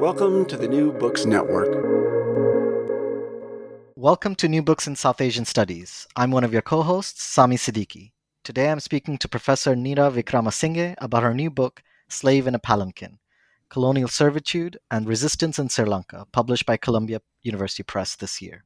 Welcome 0.00 0.46
to 0.46 0.56
the 0.56 0.68
New 0.68 0.92
Books 0.92 1.24
Network. 1.26 1.72
Welcome 3.96 4.34
to 4.36 4.48
New 4.48 4.62
Books 4.62 4.86
in 4.86 4.96
South 4.96 5.20
Asian 5.20 5.44
Studies. 5.44 6.06
I'm 6.14 6.30
one 6.30 6.44
of 6.44 6.52
your 6.52 6.62
co 6.62 6.82
hosts, 6.82 7.22
Sami 7.22 7.56
Siddiqui. 7.56 8.12
Today 8.44 8.70
I'm 8.70 8.80
speaking 8.80 9.18
to 9.18 9.28
Professor 9.28 9.74
Nira 9.74 10.12
Wickramasinghe 10.12 10.94
about 10.98 11.22
her 11.22 11.34
new 11.34 11.50
book, 11.50 11.82
Slave 12.08 12.46
in 12.46 12.54
a 12.54 12.58
Palanquin 12.58 13.18
Colonial 13.70 14.08
Servitude 14.08 14.78
and 14.90 15.08
Resistance 15.08 15.58
in 15.58 15.68
Sri 15.68 15.84
Lanka, 15.84 16.26
published 16.32 16.66
by 16.66 16.76
Columbia 16.76 17.20
University 17.42 17.82
Press 17.82 18.14
this 18.14 18.40
year. 18.40 18.64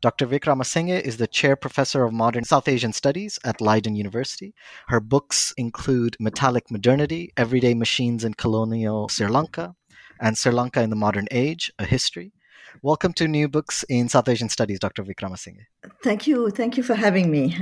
Dr. 0.00 0.28
Wickramasinghe 0.28 1.00
is 1.00 1.16
the 1.16 1.26
chair 1.26 1.56
professor 1.56 2.04
of 2.04 2.12
modern 2.12 2.44
South 2.44 2.68
Asian 2.68 2.92
studies 2.92 3.36
at 3.44 3.60
Leiden 3.60 3.96
University. 3.96 4.54
Her 4.86 5.00
books 5.00 5.52
include 5.56 6.16
Metallic 6.20 6.70
Modernity, 6.70 7.32
Everyday 7.36 7.74
Machines 7.74 8.22
in 8.22 8.34
Colonial 8.34 9.08
Sri 9.08 9.26
Lanka, 9.26 9.74
and 10.20 10.38
Sri 10.38 10.52
Lanka 10.52 10.82
in 10.82 10.90
the 10.90 10.96
Modern 10.96 11.26
Age, 11.32 11.72
A 11.80 11.84
History. 11.84 12.32
Welcome 12.80 13.12
to 13.14 13.26
New 13.26 13.48
Books 13.48 13.84
in 13.88 14.08
South 14.08 14.28
Asian 14.28 14.48
Studies, 14.48 14.78
Dr. 14.78 15.02
Wickramasinghe. 15.02 15.64
Thank 16.04 16.28
you. 16.28 16.50
Thank 16.50 16.76
you 16.76 16.84
for 16.84 16.94
having 16.94 17.28
me. 17.28 17.56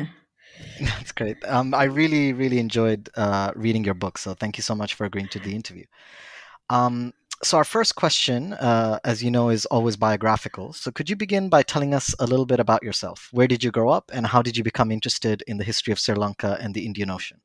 That's 0.81 1.13
great. 1.13 1.39
Um, 1.47 1.73
I 1.73 1.85
really, 1.85 2.35
really 2.35 2.59
enjoyed 2.59 3.09
uh, 3.17 3.53
reading 3.57 3.83
your 3.83 3.95
book, 3.95 4.19
so 4.19 4.35
thank 4.35 4.59
you 4.59 4.63
so 4.63 4.75
much 4.75 4.93
for 4.93 5.07
agreeing 5.07 5.29
to 5.29 5.39
the 5.39 5.55
interview. 5.55 5.85
Um, 6.69 7.15
so, 7.43 7.59
our 7.59 7.65
first 7.65 7.97
question, 7.97 8.55
uh, 8.55 8.99
as 9.05 9.23
you 9.23 9.31
know, 9.31 9.51
is 9.51 9.67
always 9.67 9.97
biographical. 9.97 10.73
So, 10.73 10.91
could 10.91 11.11
you 11.11 11.17
begin 11.17 11.49
by 11.49 11.63
telling 11.63 11.93
us 11.93 12.15
a 12.19 12.27
little 12.27 12.47
bit 12.47 12.61
about 12.61 12.83
yourself? 12.83 13.29
Where 13.31 13.47
did 13.47 13.63
you 13.63 13.71
grow 13.71 13.91
up, 13.91 14.11
and 14.13 14.27
how 14.27 14.43
did 14.43 14.57
you 14.57 14.65
become 14.65 14.91
interested 14.91 15.43
in 15.47 15.59
the 15.59 15.65
history 15.65 15.93
of 15.93 15.99
Sri 15.99 16.15
Lanka 16.15 16.57
and 16.61 16.75
the 16.75 16.87
Indian 16.87 17.11
Ocean? 17.11 17.41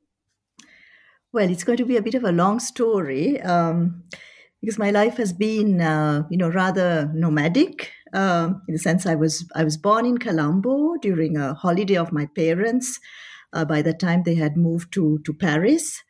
Well, 1.33 1.49
it's 1.49 1.63
going 1.63 1.77
to 1.77 1.85
be 1.85 1.97
a 1.97 2.01
bit 2.01 2.15
of 2.15 2.23
a 2.23 2.31
long 2.31 2.59
story 2.59 3.41
um, 3.41 4.03
because 4.61 4.77
my 4.77 4.91
life 4.91 5.17
has 5.17 5.33
been, 5.33 5.81
uh, 5.81 6.23
you 6.29 6.37
know, 6.37 6.49
rather 6.49 7.09
nomadic. 7.13 7.91
Uh, 8.13 8.51
in 8.67 8.73
the 8.73 8.79
sense, 8.79 9.05
I 9.05 9.15
was 9.15 9.49
I 9.55 9.63
was 9.63 9.77
born 9.77 10.05
in 10.05 10.17
Colombo 10.17 10.95
during 11.01 11.37
a 11.37 11.53
holiday 11.53 11.97
of 11.97 12.11
my 12.11 12.27
parents. 12.27 12.99
Uh, 13.53 13.65
by 13.65 13.81
the 13.81 13.93
time 13.93 14.23
they 14.23 14.35
had 14.35 14.55
moved 14.55 14.93
to 14.93 15.19
to 15.25 15.33
Paris, 15.33 16.01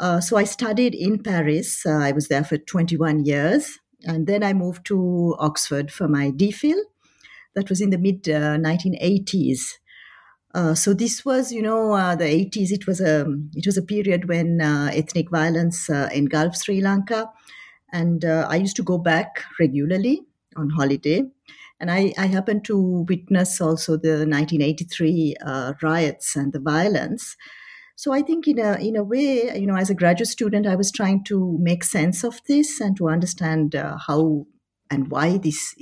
uh, 0.00 0.20
so 0.20 0.36
I 0.36 0.44
studied 0.44 0.94
in 0.94 1.22
Paris. 1.22 1.84
Uh, 1.84 1.98
I 1.98 2.12
was 2.12 2.28
there 2.28 2.44
for 2.44 2.58
21 2.58 3.24
years. 3.24 3.78
And 4.04 4.26
then 4.26 4.44
I 4.44 4.52
moved 4.52 4.86
to 4.86 5.34
Oxford 5.38 5.90
for 5.90 6.06
my 6.06 6.30
DPhil. 6.30 6.78
That 7.54 7.68
was 7.68 7.80
in 7.80 7.90
the 7.90 7.98
mid 7.98 8.28
uh, 8.28 8.56
1980s. 8.56 9.60
Uh, 10.54 10.74
so 10.74 10.94
this 10.94 11.24
was, 11.24 11.52
you 11.52 11.60
know, 11.60 11.92
uh, 11.92 12.14
the 12.14 12.24
80s. 12.24 12.70
It 12.70 12.86
was 12.86 13.00
a 13.00 13.26
it 13.54 13.66
was 13.66 13.76
a 13.76 13.82
period 13.82 14.28
when 14.28 14.60
ethnic 14.60 15.30
violence 15.30 15.88
engulfed 15.88 16.62
Sri 16.64 16.80
Lanka, 16.80 17.30
and 17.92 18.24
I 18.24 18.56
used 18.56 18.76
to 18.76 18.82
go 18.82 18.98
back 18.98 19.44
regularly 19.60 20.22
on 20.56 20.70
holiday. 20.70 21.24
And 21.80 21.90
I, 21.90 22.12
I 22.16 22.26
happened 22.26 22.64
to 22.64 23.04
witness 23.08 23.60
also 23.60 23.96
the 23.96 24.26
1983 24.26 25.36
riots 25.82 26.34
and 26.34 26.52
the 26.52 26.60
violence. 26.60 27.36
So 27.98 28.12
I 28.12 28.22
think 28.22 28.46
in 28.46 28.60
a 28.60 28.78
in 28.78 28.94
a 28.94 29.02
way, 29.02 29.58
you 29.58 29.66
know, 29.66 29.74
as 29.74 29.90
a 29.90 29.94
graduate 29.94 30.28
student, 30.28 30.68
I 30.68 30.76
was 30.76 30.92
trying 30.92 31.24
to 31.24 31.58
make 31.60 31.82
sense 31.82 32.22
of 32.22 32.40
this 32.46 32.80
and 32.80 32.96
to 32.96 33.08
understand 33.08 33.74
uh, 33.74 33.96
how 34.06 34.46
and 34.88 35.10
why 35.10 35.38
this 35.38 35.74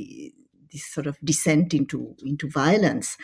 this 0.72 0.86
sort 0.86 1.06
of 1.06 1.18
descent 1.22 1.74
into 1.74 2.16
into 2.24 2.48
violence. 2.48 3.18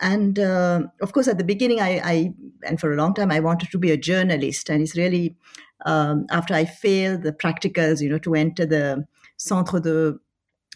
And 0.00 0.40
uh, 0.40 0.88
of 1.00 1.12
course, 1.12 1.28
at 1.28 1.38
the 1.38 1.44
beginning, 1.44 1.80
I, 1.80 2.00
I, 2.04 2.34
and 2.64 2.80
for 2.80 2.92
a 2.92 2.96
long 2.96 3.14
time 3.14 3.30
I 3.30 3.38
wanted 3.38 3.70
to 3.70 3.78
be 3.78 3.92
a 3.92 3.96
journalist, 3.96 4.70
and 4.70 4.82
it's 4.82 4.96
really 4.96 5.36
um, 5.84 6.26
after 6.28 6.52
I 6.52 6.64
failed 6.64 7.22
the 7.22 7.32
practicals, 7.32 8.00
you 8.00 8.08
know, 8.08 8.18
to 8.18 8.34
enter 8.34 8.66
the 8.66 9.06
Centre 9.36 9.78
de 9.78 10.18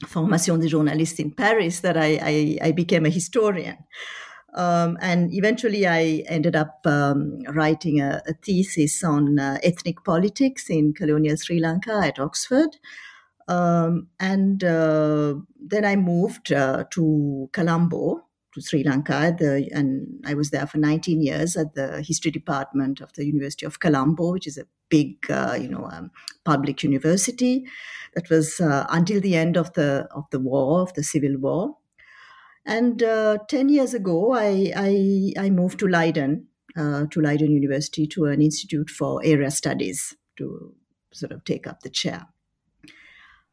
Formation 0.07 0.61
des 0.61 0.69
Journalistes 0.69 1.19
in 1.19 1.33
Paris, 1.33 1.81
that 1.81 1.97
I, 1.97 2.21
I, 2.23 2.69
I 2.69 2.71
became 2.71 3.07
a 3.07 3.11
historian. 3.11 3.79
Um, 4.55 4.99
and 5.01 5.33
eventually, 5.33 5.87
I 5.87 6.25
ended 6.27 6.57
up 6.57 6.81
um, 6.85 7.41
writing 7.49 8.01
a, 8.01 8.21
a, 8.27 8.33
thesis 8.33 9.05
on 9.05 9.39
uh, 9.39 9.59
ethnic 9.63 10.03
politics 10.03 10.69
in 10.69 10.93
colonial 10.93 11.37
Sri 11.37 11.61
Lanka 11.61 12.01
at 12.05 12.19
Oxford. 12.19 12.77
Um, 13.47 14.09
and 14.19 14.63
uh, 14.65 15.35
then 15.61 15.85
I 15.85 15.97
moved 15.97 16.53
uh, 16.53 16.85
to 16.91 17.49
Colombo, 17.53 18.25
to 18.55 18.61
Sri 18.61 18.83
Lanka, 18.83 19.35
the, 19.39 19.69
and 19.73 20.07
I 20.27 20.35
was 20.35 20.51
there 20.51 20.67
for 20.67 20.79
19 20.79 21.23
years 21.23 21.57
at 21.57 21.75
the 21.75 22.03
history 22.03 22.31
department 22.31 23.01
of 23.01 23.13
the 23.15 23.25
University 23.25 23.67
of 23.67 23.79
Colombo, 23.79 24.33
which 24.33 24.47
is 24.47 24.59
a 24.59 24.67
big, 24.89 25.31
uh, 25.31 25.57
you 25.61 25.69
know, 25.69 25.89
um, 25.93 26.11
public 26.45 26.83
university. 26.83 27.65
That 28.15 28.29
was 28.29 28.61
uh, 28.61 28.87
until 28.89 29.21
the 29.21 29.37
end 29.37 29.57
of 29.57 29.73
the 29.75 30.09
of 30.11 30.25
the 30.31 30.41
war, 30.41 30.81
of 30.83 30.95
the 30.95 31.05
civil 31.05 31.37
war. 31.39 31.77
And 32.65 33.03
uh, 33.03 33.39
10 33.49 33.69
years 33.69 33.95
ago, 33.95 34.33
I, 34.33 34.73
I, 34.77 35.33
I 35.39 35.51
moved 35.51 35.79
to 35.81 35.89
Leiden, 35.89 36.49
uh, 36.77 37.07
to 37.11 37.21
Leiden 37.21 37.51
University, 37.51 38.07
to 38.09 38.27
an 38.27 38.43
institute 38.43 38.91
for 38.91 39.21
area 39.25 39.51
studies 39.51 40.15
to 40.37 40.75
sort 41.13 41.33
of 41.33 41.45
take 41.45 41.67
up 41.67 41.81
the 41.81 41.91
chair. 41.91 42.27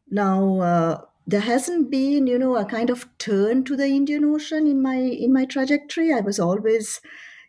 Now, 0.09 0.59
uh, 0.59 1.01
there 1.25 1.41
hasn't 1.41 1.91
been, 1.91 2.27
you 2.27 2.39
know, 2.39 2.55
a 2.55 2.65
kind 2.65 2.89
of 2.89 3.07
turn 3.17 3.65
to 3.65 3.75
the 3.75 3.87
Indian 3.87 4.23
Ocean 4.23 4.65
in 4.65 4.81
my 4.81 4.95
in 4.95 5.33
my 5.33 5.45
trajectory. 5.45 6.13
I 6.13 6.21
was 6.21 6.39
always 6.39 7.01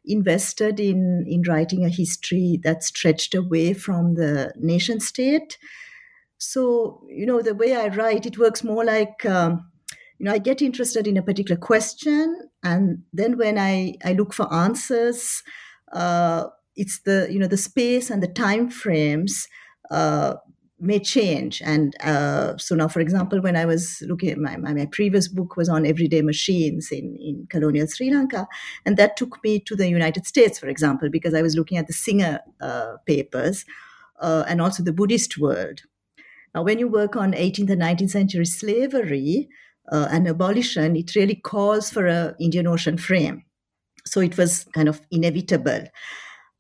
invested 0.05 0.81
in 0.81 1.25
in 1.29 1.43
writing 1.43 1.85
a 1.85 1.89
history 1.89 2.59
that 2.65 2.83
stretched 2.83 3.35
away 3.35 3.75
from 3.75 4.15
the 4.15 4.53
nation 4.57 4.99
state. 4.99 5.59
So, 6.39 7.07
you 7.09 7.27
know, 7.27 7.41
the 7.41 7.55
way 7.55 7.77
I 7.77 7.89
write, 7.89 8.27
it 8.27 8.39
works 8.39 8.65
more 8.65 8.85
like 8.85 9.25
um, 9.25 9.71
you 10.19 10.25
know 10.25 10.33
i 10.33 10.39
get 10.39 10.62
interested 10.62 11.06
in 11.06 11.17
a 11.17 11.23
particular 11.23 11.59
question 11.59 12.49
and 12.62 13.03
then 13.12 13.37
when 13.37 13.59
i 13.59 13.95
i 14.05 14.12
look 14.12 14.33
for 14.33 14.53
answers 14.53 15.43
uh, 15.93 16.45
it's 16.77 17.01
the 17.01 17.29
you 17.31 17.39
know 17.39 17.47
the 17.47 17.56
space 17.56 18.11
and 18.11 18.23
the 18.23 18.28
time 18.28 18.69
frames 18.69 19.49
uh, 19.91 20.34
may 20.81 20.99
change. 20.99 21.61
And 21.65 21.97
uh, 22.03 22.57
so 22.57 22.75
now 22.75 22.89
for 22.89 23.01
example 23.01 23.41
when 23.41 23.57
i 23.57 23.65
was 23.65 24.03
looking 24.07 24.31
at 24.31 24.39
my, 24.39 24.57
my, 24.57 24.73
my, 24.73 24.87
previous 24.87 25.27
book 25.27 25.57
was 25.57 25.69
on 25.69 25.84
everyday 25.84 26.23
machines 26.23 26.91
in, 26.93 27.17
in 27.17 27.47
colonial 27.51 27.87
sri 27.87 28.11
lanka 28.11 28.47
and 28.87 28.97
that 28.97 29.17
took 29.17 29.43
me 29.43 29.59
to 29.61 29.75
the 29.75 29.89
united 29.89 30.27
states 30.27 30.59
for 30.59 30.69
example 30.69 31.09
because 31.11 31.34
i 31.34 31.43
was 31.43 31.57
looking 31.57 31.78
at 31.78 31.87
the 31.87 31.93
singer 31.93 32.41
uh, 32.61 32.93
papers 33.07 33.65
uh, 34.21 34.45
and 34.49 34.61
also 34.61 34.83
the 34.83 34.93
buddhist 34.93 35.39
world. 35.39 35.83
Now 36.55 36.62
when 36.62 36.78
you 36.78 36.89
work 36.89 37.17
on 37.17 37.33
18th 37.33 37.71
and 37.71 37.83
19th 37.83 38.11
century 38.11 38.45
slavery 38.45 39.49
uh, 39.93 40.09
and 40.10 40.26
abolition, 40.28 40.97
it 40.97 41.15
really 41.15 41.34
calls 41.34 41.91
for 41.91 42.06
a 42.06 42.34
Indian 42.41 42.66
Ocean 42.66 42.99
frame. 42.99 43.44
So 44.04 44.21
it 44.21 44.37
was 44.37 44.65
kind 44.75 44.88
of 44.88 45.00
inevitable. 45.10 45.84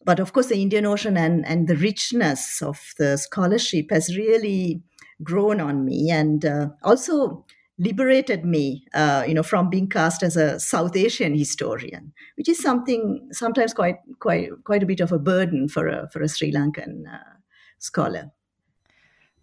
But 0.04 0.20
of 0.20 0.32
course, 0.32 0.46
the 0.46 0.62
Indian 0.62 0.86
Ocean 0.86 1.16
and, 1.16 1.46
and 1.46 1.68
the 1.68 1.76
richness 1.76 2.62
of 2.62 2.80
the 2.98 3.16
scholarship 3.16 3.90
has 3.90 4.16
really 4.16 4.82
grown 5.22 5.60
on 5.60 5.84
me 5.84 6.10
and 6.10 6.44
uh, 6.44 6.68
also 6.82 7.44
liberated 7.78 8.44
me, 8.44 8.84
uh, 8.94 9.24
you 9.26 9.34
know, 9.34 9.42
from 9.42 9.70
being 9.70 9.88
cast 9.88 10.22
as 10.22 10.36
a 10.36 10.58
South 10.58 10.96
Asian 10.96 11.36
historian, 11.36 12.12
which 12.36 12.48
is 12.48 12.58
something 12.58 13.28
sometimes 13.32 13.72
quite 13.72 13.96
quite 14.18 14.50
quite 14.64 14.82
a 14.82 14.86
bit 14.86 15.00
of 15.00 15.12
a 15.12 15.18
burden 15.18 15.68
for 15.68 15.88
a 15.88 16.08
for 16.10 16.22
a 16.22 16.28
Sri 16.28 16.52
Lankan 16.52 17.04
uh, 17.12 17.36
scholar. 17.78 18.30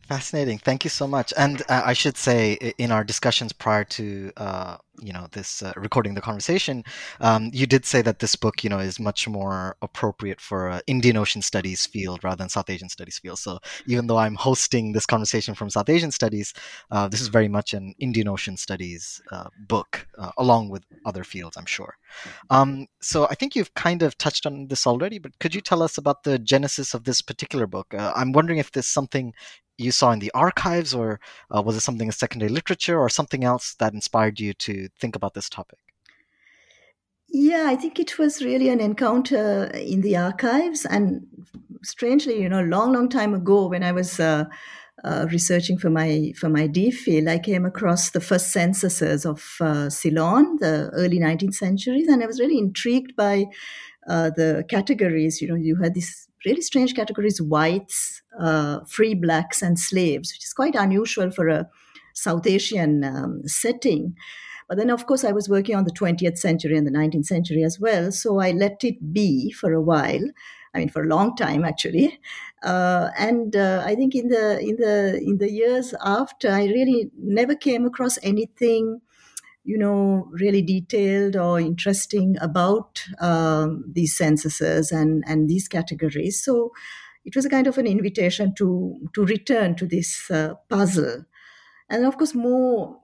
Fascinating. 0.08 0.60
Thank 0.60 0.84
you 0.84 0.92
so 0.92 1.08
much. 1.08 1.34
And 1.36 1.64
uh, 1.68 1.82
I 1.84 1.94
should 1.94 2.16
say, 2.16 2.54
in 2.78 2.92
our 2.92 3.04
discussions 3.04 3.52
prior 3.52 3.84
to 3.86 4.32
uh, 4.38 4.78
you 5.02 5.12
know 5.12 5.28
this 5.32 5.64
uh, 5.64 5.74
recording 5.76 6.14
the 6.14 6.22
conversation, 6.22 6.84
um, 7.22 7.50
you 7.52 7.66
did 7.66 7.86
say 7.86 8.04
that 8.04 8.20
this 8.20 8.36
book, 8.36 8.64
you 8.64 8.70
know, 8.70 8.78
is 8.78 9.00
much 9.00 9.28
more 9.28 9.76
appropriate 9.82 10.40
for 10.40 10.70
uh, 10.70 10.80
Indian 10.86 11.18
Ocean 11.18 11.42
Studies 11.42 11.88
field 11.88 12.24
rather 12.24 12.36
than 12.36 12.50
South 12.50 12.70
Asian 12.70 12.88
Studies 12.88 13.18
field. 13.18 13.40
So 13.40 13.58
even 13.88 14.06
though 14.06 14.20
I'm 14.20 14.36
hosting 14.36 14.92
this 14.92 15.08
conversation 15.08 15.56
from 15.56 15.72
South 15.72 15.90
Asian 15.90 16.12
Studies, 16.12 16.54
uh, 16.92 17.08
this 17.08 17.19
is 17.19 17.28
very 17.30 17.48
much 17.48 17.74
an 17.74 17.96
Indian 17.98 18.28
Ocean 18.28 18.58
Studies 18.58 19.19
uh, 19.31 19.50
book, 19.68 20.08
along 20.38 20.69
with 20.69 20.84
other 21.08 21.24
fields, 21.24 21.58
I'm 21.58 21.66
sure. 21.66 21.98
Um, 22.51 22.86
so 23.01 23.28
I 23.31 23.34
think 23.34 23.56
you've 23.56 23.74
kind 23.74 24.04
of 24.04 24.19
touched 24.19 24.46
on 24.46 24.68
this 24.68 24.86
already, 24.86 25.18
but 25.18 25.38
could 25.40 25.56
you 25.56 25.62
tell 25.62 25.81
us 25.81 25.98
about 25.98 26.24
the 26.24 26.38
genesis 26.38 26.94
of 26.94 27.06
this 27.06 27.24
particular 27.24 27.66
book? 27.66 27.88
I'm 27.98 28.34
wondering 28.34 28.60
if 28.60 28.72
there's 28.72 28.88
something 28.88 29.34
you 29.77 29.92
saw 29.92 30.12
in 30.12 30.19
the 30.19 30.31
archives, 30.33 30.94
or 30.94 31.19
uh, 31.56 31.62
was 31.62 31.75
it 31.75 31.81
something 31.81 32.07
in 32.07 32.12
secondary 32.12 32.51
literature, 32.51 33.00
or 33.00 33.10
something 33.10 33.44
else 33.44 33.75
that 33.80 33.94
inspired 33.94 34.39
you 34.39 34.54
to 34.54 34.88
think 35.00 35.16
about 35.16 35.33
this 35.33 35.50
topic? 35.50 35.80
Yeah, 37.27 37.66
I 37.68 37.75
think 37.75 38.00
it 38.00 38.18
was 38.18 38.42
really 38.42 38.69
an 38.69 38.80
encounter 38.80 39.66
in 39.74 40.01
the 40.01 40.16
archives, 40.16 40.86
and 40.86 41.27
strangely, 41.83 42.42
you 42.42 42.50
know, 42.50 42.63
long, 42.63 42.94
long 42.94 43.10
time 43.10 43.33
ago, 43.33 43.68
when 43.68 43.83
I 43.83 43.92
was 43.92 44.19
uh, 44.19 44.45
uh, 45.04 45.27
researching 45.31 45.77
for 45.77 45.89
my 45.89 46.33
for 46.39 46.50
my 46.50 46.68
DPhil, 46.68 47.27
I 47.27 47.39
came 47.39 47.66
across 47.66 48.12
the 48.12 48.22
first 48.22 48.51
censuses 48.51 49.25
of 49.25 49.57
uh, 49.60 49.89
Ceylon, 49.89 50.57
the 50.60 50.89
early 50.94 51.19
19th 51.19 51.56
centuries, 51.56 52.07
and 52.07 52.24
I 52.24 52.25
was 52.25 52.39
really 52.39 52.57
intrigued 52.57 53.16
by 53.16 53.45
uh, 54.07 54.31
the 54.36 54.63
categories. 54.69 55.42
You 55.42 55.50
know, 55.50 55.56
you 55.56 55.75
had 55.75 55.94
this 55.94 56.25
really 56.45 56.62
strange 56.62 56.94
categories 56.95 57.42
whites, 57.42 58.21
uh, 58.39 58.80
free 58.86 59.13
blacks, 59.13 59.62
and 59.62 59.80
slaves, 59.80 60.33
which 60.33 60.45
is 60.45 60.53
quite 60.53 60.75
unusual 60.75 61.31
for 61.31 61.47
a 61.47 61.68
South 62.13 62.47
Asian 62.47 63.03
um, 63.03 63.42
setting. 63.45 64.15
But 64.68 64.77
then, 64.77 64.89
of 64.89 65.06
course, 65.06 65.24
I 65.24 65.31
was 65.31 65.47
working 65.47 65.75
on 65.75 65.83
the 65.83 65.92
20th 65.92 66.38
century 66.38 66.75
and 66.75 66.88
the 66.88 66.92
19th 66.92 67.25
century 67.25 67.63
as 67.63 67.80
well. 67.80 68.12
So 68.12 68.39
I 68.39 68.51
let 68.51 68.83
it 68.83 69.13
be 69.13 69.51
for 69.51 69.74
a 69.74 69.81
while. 69.81 70.24
I 70.74 70.80
mean, 70.80 70.89
for 70.89 71.03
a 71.03 71.07
long 71.07 71.36
time 71.36 71.63
actually. 71.63 72.19
Uh, 72.62 73.09
and 73.18 73.56
uh, 73.56 73.83
I 73.86 73.95
think 73.95 74.13
in 74.15 74.27
the 74.27 74.59
in 74.59 74.75
the 74.75 75.18
in 75.24 75.38
the 75.38 75.51
years 75.51 75.94
after, 76.03 76.50
I 76.50 76.65
really 76.65 77.12
never 77.18 77.56
came 77.56 77.86
across 77.86 78.18
anything, 78.24 79.01
you 79.65 79.77
know, 79.77 80.29
really 80.31 80.62
detailed 80.62 81.35
or 81.35 81.59
interesting 81.59 82.35
about 82.39 83.03
um, 83.19 83.83
these 83.91 84.15
censuses 84.15 84.91
and 84.91 85.23
and 85.27 85.50
these 85.50 85.67
categories. 85.67 86.44
So 86.44 86.71
it 87.25 87.35
was 87.35 87.45
a 87.45 87.50
kind 87.50 87.67
of 87.67 87.77
an 87.77 87.88
invitation 87.88 88.53
to 88.56 88.95
to 89.13 89.25
return 89.25 89.75
to 89.75 89.88
this 89.88 90.29
uh, 90.29 90.53
puzzle. 90.69 91.25
And 91.89 92.06
of 92.06 92.17
course, 92.17 92.35
more 92.35 93.00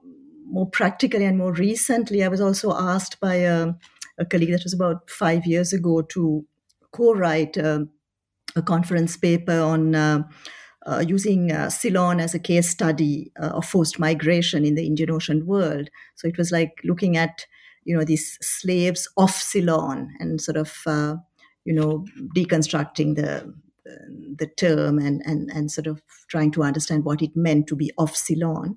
more 0.46 0.70
practically 0.70 1.24
and 1.24 1.38
more 1.38 1.52
recently, 1.52 2.22
I 2.22 2.28
was 2.28 2.40
also 2.40 2.72
asked 2.72 3.18
by 3.20 3.36
a, 3.36 3.72
a 4.18 4.24
colleague 4.24 4.52
that 4.52 4.64
was 4.64 4.74
about 4.74 5.10
five 5.10 5.46
years 5.46 5.72
ago 5.72 6.02
to 6.02 6.44
co-write 6.92 7.56
a, 7.56 7.88
a 8.54 8.62
conference 8.62 9.16
paper 9.16 9.58
on 9.60 9.94
uh, 9.94 10.22
uh, 10.86 11.04
using 11.06 11.52
uh, 11.52 11.70
Ceylon 11.70 12.20
as 12.20 12.34
a 12.34 12.38
case 12.38 12.68
study 12.68 13.32
uh, 13.40 13.48
of 13.48 13.64
forced 13.64 13.98
migration 13.98 14.64
in 14.64 14.74
the 14.74 14.86
Indian 14.86 15.10
Ocean 15.10 15.46
world. 15.46 15.90
So 16.16 16.28
it 16.28 16.38
was 16.38 16.50
like 16.50 16.80
looking 16.84 17.16
at 17.16 17.46
you 17.84 17.96
know 17.96 18.04
these 18.04 18.38
slaves 18.40 19.08
off 19.16 19.36
Ceylon 19.36 20.14
and 20.20 20.40
sort 20.40 20.56
of 20.56 20.82
uh, 20.86 21.16
you 21.64 21.74
know 21.74 22.04
deconstructing 22.36 23.16
the 23.16 23.54
the 24.38 24.46
term 24.46 24.98
and, 24.98 25.22
and 25.24 25.50
and 25.50 25.70
sort 25.70 25.86
of 25.86 26.02
trying 26.28 26.50
to 26.52 26.62
understand 26.62 27.04
what 27.04 27.22
it 27.22 27.36
meant 27.36 27.66
to 27.66 27.76
be 27.76 27.90
off 27.98 28.16
Ceylon. 28.16 28.76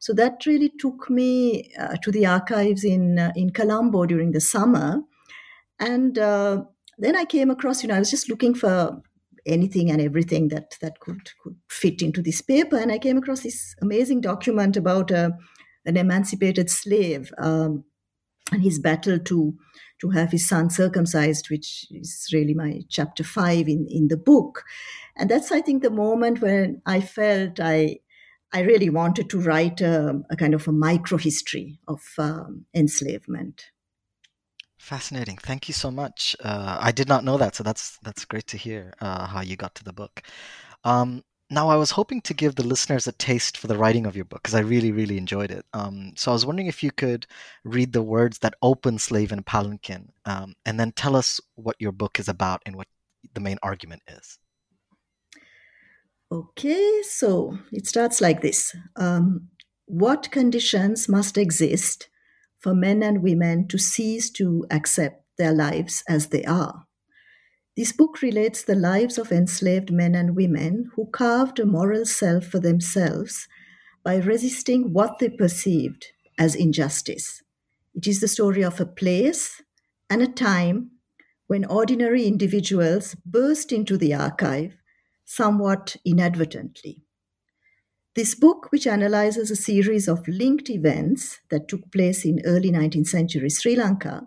So 0.00 0.12
that 0.14 0.44
really 0.46 0.72
took 0.78 1.08
me 1.08 1.72
uh, 1.78 1.96
to 2.02 2.10
the 2.10 2.26
archives 2.26 2.84
in 2.84 3.18
uh, 3.18 3.32
in 3.36 3.50
Colombo 3.50 4.04
during 4.06 4.32
the 4.32 4.40
summer, 4.40 5.02
and 5.78 6.18
uh, 6.18 6.64
then 6.98 7.16
I 7.16 7.24
came 7.24 7.50
across. 7.50 7.82
You 7.82 7.88
know, 7.88 7.96
I 7.96 8.00
was 8.00 8.10
just 8.10 8.28
looking 8.28 8.54
for 8.54 9.00
anything 9.46 9.90
and 9.90 10.00
everything 10.00 10.48
that 10.48 10.76
that 10.80 11.00
could 11.00 11.30
could 11.42 11.56
fit 11.68 12.02
into 12.02 12.22
this 12.22 12.40
paper, 12.42 12.76
and 12.76 12.92
I 12.92 12.98
came 12.98 13.18
across 13.18 13.40
this 13.40 13.74
amazing 13.80 14.20
document 14.20 14.76
about 14.76 15.10
a, 15.10 15.26
uh, 15.26 15.30
an 15.84 15.96
emancipated 15.96 16.70
slave 16.70 17.32
um, 17.38 17.84
and 18.52 18.62
his 18.62 18.78
battle 18.78 19.18
to 19.18 19.54
to 20.00 20.10
have 20.10 20.32
his 20.32 20.48
son 20.48 20.70
circumcised, 20.70 21.50
which 21.50 21.86
is 21.90 22.28
really 22.32 22.54
my 22.54 22.82
chapter 22.88 23.24
five 23.24 23.68
in 23.68 23.86
in 23.88 24.08
the 24.08 24.16
book, 24.16 24.64
and 25.16 25.30
that's 25.30 25.52
I 25.52 25.60
think 25.60 25.82
the 25.82 25.90
moment 25.90 26.40
when 26.40 26.82
I 26.86 27.00
felt 27.00 27.60
I 27.60 27.98
I 28.52 28.60
really 28.60 28.90
wanted 28.90 29.30
to 29.30 29.40
write 29.40 29.80
a, 29.80 30.20
a 30.30 30.36
kind 30.36 30.54
of 30.54 30.68
a 30.68 30.72
micro 30.72 31.16
history 31.16 31.80
of 31.88 32.02
um, 32.18 32.66
enslavement. 32.74 33.71
Fascinating. 34.82 35.38
Thank 35.38 35.68
you 35.68 35.74
so 35.74 35.92
much. 35.92 36.34
Uh, 36.42 36.76
I 36.80 36.90
did 36.90 37.06
not 37.06 37.22
know 37.22 37.38
that, 37.38 37.54
so 37.54 37.62
that's 37.62 37.98
that's 38.02 38.24
great 38.24 38.48
to 38.48 38.56
hear 38.56 38.92
uh, 39.00 39.28
how 39.28 39.40
you 39.40 39.54
got 39.54 39.76
to 39.76 39.84
the 39.84 39.92
book. 39.92 40.22
Um, 40.82 41.22
now, 41.50 41.68
I 41.68 41.76
was 41.76 41.92
hoping 41.92 42.20
to 42.22 42.34
give 42.34 42.56
the 42.56 42.66
listeners 42.66 43.06
a 43.06 43.12
taste 43.12 43.56
for 43.56 43.68
the 43.68 43.78
writing 43.78 44.06
of 44.06 44.16
your 44.16 44.24
book 44.24 44.42
because 44.42 44.56
I 44.56 44.60
really, 44.60 44.90
really 44.90 45.18
enjoyed 45.18 45.52
it. 45.52 45.64
Um, 45.72 46.14
so 46.16 46.32
I 46.32 46.34
was 46.34 46.44
wondering 46.44 46.66
if 46.66 46.82
you 46.82 46.90
could 46.90 47.28
read 47.62 47.92
the 47.92 48.02
words 48.02 48.40
that 48.40 48.54
open 48.60 48.98
Slave 48.98 49.30
in 49.30 49.44
Palanquin 49.44 50.08
um, 50.24 50.56
and 50.66 50.80
then 50.80 50.90
tell 50.90 51.14
us 51.14 51.40
what 51.54 51.76
your 51.78 51.92
book 51.92 52.18
is 52.18 52.28
about 52.28 52.60
and 52.66 52.74
what 52.74 52.88
the 53.34 53.40
main 53.40 53.58
argument 53.62 54.02
is. 54.08 54.36
Okay, 56.32 57.02
so 57.02 57.56
it 57.70 57.86
starts 57.86 58.20
like 58.20 58.40
this 58.40 58.74
um, 58.96 59.48
What 59.86 60.32
conditions 60.32 61.08
must 61.08 61.38
exist 61.38 62.08
for 62.62 62.74
men 62.74 63.02
and 63.02 63.22
women 63.22 63.66
to 63.68 63.78
cease 63.78 64.30
to 64.30 64.64
accept 64.70 65.24
their 65.36 65.52
lives 65.52 66.02
as 66.08 66.28
they 66.28 66.44
are? 66.44 66.86
This 67.76 67.92
book 67.92 68.20
relates 68.22 68.62
the 68.62 68.74
lives 68.74 69.18
of 69.18 69.32
enslaved 69.32 69.90
men 69.90 70.14
and 70.14 70.36
women 70.36 70.90
who 70.94 71.06
carved 71.06 71.58
a 71.58 71.66
moral 71.66 72.04
self 72.04 72.44
for 72.44 72.60
themselves 72.60 73.48
by 74.04 74.16
resisting 74.16 74.92
what 74.92 75.18
they 75.18 75.30
perceived 75.30 76.06
as 76.38 76.54
injustice. 76.54 77.42
It 77.94 78.06
is 78.06 78.20
the 78.20 78.28
story 78.28 78.62
of 78.62 78.80
a 78.80 78.86
place 78.86 79.62
and 80.10 80.22
a 80.22 80.28
time 80.28 80.90
when 81.46 81.64
ordinary 81.64 82.24
individuals 82.24 83.14
burst 83.24 83.72
into 83.72 83.96
the 83.96 84.14
archive 84.14 84.76
somewhat 85.24 85.96
inadvertently. 86.04 87.01
This 88.14 88.34
book, 88.34 88.70
which 88.70 88.86
analyzes 88.86 89.50
a 89.50 89.56
series 89.56 90.06
of 90.06 90.28
linked 90.28 90.68
events 90.68 91.40
that 91.48 91.66
took 91.66 91.90
place 91.90 92.26
in 92.26 92.42
early 92.44 92.70
19th 92.70 93.06
century 93.06 93.48
Sri 93.48 93.74
Lanka, 93.74 94.26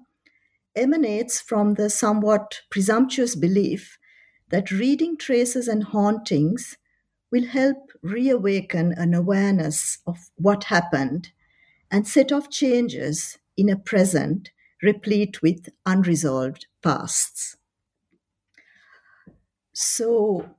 emanates 0.76 1.40
from 1.40 1.76
the 1.76 1.92
somewhat 1.92 2.62
presumptuous 2.72 3.36
belief 3.36 4.00
that 4.50 4.72
reading 4.72 5.18
traces 5.18 5.68
and 5.68 5.84
hauntings 5.84 6.78
will 7.32 7.46
help 7.46 7.92
reawaken 8.02 8.92
an 8.98 9.14
awareness 9.14 10.00
of 10.08 10.32
what 10.36 10.66
happened 10.66 11.32
and 11.92 12.08
set 12.08 12.32
off 12.32 12.50
changes 12.50 13.38
in 13.56 13.70
a 13.70 13.78
present 13.78 14.50
replete 14.82 15.44
with 15.44 15.70
unresolved 15.86 16.66
pasts. 16.82 17.56
So, 19.74 20.56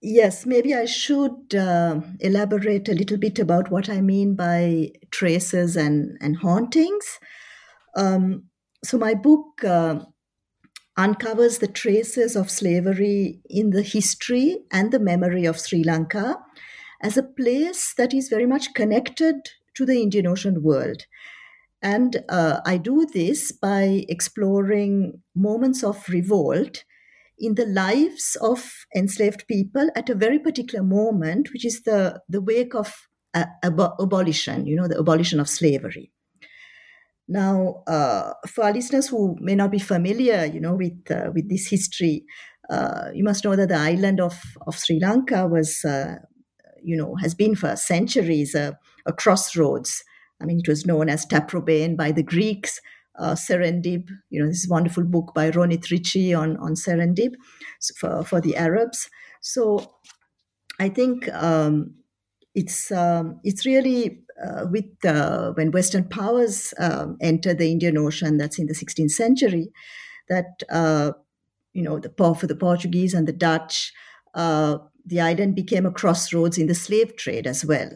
Yes, 0.00 0.46
maybe 0.46 0.74
I 0.74 0.84
should 0.84 1.54
uh, 1.54 2.00
elaborate 2.20 2.88
a 2.88 2.94
little 2.94 3.16
bit 3.18 3.38
about 3.38 3.70
what 3.70 3.88
I 3.88 4.00
mean 4.00 4.36
by 4.36 4.92
traces 5.10 5.76
and, 5.76 6.16
and 6.20 6.36
hauntings. 6.36 7.18
Um, 7.96 8.44
so, 8.84 8.96
my 8.96 9.14
book 9.14 9.64
uh, 9.64 10.00
uncovers 10.96 11.58
the 11.58 11.68
traces 11.68 12.36
of 12.36 12.50
slavery 12.50 13.40
in 13.50 13.70
the 13.70 13.82
history 13.82 14.58
and 14.72 14.92
the 14.92 15.00
memory 15.00 15.44
of 15.46 15.58
Sri 15.58 15.84
Lanka 15.84 16.36
as 17.02 17.16
a 17.16 17.22
place 17.22 17.94
that 17.96 18.14
is 18.14 18.28
very 18.28 18.46
much 18.46 18.74
connected 18.74 19.36
to 19.74 19.86
the 19.86 20.02
Indian 20.02 20.26
Ocean 20.26 20.62
world. 20.62 21.06
And 21.82 22.24
uh, 22.28 22.60
I 22.66 22.76
do 22.78 23.06
this 23.06 23.52
by 23.52 24.04
exploring 24.08 25.22
moments 25.34 25.84
of 25.84 26.08
revolt 26.08 26.84
in 27.38 27.54
the 27.54 27.66
lives 27.66 28.36
of 28.40 28.84
enslaved 28.94 29.46
people 29.46 29.88
at 29.94 30.10
a 30.10 30.14
very 30.14 30.38
particular 30.38 30.84
moment, 30.84 31.50
which 31.52 31.64
is 31.64 31.82
the, 31.82 32.20
the 32.28 32.40
wake 32.40 32.74
of 32.74 32.94
uh, 33.34 33.44
ab- 33.62 33.94
abolition, 34.00 34.66
you 34.66 34.76
know, 34.76 34.88
the 34.88 34.98
abolition 34.98 35.40
of 35.40 35.48
slavery. 35.48 36.10
Now, 37.28 37.82
uh, 37.86 38.32
for 38.46 38.64
our 38.64 38.72
listeners 38.72 39.08
who 39.08 39.36
may 39.40 39.54
not 39.54 39.70
be 39.70 39.78
familiar, 39.78 40.46
you 40.46 40.60
know, 40.60 40.74
with 40.74 41.10
uh, 41.10 41.30
with 41.34 41.48
this 41.50 41.68
history, 41.68 42.24
uh, 42.70 43.10
you 43.12 43.22
must 43.22 43.44
know 43.44 43.54
that 43.54 43.68
the 43.68 43.76
island 43.76 44.20
of, 44.20 44.40
of 44.66 44.78
Sri 44.78 44.98
Lanka 44.98 45.46
was, 45.46 45.84
uh, 45.84 46.16
you 46.82 46.96
know, 46.96 47.16
has 47.16 47.34
been 47.34 47.54
for 47.54 47.76
centuries 47.76 48.54
a, 48.54 48.78
a 49.06 49.12
crossroads. 49.12 50.02
I 50.40 50.46
mean, 50.46 50.60
it 50.60 50.68
was 50.68 50.86
known 50.86 51.08
as 51.10 51.26
Taprobane 51.26 51.96
by 51.96 52.12
the 52.12 52.22
Greeks, 52.22 52.80
uh, 53.18 53.34
Serendib, 53.34 54.08
you 54.30 54.40
know, 54.40 54.48
this 54.48 54.66
wonderful 54.68 55.04
book 55.04 55.32
by 55.34 55.50
Ronit 55.50 55.90
Ricci 55.90 56.34
on, 56.34 56.56
on 56.58 56.74
Serendib 56.74 57.34
for, 57.96 58.24
for 58.24 58.40
the 58.40 58.56
Arabs. 58.56 59.10
So 59.40 59.94
I 60.78 60.88
think 60.88 61.28
um, 61.34 61.94
it's, 62.54 62.90
um, 62.92 63.40
it's 63.44 63.66
really 63.66 64.22
uh, 64.42 64.66
with 64.70 64.86
uh, 65.04 65.52
when 65.52 65.72
Western 65.72 66.04
powers 66.04 66.72
um, 66.78 67.16
entered 67.20 67.58
the 67.58 67.70
Indian 67.70 67.98
Ocean, 67.98 68.36
that's 68.36 68.58
in 68.58 68.66
the 68.66 68.74
16th 68.74 69.10
century, 69.10 69.72
that, 70.28 70.62
uh, 70.70 71.12
you 71.72 71.82
know, 71.82 71.98
the, 71.98 72.08
power 72.08 72.34
for 72.34 72.46
the 72.46 72.54
Portuguese 72.56 73.14
and 73.14 73.26
the 73.26 73.32
Dutch, 73.32 73.92
uh, 74.34 74.78
the 75.04 75.20
island 75.20 75.54
became 75.54 75.86
a 75.86 75.90
crossroads 75.90 76.58
in 76.58 76.66
the 76.66 76.74
slave 76.74 77.16
trade 77.16 77.46
as 77.46 77.64
well. 77.64 77.90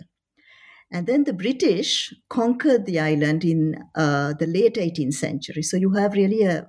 And 0.93 1.07
then 1.07 1.25
the 1.25 1.33
British 1.33 2.15
conquered 2.29 2.85
the 2.85 3.01
island 3.01 3.45
in 3.45 3.83
uh, 3.95 4.35
the 4.39 4.47
late 4.47 4.75
18th 4.75 5.15
century. 5.15 5.63
So 5.63 5.79
you 5.79 5.93
have 5.95 6.13
really 6.13 6.43
a 6.43 6.69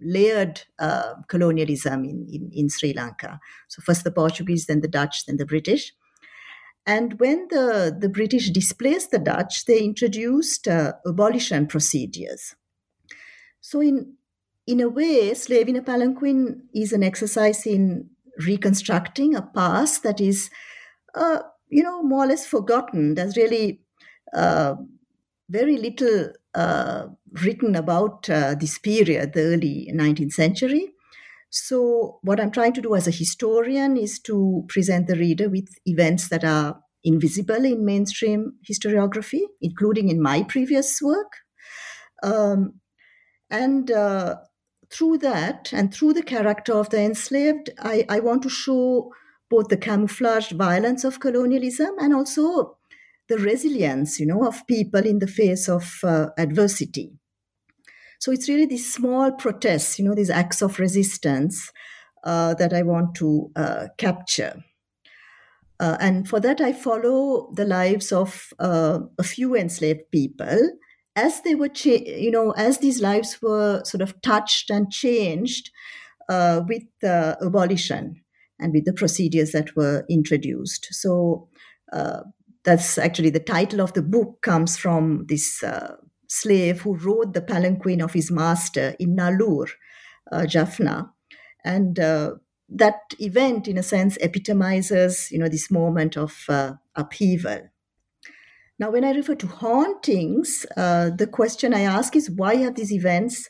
layered 0.00 0.62
uh, 0.78 1.14
colonialism 1.28 2.04
in, 2.04 2.26
in, 2.30 2.50
in, 2.52 2.68
Sri 2.68 2.92
Lanka. 2.92 3.40
So 3.68 3.82
first 3.82 4.04
the 4.04 4.12
Portuguese, 4.12 4.66
then 4.66 4.80
the 4.80 4.88
Dutch, 4.88 5.26
then 5.26 5.38
the 5.38 5.46
British. 5.46 5.92
And 6.86 7.18
when 7.18 7.48
the, 7.50 7.96
the 7.98 8.08
British 8.08 8.50
displaced 8.50 9.10
the 9.10 9.18
Dutch, 9.18 9.64
they 9.64 9.80
introduced 9.80 10.68
uh, 10.68 10.92
abolition 11.06 11.66
procedures. 11.66 12.54
So 13.60 13.80
in 13.80 14.16
in 14.66 14.80
a 14.80 14.88
way, 14.88 15.34
Slave 15.34 15.68
in 15.68 15.76
a 15.76 15.82
Palanquin 15.82 16.62
is 16.74 16.92
an 16.94 17.02
exercise 17.02 17.66
in 17.66 18.08
reconstructing 18.46 19.34
a 19.34 19.42
past 19.42 20.02
that 20.04 20.20
is 20.20 20.48
uh, 21.14 21.40
you 21.74 21.82
know, 21.82 22.04
more 22.04 22.22
or 22.24 22.28
less 22.28 22.46
forgotten. 22.46 23.14
There's 23.16 23.36
really 23.36 23.80
uh, 24.32 24.76
very 25.50 25.76
little 25.76 26.28
uh, 26.54 27.06
written 27.42 27.74
about 27.74 28.30
uh, 28.30 28.54
this 28.54 28.78
period, 28.78 29.32
the 29.32 29.42
early 29.42 29.90
19th 29.92 30.34
century. 30.34 30.92
So, 31.50 32.20
what 32.22 32.38
I'm 32.38 32.52
trying 32.52 32.74
to 32.74 32.80
do 32.80 32.94
as 32.94 33.08
a 33.08 33.18
historian 33.22 33.96
is 33.96 34.20
to 34.20 34.64
present 34.68 35.08
the 35.08 35.16
reader 35.16 35.48
with 35.48 35.66
events 35.84 36.28
that 36.28 36.44
are 36.44 36.78
invisible 37.02 37.64
in 37.64 37.84
mainstream 37.84 38.52
historiography, 38.70 39.42
including 39.60 40.10
in 40.10 40.22
my 40.22 40.44
previous 40.44 41.02
work. 41.02 41.32
Um, 42.22 42.74
and 43.50 43.90
uh, 43.90 44.36
through 44.92 45.18
that, 45.18 45.72
and 45.72 45.92
through 45.92 46.12
the 46.12 46.22
character 46.22 46.72
of 46.72 46.90
the 46.90 47.00
enslaved, 47.00 47.70
I, 47.80 48.06
I 48.08 48.20
want 48.20 48.44
to 48.44 48.48
show 48.48 49.10
both 49.54 49.68
the 49.68 49.76
camouflaged 49.76 50.50
violence 50.50 51.04
of 51.04 51.20
colonialism 51.20 51.94
and 52.00 52.12
also 52.12 52.76
the 53.28 53.38
resilience, 53.38 54.18
you 54.18 54.26
know, 54.26 54.44
of 54.44 54.66
people 54.66 55.06
in 55.06 55.20
the 55.20 55.28
face 55.28 55.68
of 55.68 56.00
uh, 56.02 56.26
adversity. 56.36 57.12
So 58.18 58.32
it's 58.32 58.48
really 58.48 58.66
these 58.66 58.92
small 58.92 59.30
protests, 59.30 59.96
you 59.96 60.04
know, 60.04 60.14
these 60.16 60.30
acts 60.30 60.60
of 60.60 60.80
resistance 60.80 61.70
uh, 62.24 62.54
that 62.54 62.72
I 62.72 62.82
want 62.82 63.14
to 63.16 63.52
uh, 63.54 63.86
capture. 63.96 64.64
Uh, 65.78 65.98
and 66.00 66.28
for 66.28 66.40
that, 66.40 66.60
I 66.60 66.72
follow 66.72 67.52
the 67.54 67.64
lives 67.64 68.10
of 68.10 68.52
uh, 68.58 68.98
a 69.20 69.22
few 69.22 69.54
enslaved 69.54 70.10
people 70.10 70.70
as 71.14 71.42
they 71.42 71.54
were, 71.54 71.68
cha- 71.68 72.10
you 72.26 72.32
know, 72.32 72.50
as 72.52 72.78
these 72.78 73.00
lives 73.00 73.40
were 73.40 73.84
sort 73.84 74.02
of 74.02 74.20
touched 74.20 74.68
and 74.68 74.90
changed 74.90 75.70
uh, 76.28 76.62
with 76.66 76.82
abolition 77.04 78.23
and 78.64 78.72
with 78.72 78.86
the 78.86 78.92
procedures 78.92 79.52
that 79.52 79.76
were 79.76 80.04
introduced. 80.08 80.88
So 80.90 81.48
uh, 81.92 82.22
that's 82.64 82.96
actually 82.98 83.30
the 83.30 83.40
title 83.40 83.80
of 83.80 83.92
the 83.92 84.02
book 84.02 84.40
comes 84.42 84.76
from 84.76 85.26
this 85.28 85.62
slave 86.34 86.80
who 86.82 86.96
rode 86.96 87.34
the 87.34 87.42
palanquin 87.42 88.02
of 88.02 88.12
his 88.12 88.30
master 88.30 88.94
in 88.98 89.16
Nallur, 89.16 89.68
uh, 90.32 90.46
Jaffna. 90.46 91.10
And 91.64 91.98
uh, 91.98 92.32
that 92.68 93.00
event, 93.18 93.68
in 93.68 93.78
a 93.78 93.82
sense, 93.82 94.16
epitomizes, 94.20 95.30
you 95.30 95.38
know, 95.38 95.48
this 95.48 95.70
moment 95.70 96.16
of 96.16 96.44
uh, 96.48 96.74
upheaval. 96.96 97.70
Now, 98.78 98.90
when 98.90 99.04
I 99.04 99.12
refer 99.12 99.36
to 99.36 99.46
hauntings, 99.46 100.66
uh, 100.76 101.10
the 101.16 101.28
question 101.28 101.72
I 101.72 101.82
ask 101.82 102.16
is 102.16 102.30
why 102.30 102.56
have 102.56 102.74
these 102.74 102.92
events 102.92 103.48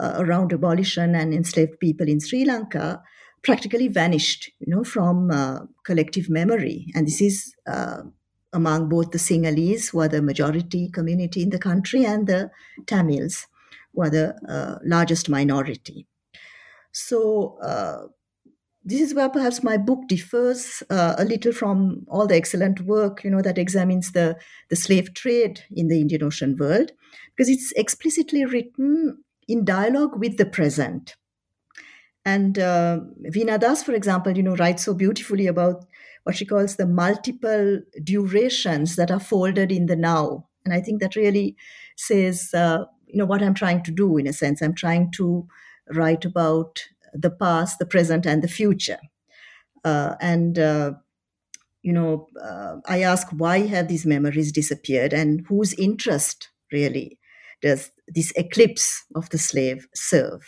uh, 0.00 0.14
around 0.16 0.52
abolition 0.52 1.14
and 1.14 1.34
enslaved 1.34 1.78
people 1.78 2.08
in 2.08 2.20
Sri 2.20 2.44
Lanka 2.44 3.02
practically 3.44 3.88
vanished, 3.88 4.50
you 4.58 4.74
know, 4.74 4.82
from 4.82 5.30
uh, 5.30 5.60
collective 5.84 6.28
memory? 6.28 6.86
And 6.94 7.06
this 7.06 7.20
is 7.20 7.54
among 8.54 8.88
both 8.88 9.10
the 9.10 9.18
Sinhalese, 9.18 9.90
who 9.90 10.00
are 10.00 10.08
the 10.08 10.22
majority 10.22 10.88
community 10.88 11.42
in 11.42 11.50
the 11.50 11.58
country, 11.58 12.04
and 12.06 12.26
the 12.26 12.50
Tamils, 12.86 13.46
who 13.92 14.02
are 14.02 14.10
the 14.10 14.34
uh, 14.48 14.78
largest 14.84 15.28
minority. 15.28 16.06
So, 16.92 17.58
uh, 17.60 18.06
this 18.84 19.00
is 19.00 19.14
where 19.14 19.30
perhaps 19.30 19.62
my 19.62 19.76
book 19.76 20.00
differs 20.08 20.82
uh, 20.90 21.14
a 21.18 21.24
little 21.24 21.52
from 21.52 22.04
all 22.08 22.26
the 22.26 22.36
excellent 22.36 22.82
work 22.82 23.24
you 23.24 23.30
know 23.30 23.40
that 23.40 23.56
examines 23.56 24.12
the, 24.12 24.36
the 24.68 24.76
slave 24.76 25.14
trade 25.14 25.60
in 25.74 25.88
the 25.88 25.98
indian 26.02 26.22
ocean 26.22 26.54
world 26.58 26.92
because 27.34 27.48
it's 27.48 27.72
explicitly 27.76 28.44
written 28.44 29.24
in 29.48 29.64
dialogue 29.64 30.18
with 30.18 30.36
the 30.36 30.44
present 30.44 31.16
and 32.24 32.58
uh, 32.58 33.00
Veena 33.26 33.58
Das, 33.58 33.82
for 33.82 33.92
example, 33.92 34.36
you 34.36 34.42
know, 34.42 34.56
writes 34.56 34.84
so 34.84 34.94
beautifully 34.94 35.46
about 35.46 35.84
what 36.24 36.36
she 36.36 36.46
calls 36.46 36.76
the 36.76 36.86
multiple 36.86 37.80
durations 38.02 38.96
that 38.96 39.10
are 39.10 39.20
folded 39.20 39.70
in 39.70 39.86
the 39.86 39.96
now. 39.96 40.48
And 40.64 40.72
I 40.72 40.80
think 40.80 41.00
that 41.00 41.16
really 41.16 41.56
says, 41.96 42.50
uh, 42.54 42.84
you 43.06 43.18
know, 43.18 43.26
what 43.26 43.42
I'm 43.42 43.54
trying 43.54 43.82
to 43.84 43.90
do 43.90 44.16
in 44.16 44.26
a 44.26 44.32
sense. 44.32 44.62
I'm 44.62 44.74
trying 44.74 45.10
to 45.12 45.46
write 45.92 46.24
about 46.24 46.82
the 47.12 47.30
past, 47.30 47.78
the 47.78 47.86
present, 47.86 48.26
and 48.26 48.42
the 48.42 48.48
future. 48.48 48.98
Uh, 49.84 50.14
and 50.20 50.58
uh, 50.58 50.92
you 51.82 51.92
know, 51.92 52.28
uh, 52.42 52.76
I 52.86 53.02
ask 53.02 53.28
why 53.30 53.66
have 53.66 53.88
these 53.88 54.06
memories 54.06 54.50
disappeared, 54.50 55.12
and 55.12 55.44
whose 55.46 55.74
interest 55.74 56.48
really 56.72 57.18
does 57.60 57.90
this 58.08 58.32
eclipse 58.36 59.04
of 59.14 59.28
the 59.28 59.38
slave 59.38 59.86
serve? 59.94 60.40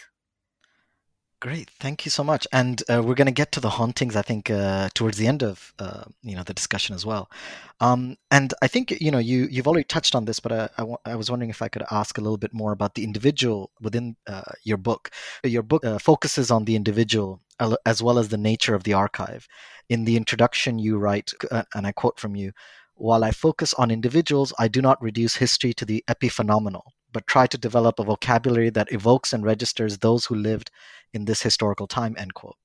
Great, 1.39 1.69
thank 1.69 2.07
you 2.07 2.11
so 2.11 2.25
much. 2.25 2.47
And 2.51 2.83
uh, 2.89 3.03
we're 3.05 3.15
going 3.15 3.27
to 3.27 3.33
get 3.33 3.53
to 3.53 3.61
the 3.61 3.69
hauntings, 3.69 4.17
I 4.17 4.23
think, 4.23 4.51
uh, 4.51 4.89
towards 4.95 5.19
the 5.19 5.27
end 5.27 5.43
of 5.43 5.75
uh, 5.79 6.05
you 6.23 6.35
know 6.35 6.43
the 6.43 6.55
discussion 6.55 6.95
as 6.95 7.05
well. 7.05 7.31
Um, 7.79 8.17
and 8.31 8.55
I 8.63 8.69
think 8.69 8.91
you 9.03 9.11
know 9.11 9.19
you 9.19 9.47
you've 9.51 9.69
already 9.69 9.85
touched 9.85 10.15
on 10.15 10.25
this, 10.25 10.41
but 10.41 10.51
I, 10.51 10.65
I, 10.79 10.83
w- 10.89 10.97
I 11.05 11.15
was 11.15 11.31
wondering 11.31 11.51
if 11.51 11.61
I 11.61 11.69
could 11.69 11.85
ask 11.91 12.17
a 12.17 12.23
little 12.23 12.39
bit 12.39 12.55
more 12.55 12.73
about 12.73 12.95
the 12.95 13.05
individual 13.05 13.71
within 13.83 14.17
uh, 14.27 14.51
your 14.65 14.79
book. 14.79 15.11
Your 15.45 15.63
book 15.63 15.85
uh, 15.85 15.99
focuses 15.99 16.51
on 16.51 16.65
the 16.65 16.75
individual 16.75 17.43
as 17.85 18.03
well 18.03 18.19
as 18.19 18.29
the 18.29 18.39
nature 18.39 18.75
of 18.75 18.85
the 18.85 18.95
archive. 18.95 19.47
In 19.91 20.05
the 20.07 20.17
introduction, 20.17 20.79
you 20.79 20.97
write, 20.97 21.33
uh, 21.51 21.65
and 21.75 21.87
I 21.87 21.93
quote 21.93 22.19
from 22.19 22.35
you: 22.35 22.53
"While 22.95 23.23
I 23.23 23.31
focus 23.31 23.75
on 23.75 23.91
individuals, 23.91 24.55
I 24.59 24.69
do 24.69 24.81
not 24.81 25.03
reduce 25.03 25.37
history 25.37 25.75
to 25.75 25.85
the 25.85 26.03
epiphenomenal." 26.09 26.83
but 27.13 27.27
try 27.27 27.47
to 27.47 27.57
develop 27.57 27.99
a 27.99 28.05
vocabulary 28.05 28.69
that 28.69 28.93
evokes 28.93 29.33
and 29.33 29.43
registers 29.43 29.97
those 29.99 30.27
who 30.27 30.35
lived 30.35 30.71
in 31.13 31.25
this 31.25 31.43
historical 31.43 31.87
time, 31.87 32.15
end 32.19 32.35
quote. 32.35 32.57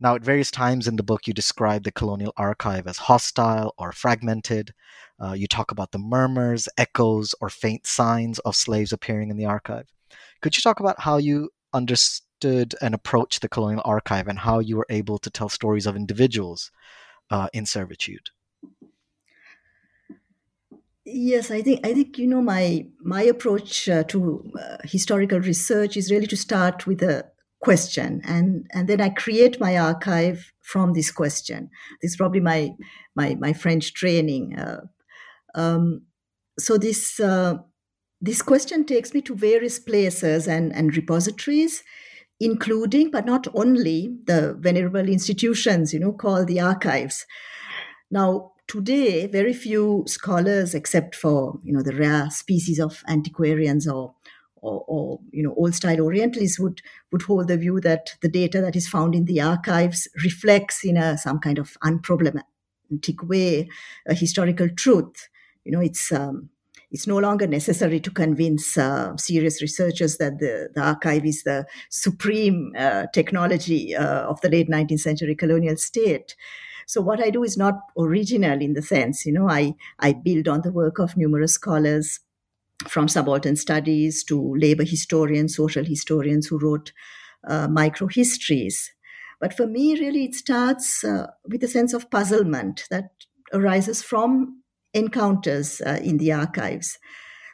Now, 0.00 0.14
at 0.14 0.22
various 0.22 0.50
times 0.50 0.86
in 0.86 0.96
the 0.96 1.02
book, 1.02 1.26
you 1.26 1.34
describe 1.34 1.84
the 1.84 1.92
colonial 1.92 2.32
archive 2.36 2.86
as 2.86 2.98
hostile 2.98 3.74
or 3.76 3.92
fragmented. 3.92 4.72
Uh, 5.20 5.32
you 5.32 5.46
talk 5.46 5.70
about 5.70 5.92
the 5.92 5.98
murmurs, 5.98 6.68
echoes, 6.78 7.34
or 7.40 7.50
faint 7.50 7.86
signs 7.86 8.38
of 8.40 8.54
slaves 8.54 8.92
appearing 8.92 9.30
in 9.30 9.36
the 9.36 9.46
archive. 9.46 9.86
Could 10.40 10.56
you 10.56 10.62
talk 10.62 10.80
about 10.80 11.00
how 11.00 11.16
you 11.16 11.50
understood 11.74 12.74
and 12.80 12.94
approached 12.94 13.42
the 13.42 13.48
colonial 13.48 13.82
archive 13.84 14.28
and 14.28 14.38
how 14.38 14.60
you 14.60 14.76
were 14.76 14.86
able 14.88 15.18
to 15.18 15.30
tell 15.30 15.48
stories 15.48 15.86
of 15.86 15.96
individuals 15.96 16.70
uh, 17.30 17.48
in 17.52 17.66
servitude? 17.66 18.30
Yes, 21.04 21.50
I 21.50 21.62
think 21.62 21.86
I 21.86 21.94
think 21.94 22.18
you 22.18 22.26
know 22.26 22.42
my 22.42 22.86
my 23.00 23.22
approach 23.22 23.88
uh, 23.88 24.04
to 24.04 24.52
uh, 24.60 24.76
historical 24.84 25.40
research 25.40 25.96
is 25.96 26.10
really 26.10 26.26
to 26.26 26.36
start 26.36 26.86
with 26.86 27.02
a 27.02 27.24
question 27.60 28.20
and 28.24 28.66
and 28.72 28.88
then 28.88 29.00
I 29.00 29.08
create 29.08 29.60
my 29.60 29.76
archive 29.76 30.52
from 30.62 30.92
this 30.92 31.10
question. 31.10 31.70
This 32.00 32.12
is 32.12 32.16
probably 32.16 32.40
my 32.40 32.70
my 33.14 33.36
my 33.36 33.52
French 33.52 33.94
training. 33.94 34.58
Uh, 34.58 34.82
um, 35.54 36.02
so 36.58 36.78
this 36.78 37.18
uh, 37.20 37.54
this 38.20 38.42
question 38.42 38.84
takes 38.84 39.14
me 39.14 39.20
to 39.22 39.34
various 39.34 39.78
places 39.78 40.46
and 40.46 40.74
and 40.74 40.96
repositories, 40.96 41.82
including 42.38 43.10
but 43.10 43.26
not 43.26 43.46
only 43.54 44.16
the 44.26 44.54
venerable 44.58 45.08
institutions 45.08 45.92
you 45.92 46.00
know 46.00 46.12
called 46.12 46.46
the 46.46 46.60
archives. 46.60 47.26
Now 48.10 48.52
today 48.68 49.26
very 49.26 49.54
few 49.54 50.04
scholars 50.06 50.74
except 50.74 51.14
for 51.14 51.58
you 51.64 51.72
know 51.72 51.82
the 51.82 51.96
rare 51.96 52.30
species 52.30 52.78
of 52.78 53.02
antiquarians 53.08 53.88
or 53.88 54.14
or, 54.62 54.84
or, 54.86 55.20
you 55.30 55.42
know 55.42 55.54
old 55.54 55.74
style 55.74 56.00
orientalists 56.00 56.58
would 56.58 56.80
would 57.12 57.22
hold 57.22 57.48
the 57.48 57.56
view 57.56 57.80
that 57.80 58.10
the 58.22 58.28
data 58.28 58.60
that 58.60 58.76
is 58.76 58.88
found 58.88 59.14
in 59.14 59.24
the 59.24 59.40
archives 59.40 60.08
reflects 60.24 60.84
in 60.84 60.96
a 60.96 61.18
some 61.18 61.38
kind 61.38 61.58
of 61.58 61.76
unproblematic 61.84 63.22
way 63.24 63.68
a 64.06 64.14
historical 64.14 64.68
truth. 64.68 65.28
You 65.64 65.72
know 65.72 65.80
it's 65.80 66.12
um, 66.12 66.50
it's 66.90 67.06
no 67.06 67.18
longer 67.18 67.46
necessary 67.46 68.00
to 68.00 68.10
convince 68.10 68.78
uh, 68.78 69.16
serious 69.16 69.60
researchers 69.60 70.16
that 70.16 70.38
the, 70.38 70.70
the 70.74 70.80
archive 70.80 71.26
is 71.26 71.42
the 71.42 71.66
supreme 71.90 72.72
uh, 72.78 73.06
technology 73.12 73.94
uh, 73.94 74.22
of 74.22 74.40
the 74.40 74.48
late 74.48 74.70
19th 74.70 75.00
century 75.00 75.34
colonial 75.34 75.76
state. 75.76 76.34
So 76.86 77.02
what 77.02 77.22
I 77.22 77.28
do 77.28 77.44
is 77.44 77.58
not 77.58 77.74
original 77.98 78.62
in 78.62 78.72
the 78.72 78.80
sense, 78.80 79.26
you 79.26 79.32
know, 79.32 79.50
I, 79.50 79.74
I 79.98 80.14
build 80.14 80.48
on 80.48 80.62
the 80.62 80.72
work 80.72 80.98
of 80.98 81.18
numerous 81.18 81.52
scholars 81.52 82.20
from 82.86 83.08
subaltern 83.08 83.56
studies 83.56 84.22
to 84.24 84.54
labor 84.56 84.84
historians, 84.84 85.56
social 85.56 85.84
historians 85.84 86.46
who 86.46 86.58
wrote 86.58 86.92
uh, 87.48 87.66
microhistories. 87.68 88.90
But 89.40 89.54
for 89.54 89.66
me, 89.66 89.98
really, 89.98 90.24
it 90.24 90.34
starts 90.34 91.04
uh, 91.04 91.28
with 91.44 91.62
a 91.62 91.68
sense 91.68 91.92
of 91.92 92.10
puzzlement 92.10 92.84
that 92.90 93.10
arises 93.52 94.02
from 94.02 94.62
encounters 94.94 95.80
uh, 95.80 96.00
in 96.02 96.18
the 96.18 96.32
archives. 96.32 96.98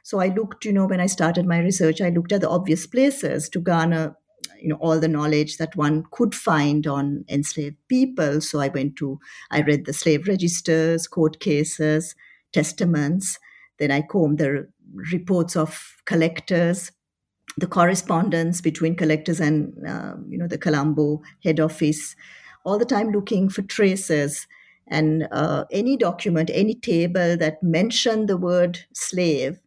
So 0.02 0.20
I 0.20 0.28
looked, 0.28 0.64
you 0.64 0.72
know, 0.72 0.86
when 0.86 1.00
I 1.00 1.06
started 1.06 1.46
my 1.46 1.58
research, 1.58 2.00
I 2.00 2.10
looked 2.10 2.32
at 2.32 2.42
the 2.42 2.50
obvious 2.50 2.86
places 2.86 3.48
to 3.50 3.60
garner 3.60 4.16
you 4.60 4.68
know 4.68 4.76
all 4.76 5.00
the 5.00 5.08
knowledge 5.08 5.56
that 5.56 5.76
one 5.76 6.04
could 6.10 6.34
find 6.34 6.86
on 6.86 7.24
enslaved 7.28 7.76
people 7.88 8.40
so 8.40 8.60
i 8.60 8.68
went 8.68 8.94
to 8.96 9.18
i 9.50 9.60
read 9.62 9.84
the 9.84 9.92
slave 9.92 10.28
registers 10.28 11.06
court 11.06 11.40
cases 11.40 12.14
testaments 12.52 13.38
then 13.78 13.90
i 13.90 14.00
combed 14.00 14.38
the 14.38 14.66
reports 15.12 15.56
of 15.56 15.96
collectors 16.04 16.92
the 17.56 17.66
correspondence 17.66 18.60
between 18.60 18.96
collectors 18.96 19.40
and 19.40 19.72
uh, 19.86 20.14
you 20.28 20.38
know 20.38 20.48
the 20.48 20.58
colombo 20.58 21.22
head 21.42 21.60
office 21.60 22.16
all 22.64 22.78
the 22.78 22.84
time 22.84 23.10
looking 23.10 23.48
for 23.48 23.62
traces 23.62 24.46
and 24.88 25.26
uh, 25.32 25.64
any 25.70 25.96
document 25.96 26.50
any 26.52 26.74
table 26.74 27.36
that 27.36 27.62
mentioned 27.62 28.28
the 28.28 28.36
word 28.36 28.80
slave 28.92 29.60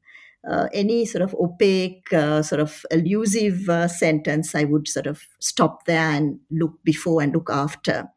uh, 0.48 0.68
any 0.74 1.06
sort 1.06 1.22
of 1.22 1.36
opaque, 1.36 2.12
uh, 2.14 2.42
sort 2.42 2.62
of 2.62 2.86
elusive 2.90 3.68
uh, 3.70 3.88
sentence, 3.88 4.56
I 4.56 4.64
would 4.64 4.88
sort 4.88 5.08
of 5.08 5.22
stop 5.40 5.86
there 5.86 6.10
and 6.12 6.40
look 6.50 6.82
before 6.84 7.22
and 7.22 7.34
look 7.34 7.50
after. 7.52 8.08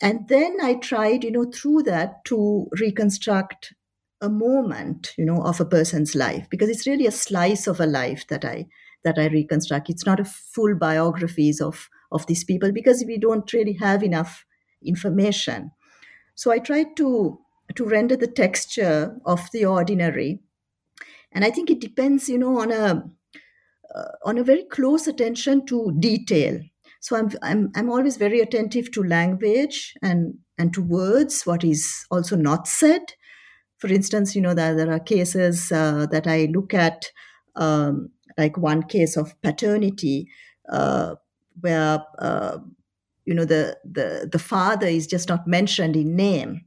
And 0.00 0.28
then 0.28 0.56
I 0.62 0.74
tried, 0.74 1.24
you 1.24 1.30
know, 1.30 1.44
through 1.44 1.84
that 1.84 2.24
to 2.26 2.68
reconstruct 2.80 3.74
a 4.20 4.28
moment, 4.28 5.12
you 5.16 5.24
know, 5.24 5.42
of 5.42 5.60
a 5.60 5.64
person's 5.64 6.14
life 6.14 6.48
because 6.50 6.68
it's 6.68 6.86
really 6.86 7.06
a 7.06 7.12
slice 7.12 7.66
of 7.66 7.80
a 7.80 7.86
life 7.86 8.26
that 8.28 8.44
I 8.44 8.66
that 9.04 9.18
I 9.18 9.26
reconstruct. 9.26 9.88
It's 9.88 10.06
not 10.06 10.20
a 10.20 10.24
full 10.24 10.74
biographies 10.74 11.60
of 11.60 11.88
of 12.10 12.26
these 12.26 12.44
people 12.44 12.72
because 12.72 13.04
we 13.06 13.18
don't 13.18 13.52
really 13.52 13.74
have 13.74 14.02
enough 14.02 14.44
information. 14.84 15.70
So 16.34 16.50
I 16.50 16.58
tried 16.58 16.96
to 16.96 17.38
to 17.74 17.84
render 17.84 18.16
the 18.16 18.26
texture 18.26 19.16
of 19.24 19.48
the 19.52 19.64
ordinary, 19.64 20.40
and 21.32 21.44
I 21.44 21.50
think 21.50 21.70
it 21.70 21.80
depends, 21.80 22.28
you 22.28 22.38
know, 22.38 22.58
on 22.60 22.72
a 22.72 23.04
uh, 23.94 24.12
on 24.24 24.38
a 24.38 24.44
very 24.44 24.64
close 24.64 25.06
attention 25.06 25.66
to 25.66 25.94
detail. 25.98 26.60
So 27.00 27.16
I'm 27.16 27.30
I'm 27.42 27.70
I'm 27.76 27.90
always 27.90 28.16
very 28.16 28.40
attentive 28.40 28.90
to 28.92 29.02
language 29.02 29.94
and 30.02 30.34
and 30.58 30.74
to 30.74 30.82
words, 30.82 31.46
what 31.46 31.62
is 31.62 32.04
also 32.10 32.36
not 32.36 32.66
said. 32.66 33.12
For 33.78 33.88
instance, 33.88 34.34
you 34.34 34.42
know 34.42 34.54
that 34.54 34.76
there 34.76 34.90
are 34.90 35.00
cases 35.00 35.70
uh, 35.72 36.06
that 36.10 36.26
I 36.26 36.48
look 36.52 36.74
at, 36.74 37.10
um, 37.56 38.10
like 38.36 38.56
one 38.56 38.82
case 38.82 39.16
of 39.16 39.40
paternity, 39.42 40.28
uh, 40.68 41.14
where 41.60 42.04
uh, 42.18 42.58
you 43.24 43.34
know 43.34 43.44
the 43.44 43.78
the 43.84 44.28
the 44.30 44.38
father 44.38 44.86
is 44.86 45.06
just 45.06 45.28
not 45.28 45.46
mentioned 45.46 45.96
in 45.96 46.16
name. 46.16 46.62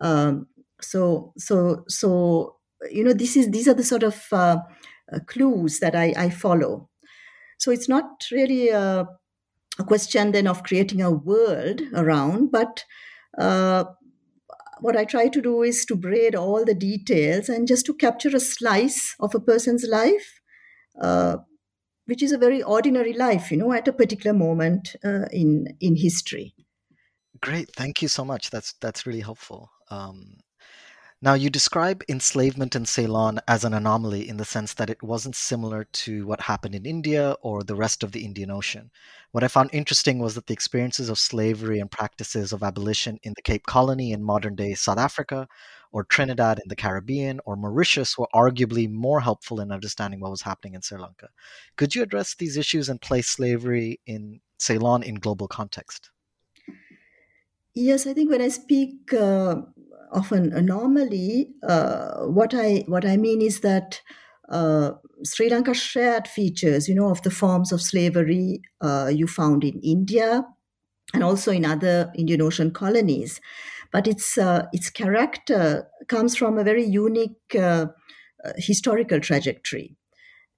Um, 0.00 0.48
so 0.80 1.32
so 1.38 1.84
so 1.88 2.56
you 2.90 3.04
know 3.04 3.12
this 3.12 3.36
is 3.36 3.50
these 3.50 3.68
are 3.68 3.74
the 3.74 3.84
sort 3.84 4.02
of 4.02 4.26
uh, 4.32 4.58
uh, 5.12 5.20
clues 5.26 5.78
that 5.80 5.94
I, 5.94 6.12
I 6.16 6.30
follow. 6.30 6.88
So 7.58 7.70
it's 7.70 7.88
not 7.88 8.24
really 8.32 8.70
a, 8.70 9.06
a, 9.78 9.84
question 9.84 10.32
then 10.32 10.46
of 10.46 10.62
creating 10.62 11.00
a 11.00 11.10
world 11.10 11.80
around, 11.94 12.50
but 12.50 12.84
uh, 13.38 13.84
what 14.80 14.96
I 14.96 15.04
try 15.04 15.28
to 15.28 15.40
do 15.42 15.62
is 15.62 15.84
to 15.86 15.96
braid 15.96 16.34
all 16.34 16.64
the 16.64 16.74
details 16.74 17.48
and 17.48 17.66
just 17.66 17.86
to 17.86 17.94
capture 17.94 18.34
a 18.34 18.40
slice 18.40 19.14
of 19.20 19.34
a 19.34 19.40
person's 19.40 19.84
life, 19.88 20.40
uh, 21.00 21.38
which 22.06 22.22
is 22.22 22.32
a 22.32 22.38
very 22.38 22.62
ordinary 22.62 23.12
life, 23.12 23.50
you 23.50 23.56
know, 23.56 23.72
at 23.72 23.88
a 23.88 23.92
particular 23.92 24.36
moment 24.36 24.96
uh, 25.04 25.26
in 25.32 25.76
in 25.80 25.96
history. 25.96 26.54
Great, 27.40 27.70
thank 27.74 28.02
you 28.02 28.08
so 28.08 28.24
much. 28.24 28.50
That's 28.50 28.74
that's 28.80 29.06
really 29.06 29.20
helpful. 29.20 29.70
Um, 29.90 30.38
now, 31.22 31.32
you 31.32 31.48
describe 31.48 32.04
enslavement 32.10 32.76
in 32.76 32.84
Ceylon 32.84 33.40
as 33.48 33.64
an 33.64 33.72
anomaly 33.72 34.28
in 34.28 34.36
the 34.36 34.44
sense 34.44 34.74
that 34.74 34.90
it 34.90 35.02
wasn't 35.02 35.34
similar 35.34 35.84
to 35.84 36.26
what 36.26 36.42
happened 36.42 36.74
in 36.74 36.84
India 36.84 37.36
or 37.40 37.62
the 37.62 37.74
rest 37.74 38.02
of 38.02 38.12
the 38.12 38.22
Indian 38.22 38.50
Ocean. 38.50 38.90
What 39.32 39.42
I 39.42 39.48
found 39.48 39.70
interesting 39.72 40.18
was 40.18 40.34
that 40.34 40.46
the 40.46 40.52
experiences 40.52 41.08
of 41.08 41.18
slavery 41.18 41.80
and 41.80 41.90
practices 41.90 42.52
of 42.52 42.62
abolition 42.62 43.18
in 43.22 43.32
the 43.34 43.40
Cape 43.42 43.64
Colony 43.64 44.12
in 44.12 44.22
modern 44.22 44.54
day 44.54 44.74
South 44.74 44.98
Africa, 44.98 45.48
or 45.90 46.04
Trinidad 46.04 46.58
in 46.58 46.68
the 46.68 46.76
Caribbean, 46.76 47.40
or 47.46 47.56
Mauritius 47.56 48.18
were 48.18 48.28
arguably 48.34 48.90
more 48.90 49.20
helpful 49.20 49.60
in 49.60 49.72
understanding 49.72 50.20
what 50.20 50.30
was 50.30 50.42
happening 50.42 50.74
in 50.74 50.82
Sri 50.82 50.98
Lanka. 50.98 51.30
Could 51.76 51.94
you 51.94 52.02
address 52.02 52.34
these 52.34 52.58
issues 52.58 52.90
and 52.90 53.00
place 53.00 53.28
slavery 53.28 54.00
in 54.04 54.40
Ceylon 54.58 55.02
in 55.02 55.14
global 55.14 55.48
context? 55.48 56.10
Yes, 57.74 58.06
I 58.06 58.12
think 58.12 58.30
when 58.30 58.42
I 58.42 58.48
speak 58.48 59.12
uh, 59.14 59.62
of 60.12 60.32
an 60.32 60.52
anomaly, 60.52 61.48
uh, 61.62 62.24
what 62.26 62.54
I 62.54 62.84
what 62.86 63.04
I 63.04 63.16
mean 63.16 63.40
is 63.40 63.60
that 63.60 64.00
uh, 64.48 64.92
Sri 65.24 65.48
Lanka 65.48 65.74
shared 65.74 66.28
features, 66.28 66.88
you 66.88 66.94
know, 66.94 67.10
of 67.10 67.22
the 67.22 67.30
forms 67.30 67.72
of 67.72 67.82
slavery 67.82 68.60
uh, 68.80 69.10
you 69.12 69.26
found 69.26 69.64
in 69.64 69.80
India 69.80 70.44
and 71.14 71.22
also 71.22 71.52
in 71.52 71.64
other 71.64 72.12
Indian 72.16 72.42
Ocean 72.42 72.70
colonies, 72.70 73.40
but 73.92 74.06
its 74.06 74.38
uh, 74.38 74.66
its 74.72 74.90
character 74.90 75.86
comes 76.08 76.36
from 76.36 76.58
a 76.58 76.64
very 76.64 76.84
unique 76.84 77.54
uh, 77.54 77.86
uh, 78.44 78.52
historical 78.56 79.20
trajectory. 79.20 79.96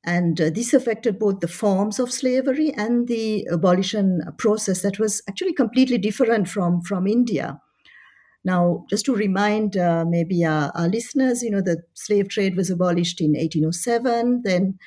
And 0.04 0.36
this 0.36 0.72
affected 0.72 1.18
both 1.18 1.40
the 1.40 1.48
forms 1.48 1.98
of 1.98 2.12
slavery 2.12 2.72
and 2.72 3.08
the 3.08 3.46
abolition 3.52 4.22
process 4.38 4.80
that 4.82 4.98
was 4.98 5.22
actually 5.28 5.52
completely 5.52 5.98
different 5.98 6.48
from, 6.48 6.80
from 6.82 7.06
India. 7.06 7.60
Now, 8.44 8.84
just 8.88 9.04
to 9.06 9.14
remind 9.14 9.76
uh, 9.76 10.04
maybe 10.06 10.44
our, 10.44 10.72
our, 10.74 10.88
listeners, 10.88 11.42
you 11.42 11.50
know, 11.50 11.60
the 11.60 11.82
slave 11.94 12.28
trade 12.28 12.56
was 12.56 12.70
abolished 12.70 13.20
in 13.20 13.32
1807. 13.32 14.42
Then 14.44 14.78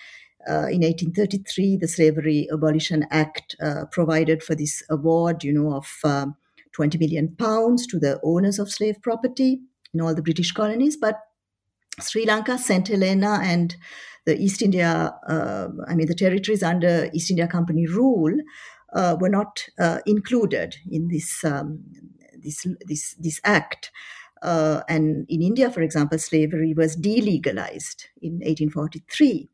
uh, 0.49 0.67
in 0.67 0.81
1833, 0.81 1.77
the 1.77 1.87
Slavery 1.87 2.47
Abolition 2.51 3.05
Act 3.11 3.55
uh, 3.61 3.85
provided 3.91 4.41
for 4.41 4.55
this 4.55 4.81
award, 4.89 5.43
you 5.43 5.53
know, 5.53 5.73
of 5.75 5.87
um, 6.03 6.35
20 6.73 6.97
million 6.97 7.35
pounds 7.37 7.85
to 7.87 7.99
the 7.99 8.19
owners 8.23 8.57
of 8.57 8.71
slave 8.71 8.95
property 9.01 9.61
in 9.93 10.01
all 10.01 10.15
the 10.15 10.23
British 10.23 10.51
colonies. 10.51 10.97
But 10.97 11.19
Sri 11.99 12.25
Lanka, 12.25 12.57
St. 12.57 12.87
Helena, 12.87 13.39
and 13.43 13.75
the 14.25 14.39
East 14.39 14.61
India, 14.61 15.13
uh, 15.27 15.67
I 15.87 15.95
mean, 15.95 16.07
the 16.07 16.15
territories 16.15 16.63
under 16.63 17.09
East 17.13 17.29
India 17.29 17.47
Company 17.47 17.85
rule 17.87 18.33
uh, 18.93 19.17
were 19.19 19.29
not 19.29 19.65
uh, 19.79 19.99
included 20.05 20.75
in 20.89 21.07
this 21.07 21.43
um, 21.43 21.83
this 22.43 22.65
this 22.85 23.15
this 23.19 23.39
act. 23.43 23.91
Uh, 24.41 24.81
and 24.89 25.25
in 25.29 25.41
India, 25.41 25.69
for 25.69 25.81
example, 25.81 26.17
slavery 26.17 26.73
was 26.73 26.97
delegalized 26.97 28.05
in 28.21 28.39
1843. 28.39 29.49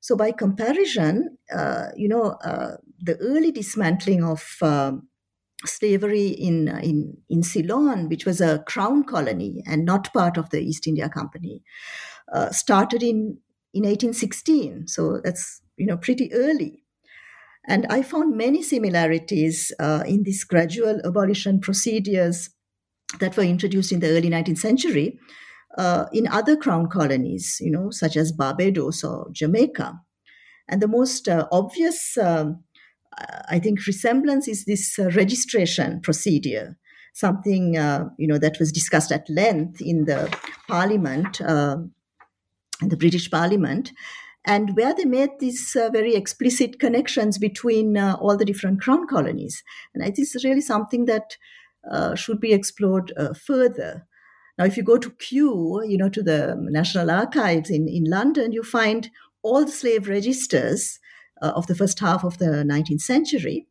So, 0.00 0.16
by 0.16 0.32
comparison, 0.32 1.38
uh, 1.54 1.88
you 1.96 2.08
know, 2.08 2.36
uh, 2.44 2.76
the 3.00 3.16
early 3.18 3.52
dismantling 3.52 4.24
of 4.24 4.56
um, 4.62 5.08
slavery 5.64 6.28
in, 6.28 6.68
in, 6.68 7.16
in 7.28 7.42
Ceylon, 7.42 8.08
which 8.08 8.24
was 8.24 8.40
a 8.40 8.60
crown 8.60 9.04
colony 9.04 9.62
and 9.66 9.84
not 9.84 10.12
part 10.12 10.36
of 10.36 10.50
the 10.50 10.60
East 10.60 10.86
India 10.86 11.08
Company, 11.08 11.62
uh, 12.32 12.50
started 12.50 13.02
in, 13.02 13.38
in 13.74 13.82
1816. 13.82 14.86
So, 14.86 15.20
that's, 15.22 15.60
you 15.76 15.86
know, 15.86 15.96
pretty 15.96 16.32
early. 16.32 16.84
And 17.68 17.86
I 17.90 18.00
found 18.02 18.34
many 18.34 18.62
similarities 18.62 19.70
uh, 19.78 20.02
in 20.06 20.22
these 20.22 20.42
gradual 20.42 21.00
abolition 21.04 21.60
procedures 21.60 22.48
that 23.20 23.36
were 23.36 23.42
introduced 23.42 23.92
in 23.92 24.00
the 24.00 24.08
early 24.08 24.30
19th 24.30 24.58
century 24.58 25.18
uh, 25.76 26.06
in 26.12 26.26
other 26.28 26.56
crown 26.56 26.88
colonies, 26.88 27.58
you 27.60 27.70
know, 27.70 27.90
such 27.90 28.16
as 28.16 28.32
Barbados 28.32 29.04
or 29.04 29.28
Jamaica. 29.32 30.00
And 30.68 30.80
the 30.80 30.88
most 30.88 31.28
uh, 31.28 31.46
obvious, 31.52 32.16
um, 32.16 32.64
I 33.50 33.58
think, 33.58 33.86
resemblance 33.86 34.48
is 34.48 34.64
this 34.64 34.98
uh, 34.98 35.10
registration 35.10 36.00
procedure, 36.00 36.76
something 37.14 37.76
uh, 37.76 38.06
you 38.18 38.28
know 38.28 38.38
that 38.38 38.58
was 38.58 38.72
discussed 38.72 39.12
at 39.12 39.28
length 39.28 39.80
in 39.80 40.04
the 40.04 40.34
Parliament, 40.68 41.40
uh, 41.40 41.78
in 42.82 42.88
the 42.88 42.96
British 42.96 43.30
Parliament, 43.30 43.92
and 44.48 44.74
where 44.76 44.94
they 44.94 45.04
made 45.04 45.28
these 45.40 45.76
uh, 45.76 45.90
very 45.90 46.14
explicit 46.14 46.80
connections 46.80 47.36
between 47.36 47.98
uh, 47.98 48.16
all 48.18 48.34
the 48.34 48.46
different 48.46 48.80
crown 48.80 49.06
colonies. 49.06 49.62
And 49.94 50.02
I 50.02 50.06
think 50.06 50.26
it's 50.32 50.42
really 50.42 50.62
something 50.62 51.04
that 51.04 51.36
uh, 51.92 52.14
should 52.14 52.40
be 52.40 52.54
explored 52.54 53.12
uh, 53.18 53.34
further. 53.34 54.06
Now, 54.56 54.64
if 54.64 54.78
you 54.78 54.82
go 54.82 54.96
to 54.96 55.10
Kew, 55.10 55.82
you 55.86 55.98
know, 55.98 56.08
to 56.08 56.22
the 56.22 56.56
National 56.58 57.10
Archives 57.10 57.68
in, 57.68 57.88
in 57.88 58.04
London, 58.04 58.52
you 58.52 58.62
find 58.62 59.10
all 59.42 59.66
the 59.66 59.70
slave 59.70 60.08
registers 60.08 60.98
uh, 61.42 61.52
of 61.54 61.66
the 61.66 61.74
first 61.74 62.00
half 62.00 62.24
of 62.24 62.38
the 62.38 62.64
19th 62.66 63.02
century. 63.02 63.66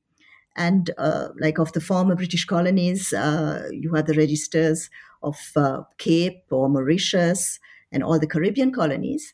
And 0.55 0.91
uh, 0.99 1.29
like 1.41 1.57
of 1.57 1.73
the 1.73 1.81
former 1.81 2.15
British 2.15 2.45
colonies, 2.45 3.11
you 3.11 3.93
have 3.95 4.05
the 4.05 4.15
registers 4.15 4.91
of 5.23 5.37
Cape 5.97 6.43
or 6.51 6.69
Mauritius 6.69 7.59
and 7.91 8.03
all 8.03 8.19
the 8.19 8.27
Caribbean 8.27 8.71
colonies. 8.71 9.33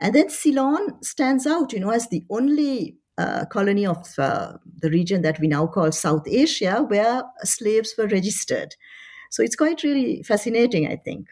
And 0.00 0.14
then 0.14 0.30
Ceylon 0.30 1.02
stands 1.02 1.46
out, 1.46 1.72
you 1.72 1.80
know, 1.80 1.90
as 1.90 2.08
the 2.08 2.24
only 2.30 2.96
uh, 3.18 3.44
colony 3.46 3.84
of 3.86 4.18
uh, 4.18 4.54
the 4.80 4.90
region 4.90 5.22
that 5.22 5.38
we 5.38 5.46
now 5.46 5.66
call 5.66 5.92
South 5.92 6.26
Asia 6.26 6.82
where 6.88 7.22
slaves 7.42 7.94
were 7.98 8.06
registered. 8.06 8.76
So 9.30 9.42
it's 9.42 9.56
quite 9.56 9.82
really 9.82 10.22
fascinating, 10.22 10.88
I 10.88 10.96
think. 10.96 11.28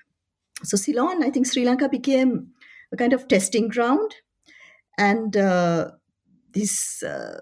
So 0.65 0.77
Ceylon, 0.77 1.23
I 1.23 1.31
think 1.31 1.47
Sri 1.47 1.65
Lanka 1.65 1.89
became 1.89 2.49
a 2.93 2.97
kind 2.97 3.13
of 3.13 3.27
testing 3.27 3.69
ground. 3.69 4.15
And 4.99 5.37
uh, 5.37 5.93
this, 6.53 7.03
uh, 7.03 7.41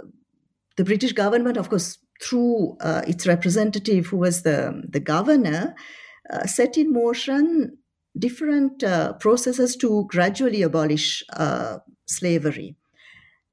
the 0.76 0.84
British 0.84 1.12
government, 1.12 1.56
of 1.56 1.68
course, 1.68 1.98
through 2.22 2.76
uh, 2.80 3.02
its 3.06 3.26
representative, 3.26 4.06
who 4.06 4.18
was 4.18 4.42
the, 4.42 4.82
the 4.88 5.00
governor, 5.00 5.74
uh, 6.30 6.46
set 6.46 6.76
in 6.76 6.92
motion 6.92 7.78
different 8.18 8.82
uh, 8.82 9.12
processes 9.14 9.76
to 9.76 10.06
gradually 10.08 10.62
abolish 10.62 11.22
uh, 11.32 11.78
slavery. 12.06 12.76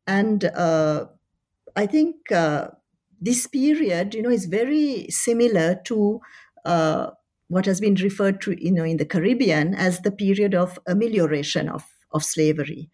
And 0.08 0.46
uh, 0.46 1.06
I 1.76 1.86
think 1.86 2.32
uh, 2.32 2.68
this 3.20 3.48
period, 3.48 4.14
you 4.14 4.22
know, 4.22 4.30
is 4.30 4.46
very 4.46 5.08
similar 5.10 5.80
to 5.86 6.20
uh, 6.66 7.12
what 7.48 7.66
has 7.66 7.80
been 7.80 7.96
referred 7.96 8.42
to, 8.42 8.64
you 8.64 8.72
know, 8.72 8.84
in 8.84 8.98
the 8.98 9.06
Caribbean 9.06 9.74
as 9.76 10.02
the 10.02 10.12
period 10.12 10.56
of 10.56 10.80
amelioration 10.88 11.70
of, 11.70 11.84
of 12.12 12.24
slavery, 12.24 12.90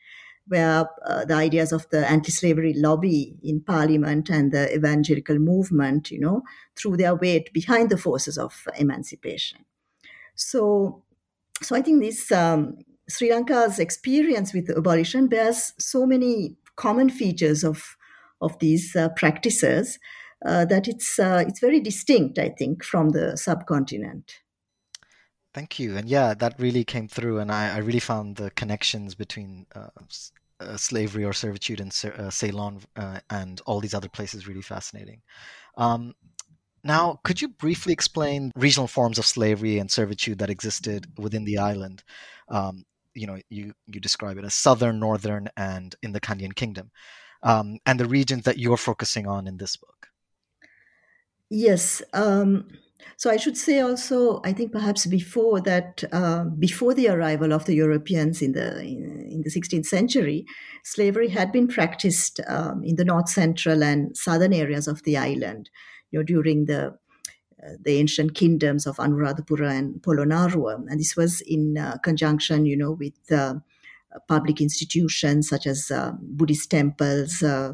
where 0.48 0.88
uh, 1.06 1.26
the 1.26 1.34
ideas 1.34 1.72
of 1.72 1.90
the 1.90 2.10
anti-slavery 2.10 2.74
lobby 2.76 3.38
in 3.44 3.62
parliament 3.62 4.30
and 4.30 4.52
the 4.52 4.74
evangelical 4.74 5.40
movement, 5.40 6.12
you 6.12 6.20
know, 6.20 6.42
threw 6.76 6.98
their 6.98 7.16
weight 7.16 7.54
behind 7.54 7.90
the 7.90 7.98
forces 7.98 8.38
of 8.38 8.68
emancipation. 8.78 9.66
So, 10.36 11.04
so 11.62 11.76
I 11.76 11.82
think 11.82 12.02
this 12.02 12.32
um, 12.32 12.78
Sri 13.10 13.32
Lanka's 13.32 13.80
experience 13.80 14.54
with 14.54 14.70
abolition 14.70 15.28
bears 15.28 15.74
so 15.80 16.06
many 16.06 16.56
common 16.76 17.10
features 17.10 17.64
of 17.64 17.98
of 18.42 18.58
these 18.60 18.96
uh, 18.96 19.10
practices 19.10 20.00
uh, 20.46 20.66
that 20.66 20.88
it's 20.88 21.20
uh, 21.20 21.44
it's 21.46 21.60
very 21.60 21.80
distinct, 21.80 22.40
I 22.40 22.50
think, 22.50 22.84
from 22.84 23.10
the 23.10 23.36
subcontinent. 23.36 24.36
Thank 25.54 25.80
you, 25.80 25.98
and 25.98 26.08
yeah, 26.08 26.34
that 26.36 26.60
really 26.60 26.86
came 26.86 27.08
through, 27.08 27.40
and 27.40 27.52
I, 27.52 27.76
I 27.76 27.78
really 27.80 28.00
found 28.00 28.38
the 28.38 28.52
connections 28.52 29.16
between 29.16 29.66
uh, 29.76 29.88
uh, 30.60 30.78
slavery 30.78 31.26
or 31.26 31.34
servitude 31.34 31.82
in 31.82 31.88
uh, 31.88 32.30
Ceylon 32.30 32.82
and 33.30 33.62
all 33.66 33.80
these 33.80 33.94
other 33.94 34.10
places 34.10 34.48
really 34.48 34.62
fascinating. 34.62 35.22
Um, 35.78 36.14
now, 36.84 37.20
could 37.24 37.42
you 37.42 37.50
briefly 37.50 37.94
explain 37.94 38.52
regional 38.56 38.88
forms 38.88 39.18
of 39.18 39.26
slavery 39.26 39.80
and 39.80 39.92
servitude 39.92 40.40
that 40.40 40.50
existed 40.50 41.08
within 41.18 41.46
the 41.46 41.58
island? 41.58 42.04
Um, 42.50 42.86
you 43.14 43.28
know, 43.28 43.38
you 43.50 43.74
you 43.88 44.00
describe 44.00 44.38
it 44.38 44.46
as 44.46 44.54
southern, 44.54 45.00
northern, 45.00 45.50
and 45.58 45.96
in 46.02 46.12
the 46.12 46.22
Kandyan 46.22 46.56
Kingdom, 46.56 46.92
um, 47.44 47.80
and 47.86 48.00
the 48.00 48.08
regions 48.08 48.44
that 48.44 48.58
you're 48.58 48.78
focusing 48.78 49.28
on 49.28 49.48
in 49.48 49.58
this 49.58 49.76
book. 49.76 50.08
Yes. 51.50 52.02
Um, 52.14 52.68
so 53.18 53.30
I 53.30 53.38
should 53.38 53.58
say 53.58 53.80
also, 53.80 54.42
I 54.44 54.54
think 54.54 54.72
perhaps 54.72 55.06
before 55.06 55.62
that, 55.62 56.04
uh, 56.12 56.46
before 56.46 56.94
the 56.94 57.10
arrival 57.10 57.54
of 57.54 57.66
the 57.66 57.74
Europeans 57.74 58.42
in 58.42 58.54
the 58.54 58.80
in, 58.82 59.28
in 59.30 59.42
the 59.42 59.50
16th 59.50 59.86
century, 59.86 60.46
slavery 60.84 61.30
had 61.30 61.52
been 61.52 61.68
practiced 61.68 62.40
um, 62.48 62.84
in 62.84 62.96
the 62.96 63.06
north 63.06 63.30
central 63.30 63.84
and 63.84 64.16
southern 64.16 64.54
areas 64.54 64.88
of 64.88 65.04
the 65.04 65.18
island. 65.18 65.70
You 66.12 66.20
know, 66.20 66.24
during 66.24 66.66
the 66.66 66.98
uh, 67.62 67.72
the 67.82 67.98
ancient 67.98 68.36
kingdoms 68.36 68.88
of 68.88 68.98
Anuradhapura 68.98 69.70
and 69.70 70.02
Polonnaruwa, 70.02 70.86
and 70.88 71.00
this 71.00 71.18
was 71.18 71.42
in 71.42 71.78
uh, 71.78 71.98
conjunction, 71.98 72.66
you 72.66 72.78
know, 72.78 72.92
with 72.92 73.32
uh, 73.32 73.56
public 74.30 74.62
institutions 74.62 75.50
such 75.50 75.68
as 75.68 75.92
uh, 75.92 76.14
Buddhist 76.22 76.72
temples, 76.72 77.44
uh, 77.44 77.74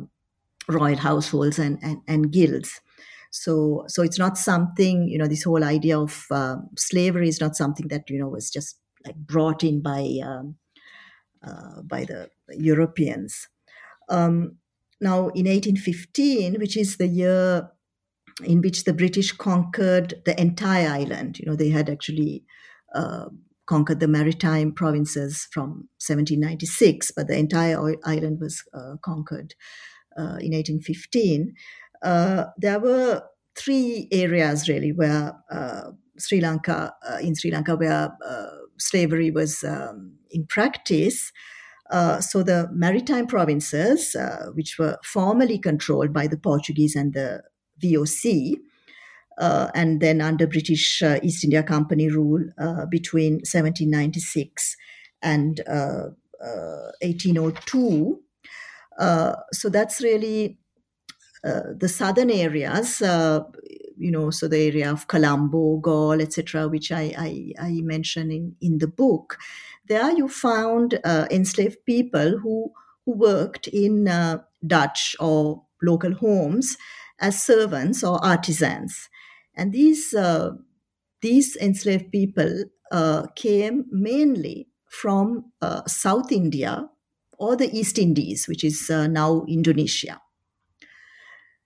royal 0.68 0.98
households, 0.98 1.60
and, 1.60 1.78
and, 1.84 2.02
and 2.08 2.32
guilds. 2.32 2.82
So, 3.30 3.84
so 3.88 4.02
it's 4.02 4.18
not 4.18 4.38
something 4.38 5.08
you 5.08 5.20
know. 5.20 5.28
This 5.28 5.44
whole 5.44 5.64
idea 5.64 6.00
of 6.00 6.26
uh, 6.32 6.56
slavery 6.78 7.28
is 7.28 7.40
not 7.40 7.56
something 7.56 7.88
that 7.90 8.10
you 8.10 8.18
know 8.18 8.30
was 8.30 8.50
just 8.50 8.80
like 9.06 9.16
brought 9.16 9.64
in 9.64 9.82
by 9.82 10.20
um, 10.24 10.56
by 11.84 12.06
the 12.06 12.30
Europeans. 12.50 13.50
Um, 14.10 14.58
now, 15.02 15.30
in 15.30 15.46
1815, 15.46 16.56
which 16.60 16.78
is 16.78 16.98
the 16.98 17.08
year 17.08 17.70
in 18.44 18.62
which 18.62 18.84
the 18.84 18.94
British 18.94 19.32
conquered 19.32 20.16
the 20.26 20.40
entire 20.40 20.90
island, 20.90 21.40
you 21.40 21.46
know, 21.46 21.56
they 21.56 21.70
had 21.70 21.90
actually 21.90 22.44
uh, 22.94 23.26
conquered 23.66 24.00
the 24.00 24.08
maritime 24.08 24.72
provinces 24.72 25.48
from 25.52 25.88
1796, 26.00 27.12
but 27.16 27.28
the 27.28 27.38
entire 27.38 27.96
island 28.04 28.40
was 28.40 28.64
uh, 28.74 28.96
conquered 29.02 29.56
uh, 30.18 30.38
in 30.40 30.52
1815 30.54 31.54
uh, 32.06 32.46
there 32.58 32.80
were 32.80 33.24
three 33.58 34.08
areas 34.12 34.70
really 34.70 34.92
where 34.92 35.34
uh, 35.52 35.92
Sri 36.18 36.40
Lanka, 36.40 36.94
uh, 37.10 37.18
in 37.18 37.36
Sri 37.36 37.52
Lanka, 37.52 37.76
where 37.76 38.16
slavery 38.78 39.32
was 39.32 39.64
um, 39.64 40.14
in 40.32 40.46
practice. 40.46 41.32
Uh, 41.92 42.20
so 42.20 42.44
the 42.44 42.70
maritime 42.72 43.28
provinces, 43.28 44.16
uh, 44.16 44.48
which 44.54 44.78
were 44.80 44.98
formally 45.04 45.58
controlled 45.58 46.14
by 46.14 46.28
the 46.28 46.38
Portuguese 46.38 46.96
and 46.96 47.14
the 47.14 47.42
VOC, 47.82 48.60
and 49.38 50.02
then 50.02 50.22
under 50.22 50.48
British 50.48 51.02
East 51.24 51.44
India 51.44 51.64
Company 51.64 52.10
rule 52.10 52.44
between 52.90 53.34
1796 53.44 54.78
and 55.22 55.62
1802. 55.68 58.20
so 59.52 59.70
that's 59.70 60.02
really 60.02 60.58
uh, 61.46 61.74
the 61.78 61.88
southern 61.88 62.32
areas, 62.32 63.04
uh, 63.04 63.42
you 63.96 64.10
know, 64.10 64.32
so 64.32 64.48
the 64.48 64.58
area 64.58 64.92
of 64.92 65.08
Colombo, 65.08 65.78
Galle, 65.78 66.22
etc., 66.22 66.68
which 66.68 66.92
I, 66.92 67.14
I, 67.16 67.54
I 67.60 67.82
mention 67.82 68.32
in, 68.32 68.56
in 68.62 68.80
the 68.80 68.88
book, 68.88 69.38
there 69.88 70.12
you 70.12 70.28
found 70.28 71.00
uh, 71.04 71.28
enslaved 71.30 71.86
people 71.86 72.40
who, 72.40 72.72
who 73.06 73.16
worked 73.16 73.68
in 73.68 74.08
uh, 74.08 74.40
Dutch 74.66 75.16
or 75.20 75.62
local 75.84 76.16
homes 76.16 76.78
as 77.20 77.42
servants 77.42 78.04
or 78.04 78.24
artisans. 78.24 79.10
And 79.56 79.72
these, 79.72 80.14
uh, 80.14 80.52
these 81.22 81.56
enslaved 81.56 82.12
people 82.12 82.66
came 83.36 83.86
mainly 83.92 84.68
from 84.90 85.52
South 85.88 86.32
India 86.32 86.90
or 87.38 87.56
the 87.56 87.70
East 87.76 87.98
Indies, 87.98 88.48
which 88.48 88.64
is 88.64 88.90
now 88.90 89.44
Indonesia. 89.48 90.22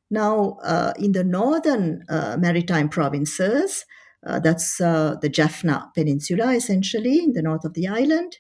Now, 0.10 0.58
uh, 0.64 0.94
in 0.98 1.12
the 1.12 1.24
northern 1.24 2.04
uh, 2.10 2.36
maritime 2.40 2.90
provinces, 2.90 3.86
uh, 4.26 4.40
that's 4.40 4.82
uh, 4.82 5.16
the 5.22 5.30
Jaffna 5.30 5.92
Peninsula, 5.96 6.54
essentially, 6.54 7.20
in 7.24 7.34
the 7.34 7.42
north 7.42 7.64
of 7.64 7.74
the 7.74 7.88
island, 7.88 8.38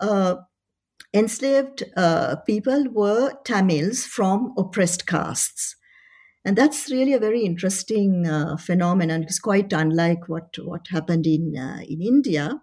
uh, 0.00 0.36
enslaved 1.14 1.82
uh, 1.96 2.36
people 2.46 2.84
were 2.92 3.32
Tamils 3.44 4.04
from 4.04 4.52
oppressed 4.56 5.06
castes. 5.06 5.76
And 6.48 6.56
that's 6.56 6.90
really 6.90 7.12
a 7.12 7.18
very 7.18 7.42
interesting 7.44 8.24
phenomenon. 8.58 9.22
It's 9.22 9.38
quite 9.38 9.70
unlike 9.70 10.30
what, 10.30 10.56
what 10.64 10.86
happened 10.88 11.26
in, 11.26 11.54
in 11.86 12.00
India. 12.00 12.62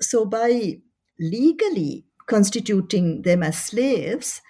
so, 0.00 0.24
by 0.24 0.80
legally 1.20 2.06
constituting 2.26 3.22
them 3.22 3.44
as 3.44 3.56
slaves, 3.56 4.42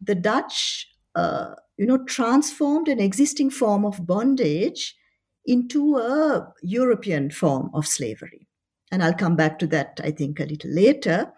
the 0.00 0.14
Dutch 0.14 0.88
uh, 1.14 1.50
you 1.76 1.84
know, 1.84 2.02
transformed 2.04 2.88
an 2.88 3.00
existing 3.00 3.50
form 3.50 3.84
of 3.84 4.06
bondage 4.06 4.96
into 5.44 5.98
a 5.98 6.48
European 6.62 7.30
form 7.30 7.70
of 7.74 7.86
slavery. 7.86 8.48
And 8.90 9.02
I'll 9.02 9.12
come 9.12 9.36
back 9.36 9.58
to 9.58 9.66
that, 9.66 10.00
I 10.02 10.10
think, 10.10 10.40
a 10.40 10.44
little 10.46 10.70
later. 10.70 11.30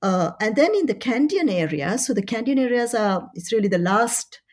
Uh, 0.00 0.30
and 0.40 0.54
then 0.54 0.76
in 0.76 0.86
the 0.86 0.94
Kandyan 0.94 1.50
area, 1.50 1.98
so 1.98 2.14
the 2.14 2.22
Kandyan 2.22 2.60
areas 2.60 2.94
are, 2.94 3.28
it's 3.34 3.52
really 3.52 3.68
the 3.68 3.78
last 3.78 4.36
uh, 4.36 4.49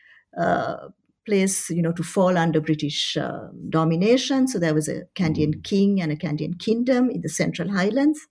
place, 1.28 1.68
you 1.68 1.82
know, 1.82 1.92
to 1.92 2.02
fall 2.02 2.38
under 2.38 2.60
British 2.60 3.16
uh, 3.16 3.48
domination. 3.68 4.48
So 4.48 4.58
there 4.58 4.74
was 4.74 4.88
a 4.88 5.02
Kandyan 5.14 5.50
mm-hmm. 5.50 5.60
king 5.60 6.00
and 6.00 6.10
a 6.10 6.16
Kandyan 6.16 6.58
kingdom 6.58 7.10
in 7.10 7.20
the 7.20 7.28
Central 7.28 7.70
Highlands. 7.70 8.26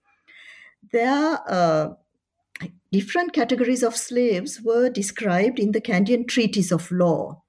There, 0.92 1.38
uh, 1.48 1.90
different 2.90 3.32
categories 3.32 3.84
of 3.84 3.96
slaves 3.96 4.60
were 4.60 4.90
described 4.90 5.60
in 5.60 5.72
the 5.72 5.80
Kandyan 5.80 6.26
treaties 6.26 6.72
of 6.72 6.90
law. 6.90 7.42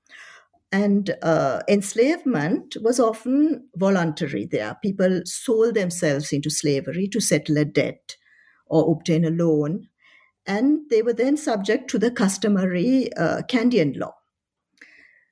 And 0.72 1.16
uh, 1.24 1.62
enslavement 1.68 2.78
was 2.82 3.00
often 3.00 3.70
voluntary 3.76 4.46
there. 4.46 4.78
People 4.84 5.22
sold 5.26 5.74
themselves 5.74 6.32
into 6.32 6.52
slavery 6.52 7.08
to 7.08 7.20
settle 7.20 7.58
a 7.58 7.66
debt 7.66 8.18
or 8.68 8.92
obtain 8.92 9.26
a 9.26 9.32
loan. 9.32 9.88
And 10.46 10.88
they 10.92 11.02
were 11.02 11.14
then 11.14 11.38
subject 11.38 11.90
to 11.90 11.98
the 11.98 12.12
customary 12.12 13.12
uh, 13.14 13.42
Kandyan 13.50 13.98
law. 13.98 14.19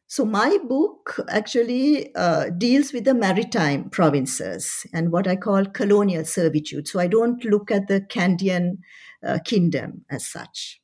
So, 0.10 0.24
my 0.24 0.58
book 0.68 1.20
actually 1.30 2.16
uh, 2.16 2.50
deals 2.50 2.94
with 2.94 3.04
the 3.04 3.14
maritime 3.14 3.90
provinces 3.90 4.86
and 4.94 5.12
what 5.12 5.28
I 5.28 5.36
call 5.36 5.66
colonial 5.66 6.24
servitude. 6.24 6.88
So, 6.88 7.00
I 7.00 7.08
don't 7.08 7.44
look 7.44 7.72
at 7.72 7.88
the 7.88 8.02
Kandyan 8.02 8.78
uh, 9.26 9.40
kingdom 9.44 10.06
as 10.10 10.26
such. 10.26 10.82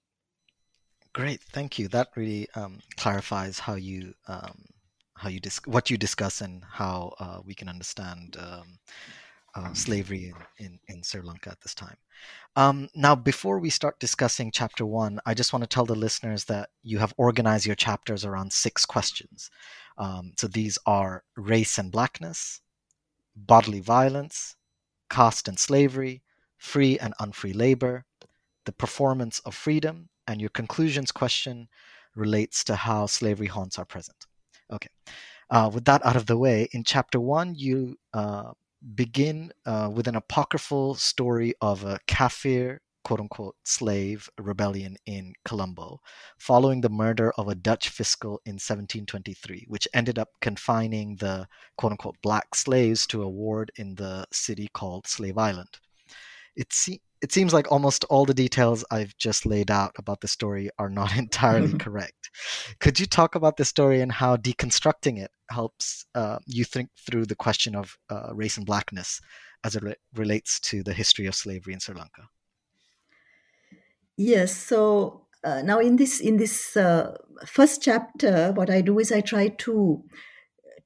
Great, 1.14 1.42
thank 1.42 1.80
you. 1.80 1.88
That 1.88 2.10
really 2.16 2.48
um, 2.56 2.80
clarifies 2.98 3.60
how 3.60 3.76
you 3.76 4.14
um, 4.28 4.66
how 5.16 5.30
you 5.30 5.40
dis- 5.40 5.66
what 5.66 5.90
you 5.90 5.98
discuss 5.98 6.42
and 6.42 6.64
how 6.70 7.14
uh, 7.20 7.40
we 7.46 7.54
can 7.54 7.70
understand 7.70 8.36
um, 8.40 8.80
uh, 9.56 9.74
slavery 9.74 10.34
in, 10.58 10.66
in, 10.66 10.80
in, 10.88 11.04
Sri 11.04 11.22
Lanka 11.22 11.52
at 11.52 11.62
this 11.62 11.76
time. 11.76 11.96
Um, 12.56 12.90
now, 12.96 13.16
before 13.16 13.60
we 13.60 13.70
start 13.70 14.00
discussing 14.00 14.52
chapter 14.52 14.86
one, 14.86 15.20
I 15.26 15.34
just 15.34 15.54
want 15.54 15.64
to 15.64 15.68
tell 15.68 15.86
the 15.86 15.96
listeners 15.96 16.46
that 16.46 16.70
you 16.82 16.98
have 17.00 17.14
organized 17.18 17.66
your 17.66 17.76
chapters 17.76 18.26
around 18.26 18.52
six 18.52 18.86
questions. 18.86 19.52
Um, 19.98 20.34
so 20.38 20.48
these 20.48 20.78
are 20.86 21.24
race 21.36 21.78
and 21.78 21.92
blackness, 21.92 22.62
bodily 23.36 23.80
violence, 23.80 24.56
caste 25.10 25.48
and 25.48 25.60
slavery, 25.60 26.24
free 26.58 26.98
and 26.98 27.14
unfree 27.20 27.54
labor, 27.54 28.06
the 28.66 28.72
performance 28.72 29.40
of 29.40 29.54
freedom, 29.54 30.10
and 30.28 30.40
your 30.40 30.50
conclusions 30.50 31.12
question 31.12 31.68
relates 32.16 32.64
to 32.64 32.76
how 32.76 33.06
slavery 33.06 33.48
haunts 33.48 33.78
our 33.78 33.86
present. 33.86 34.26
Okay. 34.72 34.90
Uh, 35.50 35.70
with 35.72 35.86
that 35.86 36.04
out 36.06 36.16
of 36.16 36.26
the 36.26 36.38
way, 36.38 36.68
in 36.72 36.84
chapter 36.84 37.20
one, 37.20 37.54
you 37.56 37.98
uh, 38.14 38.52
begin 38.96 39.52
uh, 39.66 39.90
with 39.94 40.08
an 40.08 40.16
apocryphal 40.16 40.96
story 40.96 41.54
of 41.62 41.84
a 41.84 42.00
kafir 42.08 42.82
quote 43.04 43.20
unquote 43.20 43.56
slave 43.66 44.30
rebellion 44.40 44.96
in 45.06 45.34
Colombo 45.46 46.00
following 46.38 46.82
the 46.82 46.90
murder 46.90 47.32
of 47.38 47.48
a 47.48 47.56
Dutch 47.56 47.90
fiscal 47.90 48.42
in 48.46 48.54
1723, 48.54 49.66
which 49.68 49.88
ended 49.94 50.18
up 50.18 50.30
confining 50.42 51.16
the 51.18 51.48
quote 51.78 51.92
unquote 51.92 52.18
black 52.22 52.56
slaves 52.56 53.06
to 53.08 53.24
a 53.24 53.30
ward 53.30 53.72
in 53.76 53.96
the 53.96 54.26
city 54.32 54.70
called 54.74 55.08
Slave 55.08 55.38
Island. 55.38 55.80
It, 56.56 56.72
se- 56.72 57.02
it 57.24 57.32
seems 57.32 57.54
like 57.54 57.72
almost 57.72 58.04
all 58.10 58.26
the 58.26 58.34
details 58.34 58.84
I've 58.92 59.18
just 59.18 59.46
laid 59.46 59.72
out 59.72 59.94
about 59.98 60.20
the 60.20 60.28
story 60.28 60.70
are 60.78 60.90
not 60.90 61.16
entirely 61.18 61.74
correct. 61.78 62.30
Could 62.80 63.00
you 63.00 63.06
talk 63.06 63.34
about 63.34 63.56
the 63.56 63.66
story 63.66 64.02
and 64.02 64.12
how 64.12 64.36
deconstructing 64.36 65.18
it 65.20 65.32
helps 65.50 66.06
uh, 66.14 66.40
you 66.46 66.66
think 66.66 66.90
through 67.10 67.26
the 67.26 67.36
question 67.36 67.76
of 67.76 67.98
uh, 68.10 68.34
race 68.34 68.58
and 68.58 68.66
blackness 68.66 69.22
as 69.64 69.78
it 69.78 69.84
re- 69.84 69.96
relates 70.14 70.60
to 70.60 70.84
the 70.84 70.94
history 70.94 71.26
of 71.26 71.34
slavery 71.34 71.74
in 71.74 71.80
Sri 71.80 71.96
Lanka? 71.96 72.28
Yes. 74.18 74.56
So 74.56 75.28
uh, 75.46 75.62
now 75.62 75.80
in 75.80 75.96
this 75.96 76.20
in 76.20 76.36
this 76.38 76.76
uh, 76.76 77.16
first 77.46 77.82
chapter, 77.82 78.52
what 78.52 78.70
I 78.70 78.82
do 78.82 79.00
is 79.00 79.14
I 79.14 79.22
try 79.22 79.48
to 79.48 80.04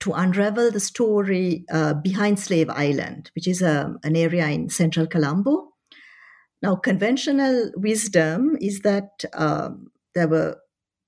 to 0.01 0.13
unravel 0.13 0.69
the 0.69 0.79
story 0.79 1.65
uh, 1.71 1.95
behind 1.95 2.39
Slave 2.39 2.69
Island, 2.69 3.31
which 3.33 3.47
is 3.47 3.63
a, 3.63 3.85
um, 3.85 3.97
an 4.03 4.15
area 4.15 4.47
in 4.47 4.69
central 4.69 5.07
Colombo. 5.07 5.73
Now, 6.61 6.75
conventional 6.75 7.71
wisdom 7.75 8.57
is 8.59 8.81
that 8.81 9.25
um, 9.33 9.91
there 10.15 10.27
were, 10.27 10.57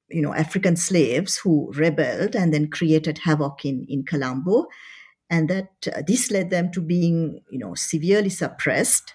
you 0.09 0.21
know, 0.21 0.33
African 0.33 0.75
slaves 0.75 1.37
who 1.37 1.71
rebelled 1.73 2.35
and 2.35 2.53
then 2.53 2.69
created 2.69 3.19
havoc 3.19 3.65
in 3.65 3.85
in 3.89 4.03
Colombo, 4.03 4.67
and 5.29 5.49
that 5.49 5.69
uh, 5.87 6.01
this 6.05 6.31
led 6.31 6.49
them 6.49 6.71
to 6.71 6.81
being, 6.81 7.41
you 7.49 7.59
know, 7.59 7.73
severely 7.75 8.29
suppressed 8.29 9.13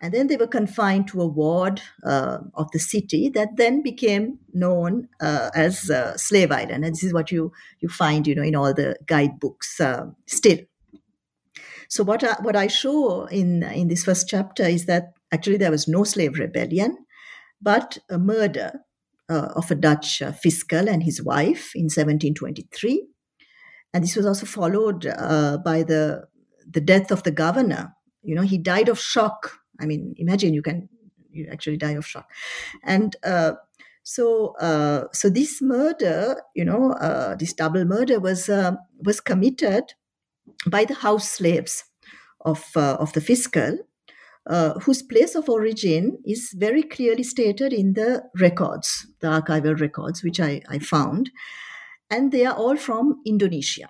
and 0.00 0.14
then 0.14 0.28
they 0.28 0.36
were 0.36 0.46
confined 0.46 1.08
to 1.08 1.20
a 1.20 1.26
ward 1.26 1.82
uh, 2.04 2.38
of 2.54 2.70
the 2.70 2.78
city 2.78 3.28
that 3.30 3.56
then 3.56 3.82
became 3.82 4.38
known 4.54 5.08
uh, 5.20 5.50
as 5.54 5.90
uh, 5.90 6.16
Slave 6.16 6.50
Island. 6.50 6.84
And 6.84 6.94
this 6.94 7.04
is 7.04 7.12
what 7.12 7.30
you, 7.30 7.52
you 7.80 7.88
find, 7.90 8.26
you 8.26 8.34
know, 8.34 8.42
in 8.42 8.56
all 8.56 8.72
the 8.72 8.96
guidebooks 9.04 9.78
uh, 9.78 10.06
still. 10.26 10.58
So 11.88 12.02
what 12.02 12.24
I, 12.24 12.36
what 12.40 12.56
I 12.56 12.68
show 12.68 13.26
in, 13.26 13.62
in 13.62 13.88
this 13.88 14.04
first 14.04 14.26
chapter 14.26 14.62
is 14.62 14.86
that 14.86 15.12
actually 15.32 15.56
there 15.56 15.70
was 15.70 15.88
no 15.88 16.04
slave 16.04 16.38
rebellion, 16.38 16.96
but 17.60 17.98
a 18.08 18.18
murder 18.18 18.80
uh, 19.28 19.48
of 19.54 19.70
a 19.70 19.74
Dutch 19.74 20.22
uh, 20.22 20.32
fiscal 20.32 20.88
and 20.88 21.02
his 21.02 21.22
wife 21.22 21.72
in 21.74 21.84
1723. 21.84 23.06
And 23.92 24.04
this 24.04 24.16
was 24.16 24.26
also 24.26 24.46
followed 24.46 25.02
by 25.64 25.82
the, 25.82 26.24
the 26.68 26.80
death 26.80 27.10
of 27.10 27.24
the 27.24 27.30
governor. 27.32 27.94
You 28.22 28.34
know, 28.34 28.42
he 28.42 28.58
died 28.58 28.88
of 28.88 29.00
shock 29.00 29.60
I 29.80 29.86
mean, 29.86 30.14
imagine 30.18 30.54
you 30.54 30.62
can 30.62 30.88
you 31.32 31.48
actually 31.50 31.76
die 31.78 31.92
of 31.92 32.06
shock, 32.06 32.28
and 32.84 33.16
uh, 33.24 33.52
so 34.02 34.54
uh, 34.60 35.04
so 35.12 35.30
this 35.30 35.62
murder, 35.62 36.42
you 36.54 36.64
know, 36.64 36.92
uh, 36.92 37.34
this 37.36 37.52
double 37.52 37.84
murder 37.84 38.20
was 38.20 38.48
uh, 38.48 38.72
was 39.02 39.20
committed 39.20 39.94
by 40.66 40.84
the 40.84 40.94
house 40.94 41.28
slaves 41.28 41.84
of 42.42 42.64
uh, 42.76 42.96
of 43.00 43.12
the 43.14 43.20
fiscal, 43.20 43.78
uh, 44.46 44.78
whose 44.80 45.02
place 45.02 45.34
of 45.34 45.48
origin 45.48 46.18
is 46.24 46.54
very 46.56 46.82
clearly 46.82 47.22
stated 47.22 47.72
in 47.72 47.92
the 47.94 48.22
records, 48.38 49.06
the 49.20 49.28
archival 49.28 49.78
records, 49.78 50.22
which 50.22 50.40
I, 50.40 50.62
I 50.68 50.78
found, 50.78 51.30
and 52.10 52.32
they 52.32 52.44
are 52.44 52.54
all 52.54 52.76
from 52.76 53.20
Indonesia. 53.26 53.88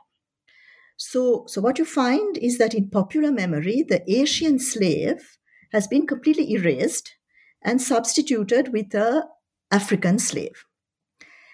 So, 0.97 1.45
so 1.47 1.61
what 1.61 1.79
you 1.79 1.85
find 1.85 2.37
is 2.37 2.59
that 2.59 2.75
in 2.75 2.91
popular 2.91 3.33
memory, 3.33 3.85
the 3.89 4.03
Asian 4.11 4.59
slave 4.59 5.39
has 5.73 5.87
been 5.87 6.07
completely 6.07 6.53
erased 6.53 7.15
and 7.63 7.81
substituted 7.81 8.73
with 8.73 8.95
a 8.95 9.25
African 9.71 10.19
slave. 10.19 10.65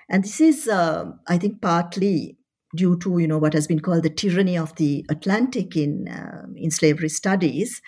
And 0.09 0.25
this 0.25 0.41
is, 0.41 0.69
uh, 0.69 1.13
I 1.29 1.39
think, 1.39 1.61
partly 1.61 2.39
due 2.75 2.99
to 2.99 3.19
you 3.19 3.27
know 3.27 3.39
what 3.39 3.55
has 3.55 3.67
been 3.67 3.81
called 3.81 4.03
the 4.03 4.11
tyranny 4.11 4.59
of 4.59 4.75
the 4.77 5.05
Atlantic 5.09 5.77
in 5.77 6.09
uh, 6.09 6.47
in 6.57 6.71
slavery 6.71 7.09
studies, 7.09 7.81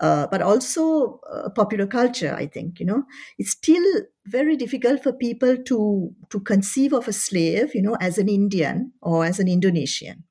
uh, 0.00 0.26
but 0.28 0.42
also 0.42 1.20
uh, 1.30 1.48
popular 1.50 1.86
culture. 1.86 2.34
I 2.34 2.46
think 2.46 2.80
you 2.80 2.86
know 2.86 3.04
it's 3.38 3.52
still 3.52 4.02
very 4.26 4.56
difficult 4.56 5.02
for 5.02 5.12
people 5.12 5.56
to 5.56 6.14
to 6.30 6.40
conceive 6.40 6.92
of 6.92 7.08
a 7.08 7.12
slave, 7.12 7.74
you 7.74 7.82
know, 7.82 7.96
as 8.00 8.18
an 8.18 8.28
Indian 8.28 8.92
or 9.02 9.24
as 9.24 9.38
an 9.40 9.48
Indonesian. 9.48 10.24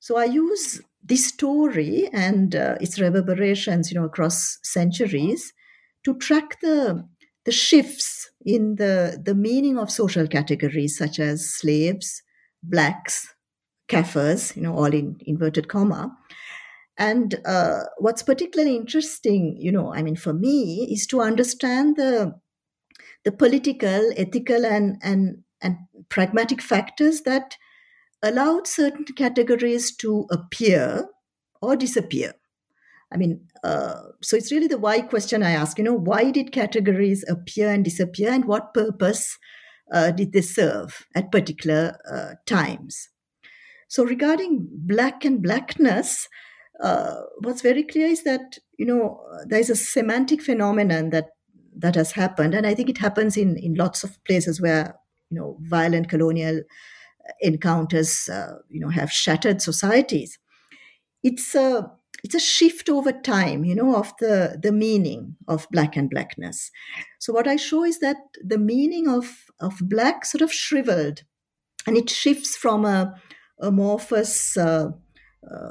So 0.00 0.16
I 0.16 0.24
use 0.24 0.80
this 1.02 1.26
story 1.26 2.08
and 2.12 2.54
uh, 2.54 2.76
its 2.80 3.00
reverberations, 3.00 3.90
you 3.90 3.98
know, 3.98 4.06
across 4.06 4.58
centuries, 4.62 5.52
to 6.04 6.16
track 6.16 6.60
the 6.60 7.06
the 7.44 7.52
shifts 7.52 8.30
in 8.44 8.76
the 8.76 9.20
the 9.22 9.34
meaning 9.34 9.78
of 9.78 9.90
social 9.90 10.26
categories 10.26 10.96
such 10.96 11.18
as 11.18 11.48
slaves, 11.54 12.22
blacks, 12.62 13.34
Kafirs, 13.88 14.56
you 14.56 14.62
know, 14.62 14.74
all 14.74 14.92
in 14.94 15.16
inverted 15.26 15.68
comma. 15.68 16.16
And 17.00 17.40
uh, 17.46 17.84
what's 17.96 18.22
particularly 18.22 18.76
interesting, 18.76 19.56
you 19.58 19.72
know, 19.72 19.92
I 19.94 20.02
mean, 20.02 20.16
for 20.16 20.34
me, 20.34 20.86
is 20.92 21.06
to 21.08 21.22
understand 21.22 21.96
the 21.96 22.38
the 23.24 23.32
political, 23.32 24.12
ethical, 24.18 24.66
and 24.66 24.98
and 25.02 25.38
and 25.62 25.78
pragmatic 26.10 26.60
factors 26.60 27.22
that 27.22 27.56
allowed 28.22 28.66
certain 28.66 29.06
categories 29.16 29.96
to 29.96 30.26
appear 30.30 31.08
or 31.62 31.74
disappear. 31.74 32.34
I 33.10 33.16
mean, 33.16 33.48
uh, 33.64 34.02
so 34.22 34.36
it's 34.36 34.52
really 34.52 34.68
the 34.68 34.78
why 34.78 35.00
question 35.00 35.42
I 35.42 35.52
ask. 35.52 35.78
You 35.78 35.84
know, 35.84 35.94
why 35.94 36.30
did 36.30 36.52
categories 36.52 37.24
appear 37.26 37.70
and 37.70 37.82
disappear, 37.82 38.30
and 38.30 38.44
what 38.44 38.74
purpose 38.74 39.38
uh, 39.90 40.10
did 40.10 40.34
they 40.34 40.42
serve 40.42 41.06
at 41.14 41.32
particular 41.32 41.96
uh, 42.12 42.34
times? 42.46 43.08
So, 43.88 44.04
regarding 44.04 44.68
black 44.70 45.24
and 45.24 45.42
blackness, 45.42 46.28
uh, 46.82 47.22
what's 47.40 47.62
very 47.62 47.82
clear 47.82 48.06
is 48.06 48.24
that 48.24 48.58
you 48.78 48.86
know 48.86 49.20
there 49.46 49.60
is 49.60 49.70
a 49.70 49.76
semantic 49.76 50.42
phenomenon 50.42 51.10
that 51.10 51.30
that 51.76 51.94
has 51.94 52.12
happened, 52.12 52.54
and 52.54 52.66
I 52.66 52.74
think 52.74 52.88
it 52.88 52.98
happens 52.98 53.36
in 53.36 53.56
in 53.56 53.74
lots 53.74 54.04
of 54.04 54.22
places 54.24 54.60
where 54.60 54.94
you 55.30 55.38
know 55.38 55.56
violent 55.60 56.08
colonial 56.08 56.62
encounters, 57.40 58.28
uh, 58.28 58.58
you 58.68 58.80
know, 58.80 58.88
have 58.88 59.12
shattered 59.12 59.62
societies. 59.62 60.38
It's 61.22 61.54
a 61.54 61.90
it's 62.22 62.34
a 62.34 62.40
shift 62.40 62.90
over 62.90 63.12
time, 63.12 63.64
you 63.64 63.74
know, 63.74 63.96
of 63.96 64.12
the 64.20 64.58
the 64.62 64.72
meaning 64.72 65.36
of 65.48 65.66
black 65.70 65.96
and 65.96 66.10
blackness. 66.10 66.70
So 67.18 67.32
what 67.32 67.48
I 67.48 67.56
show 67.56 67.84
is 67.84 67.98
that 68.00 68.16
the 68.42 68.58
meaning 68.58 69.08
of 69.08 69.44
of 69.60 69.78
black 69.82 70.24
sort 70.24 70.42
of 70.42 70.52
shriveled, 70.52 71.22
and 71.86 71.96
it 71.96 72.10
shifts 72.10 72.56
from 72.56 72.84
a 72.84 73.14
amorphous. 73.60 74.56
Uh, 74.56 74.90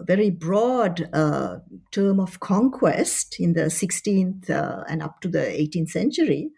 very 0.06 0.30
broad 0.30 1.10
uh, 1.14 1.60
term 1.92 2.20
of 2.20 2.40
conquest 2.40 3.40
in 3.40 3.54
the 3.54 3.66
16th 3.66 4.50
uh, 4.50 4.84
and 4.90 5.04
up 5.04 5.22
to 5.22 5.28
the 5.28 5.40
18th 5.40 5.90
century 5.90 6.52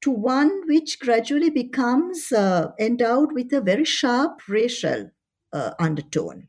to 0.00 0.10
one 0.10 0.62
which 0.66 0.98
gradually 0.98 1.48
becomes 1.48 2.30
uh, 2.30 2.72
endowed 2.78 3.32
with 3.32 3.52
a 3.52 3.60
very 3.60 3.84
sharp 3.84 4.40
racial 4.48 5.10
uh, 5.52 5.70
undertone. 5.78 6.48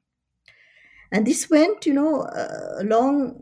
And 1.11 1.25
this 1.25 1.49
went, 1.49 1.85
you 1.85 1.93
know, 1.93 2.23
uh, 2.23 2.81
along 2.81 3.41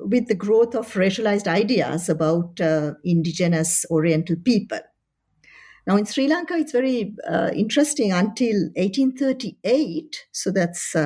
with 0.00 0.26
the 0.26 0.34
growth 0.34 0.74
of 0.74 0.92
racialized 0.94 1.46
ideas 1.46 2.08
about 2.08 2.58
indigenous 3.04 3.86
Oriental 3.90 4.34
people. 4.42 4.80
Now, 5.86 5.96
in 5.98 6.06
Sri 6.06 6.26
Lanka, 6.26 6.54
it's 6.54 6.72
very 6.72 7.14
interesting 7.54 8.10
until 8.10 8.56
1838, 8.74 10.24
so 10.32 10.50
that's 10.50 10.96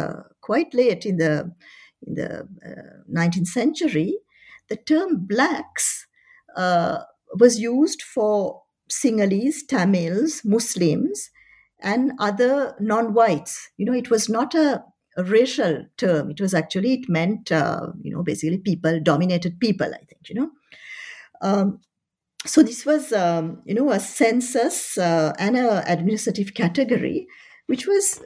quite 0.49 0.73
late 0.83 1.05
in 1.05 1.17
the 1.19 1.35
in 2.07 2.15
the 2.15 2.31
19th 3.21 3.49
century. 3.61 4.11
The 4.71 4.77
term 4.77 5.27
blacks 5.27 6.07
was 7.43 7.59
used 7.59 8.03
for 8.03 8.63
Sinhalese, 8.91 9.67
Tamils, 9.69 10.43
Muslims, 10.45 11.31
and 11.81 12.13
other 12.19 12.75
non-whites. 12.81 13.71
You 13.77 13.87
know, 13.87 13.93
it 13.93 14.11
was 14.11 14.29
not 14.29 14.55
a, 14.55 14.85
a 15.17 15.25
racial 15.25 15.85
term. 15.97 16.31
It 16.31 16.41
was 16.41 16.55
actually 16.55 16.95
it 16.95 17.09
meant 17.09 17.53
uh, 17.53 17.89
you 18.03 18.13
know 18.13 18.23
basically 18.23 18.59
people 18.59 19.01
dominated 19.01 19.61
people. 19.61 19.89
I 19.89 20.05
think 20.09 20.29
you 20.29 20.35
know. 20.35 20.51
Um, 21.41 21.81
so 22.47 22.63
this 22.63 22.87
was 22.87 23.13
um, 23.13 23.63
you 23.65 23.75
know 23.75 23.91
a 23.91 24.01
census 24.01 24.99
uh, 24.99 25.33
and 25.39 25.57
a 25.57 25.85
administrative 25.91 26.55
category, 26.55 27.27
which 27.67 27.87
was 27.87 28.21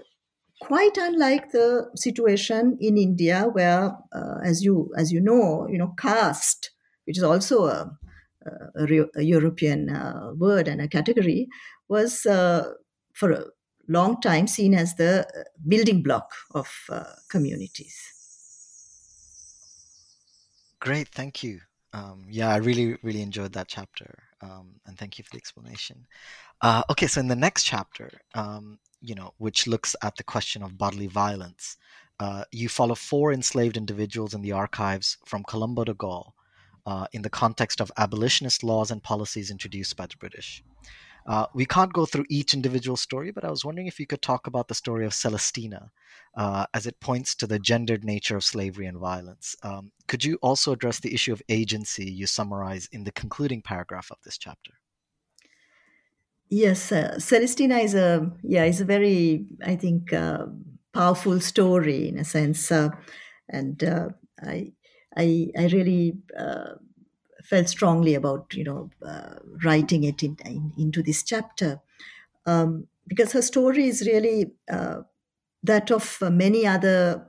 quite 0.63 0.97
unlike 0.97 1.51
the 1.51 1.91
situation 1.97 2.79
in 2.81 2.97
India, 2.97 3.49
where 3.53 3.97
uh, 4.13 4.39
as 4.45 4.63
you 4.63 4.93
as 4.97 5.13
you 5.13 5.21
know 5.21 5.67
you 5.69 5.79
know 5.79 5.93
caste, 5.99 6.71
which 7.05 7.19
is 7.19 7.25
also 7.25 7.67
a 7.67 7.99
a, 8.75 8.85
a 9.17 9.23
European 9.23 9.91
uh, 9.91 10.33
word 10.37 10.69
and 10.69 10.81
a 10.81 10.89
category, 10.89 11.49
was 11.89 12.27
uh, 12.27 12.73
for 13.13 13.31
a 13.33 13.45
long 13.89 14.21
time 14.21 14.47
seen 14.47 14.75
as 14.75 14.95
the 14.95 15.27
uh, 15.27 15.43
building 15.67 16.03
block 16.03 16.29
of 16.55 16.69
communities. 17.29 17.97
Great, 20.81 21.09
thank 21.09 21.43
you. 21.45 21.61
Um, 21.93 22.25
yeah, 22.29 22.49
I 22.49 22.57
really, 22.57 22.97
really 23.03 23.23
enjoyed 23.23 23.53
that 23.53 23.69
chapter, 23.69 24.19
um, 24.41 24.81
and 24.87 24.99
thank 24.99 25.19
you 25.19 25.25
for 25.25 25.31
the 25.33 25.37
explanation. 25.37 26.07
Uh, 26.61 26.83
okay, 26.91 27.07
so 27.07 27.21
in 27.21 27.29
the 27.29 27.37
next 27.37 27.65
chapter, 27.65 28.11
um, 28.35 28.79
you 29.03 29.15
know, 29.15 29.35
which 29.39 29.67
looks 29.67 29.95
at 30.03 30.17
the 30.17 30.25
question 30.25 30.63
of 30.63 30.79
bodily 30.79 31.09
violence, 31.09 31.77
uh, 32.21 32.45
you 32.53 32.69
follow 32.69 32.95
four 32.95 33.33
enslaved 33.33 33.77
individuals 33.77 34.33
in 34.33 34.43
the 34.43 34.53
archives 34.53 35.19
from 35.27 35.43
Colombo 35.43 35.85
to 35.85 35.95
Galle 35.95 36.35
uh, 36.87 37.07
in 37.13 37.23
the 37.23 37.31
context 37.31 37.81
of 37.81 37.91
abolitionist 37.99 38.63
laws 38.63 38.91
and 38.91 39.03
policies 39.03 39.51
introduced 39.51 39.97
by 39.97 40.07
the 40.07 40.17
British. 40.19 40.63
Uh, 41.27 41.47
we 41.55 41.65
can't 41.65 41.93
go 41.93 42.05
through 42.05 42.25
each 42.29 42.53
individual 42.53 42.97
story, 42.97 43.31
but 43.31 43.45
I 43.45 43.51
was 43.51 43.65
wondering 43.65 43.87
if 43.87 44.01
you 44.01 44.07
could 44.07 44.23
talk 44.23 44.47
about 44.47 44.67
the 44.67 44.75
story 44.75 45.07
of 45.07 45.15
Celestina 45.15 45.91
uh, 46.37 46.67
as 46.75 46.87
it 46.87 46.99
points 47.01 47.35
to 47.37 47.47
the 47.47 47.61
gendered 47.61 48.05
nature 48.05 48.37
of 48.37 48.45
slavery 48.45 48.87
and 48.87 48.99
violence. 48.99 49.55
Um, 49.63 49.93
could 50.09 50.25
you 50.25 50.37
also 50.43 50.73
address 50.73 50.99
the 50.99 51.15
issue 51.15 51.33
of 51.33 51.43
agency 51.49 52.11
you 52.11 52.27
summarize 52.27 52.89
in 52.91 53.05
the 53.05 53.13
concluding 53.13 53.63
paragraph 53.63 54.11
of 54.11 54.19
this 54.25 54.37
chapter? 54.37 54.73
Yes, 56.55 56.93
uh, 56.93 57.15
Celestina 57.19 57.79
is 57.83 57.95
a 57.95 58.31
yeah 58.43 58.65
is 58.65 58.81
a 58.81 58.85
very 58.85 59.47
I 59.65 59.75
think 59.77 60.13
uh, 60.13 60.47
powerful 60.93 61.41
story 61.41 62.09
in 62.09 62.19
a 62.19 62.25
sense, 62.25 62.71
uh, 62.71 62.91
and 63.49 63.83
uh, 63.83 64.11
I 64.43 64.73
I 65.17 65.49
I 65.59 65.67
really 65.69 66.13
uh, 66.39 66.75
felt 67.45 67.69
strongly 67.71 68.15
about 68.15 68.53
you 68.55 68.65
know 68.65 68.91
uh, 69.07 69.37
writing 69.65 70.05
it 70.05 70.23
in, 70.23 70.37
in, 70.45 70.73
into 70.77 71.03
this 71.03 71.23
chapter 71.23 71.81
um, 72.47 72.87
because 73.09 73.33
her 73.33 73.43
story 73.43 73.87
is 73.89 74.03
really 74.07 74.53
that 75.65 75.91
of 75.91 76.19
many 76.23 76.67
other 76.67 77.27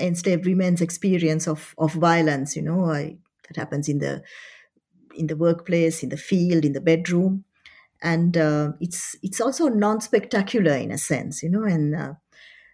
enslaved 0.00 0.46
women's 0.46 0.80
experience 0.80 1.46
of 1.48 1.74
of 1.78 1.92
violence. 1.94 2.56
You 2.56 2.62
know 2.62 2.84
I, 2.86 3.16
that 3.48 3.56
happens 3.56 3.88
in 3.88 3.98
the 3.98 4.22
in 5.16 5.26
the 5.26 5.36
workplace, 5.36 6.02
in 6.02 6.08
the 6.10 6.16
field, 6.16 6.64
in 6.64 6.72
the 6.72 6.80
bedroom, 6.80 7.44
and 8.02 8.36
uh, 8.36 8.72
it's 8.80 9.16
it's 9.22 9.40
also 9.40 9.68
non-spectacular 9.68 10.74
in 10.74 10.90
a 10.90 10.98
sense. 10.98 11.42
You 11.42 11.50
know, 11.50 11.64
and 11.64 11.94
uh, 11.94 12.14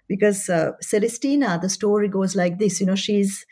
because 0.09 0.47
Celestina, 0.83 1.61
the 1.61 1.69
story 1.69 2.09
goes 2.09 2.37
like 2.37 2.59
this. 2.59 2.81
You 2.81 2.87
know, 2.87 2.95
she's 2.97 3.45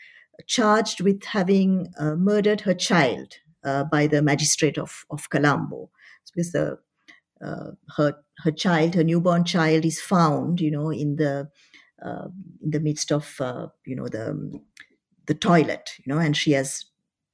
charged 0.47 1.01
with 1.01 1.23
having 1.23 1.93
uh, 1.99 2.15
murdered 2.15 2.61
her 2.61 2.73
child 2.73 3.33
uh, 3.63 3.83
by 3.85 4.07
the 4.07 4.21
magistrate 4.21 4.77
of, 4.77 5.05
of 5.09 5.29
Colombo. 5.29 5.89
Because 6.33 6.51
the, 6.51 6.77
uh, 7.43 7.71
her, 7.95 8.17
her 8.39 8.51
child, 8.51 8.95
her 8.95 9.03
newborn 9.03 9.45
child, 9.45 9.85
is 9.85 10.01
found, 10.01 10.59
you 10.59 10.71
know, 10.71 10.89
in 10.91 11.15
the 11.15 11.49
uh, 12.05 12.27
in 12.61 12.71
the 12.71 12.79
midst 12.79 13.11
of, 13.11 13.35
uh, 13.39 13.67
you 13.85 13.95
know, 13.95 14.07
the 14.07 14.59
the 15.27 15.33
toilet, 15.33 15.91
you 16.03 16.13
know, 16.13 16.19
and 16.19 16.35
she 16.35 16.51
has 16.51 16.85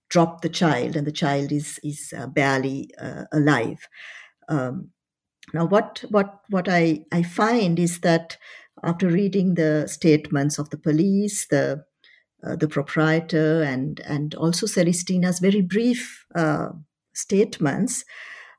dropped 0.10 0.44
the 0.44 0.50
child, 0.50 0.96
and 0.96 1.08
the 1.08 1.12
child 1.12 1.52
is 1.52 1.80
is 1.84 2.14
uh, 2.18 2.28
barely 2.28 2.92
alive. 3.32 3.88
Um, 4.50 4.92
now, 5.54 5.66
what 5.66 6.04
what 6.10 6.42
what 6.50 6.68
I 6.70 7.06
I 7.12 7.24
find 7.24 7.80
is 7.80 8.00
that 8.02 8.38
after 8.84 9.08
reading 9.08 9.56
the 9.56 9.88
statements 9.88 10.58
of 10.58 10.70
the 10.70 10.78
police, 10.78 11.48
the 11.48 11.84
uh, 12.44 12.56
the 12.56 12.68
proprietor 12.68 13.62
and 13.62 14.00
and 14.02 14.36
also 14.36 14.66
Celestina's 14.66 15.40
very 15.40 15.62
brief 15.62 16.26
uh, 16.36 16.70
statements, 17.14 18.04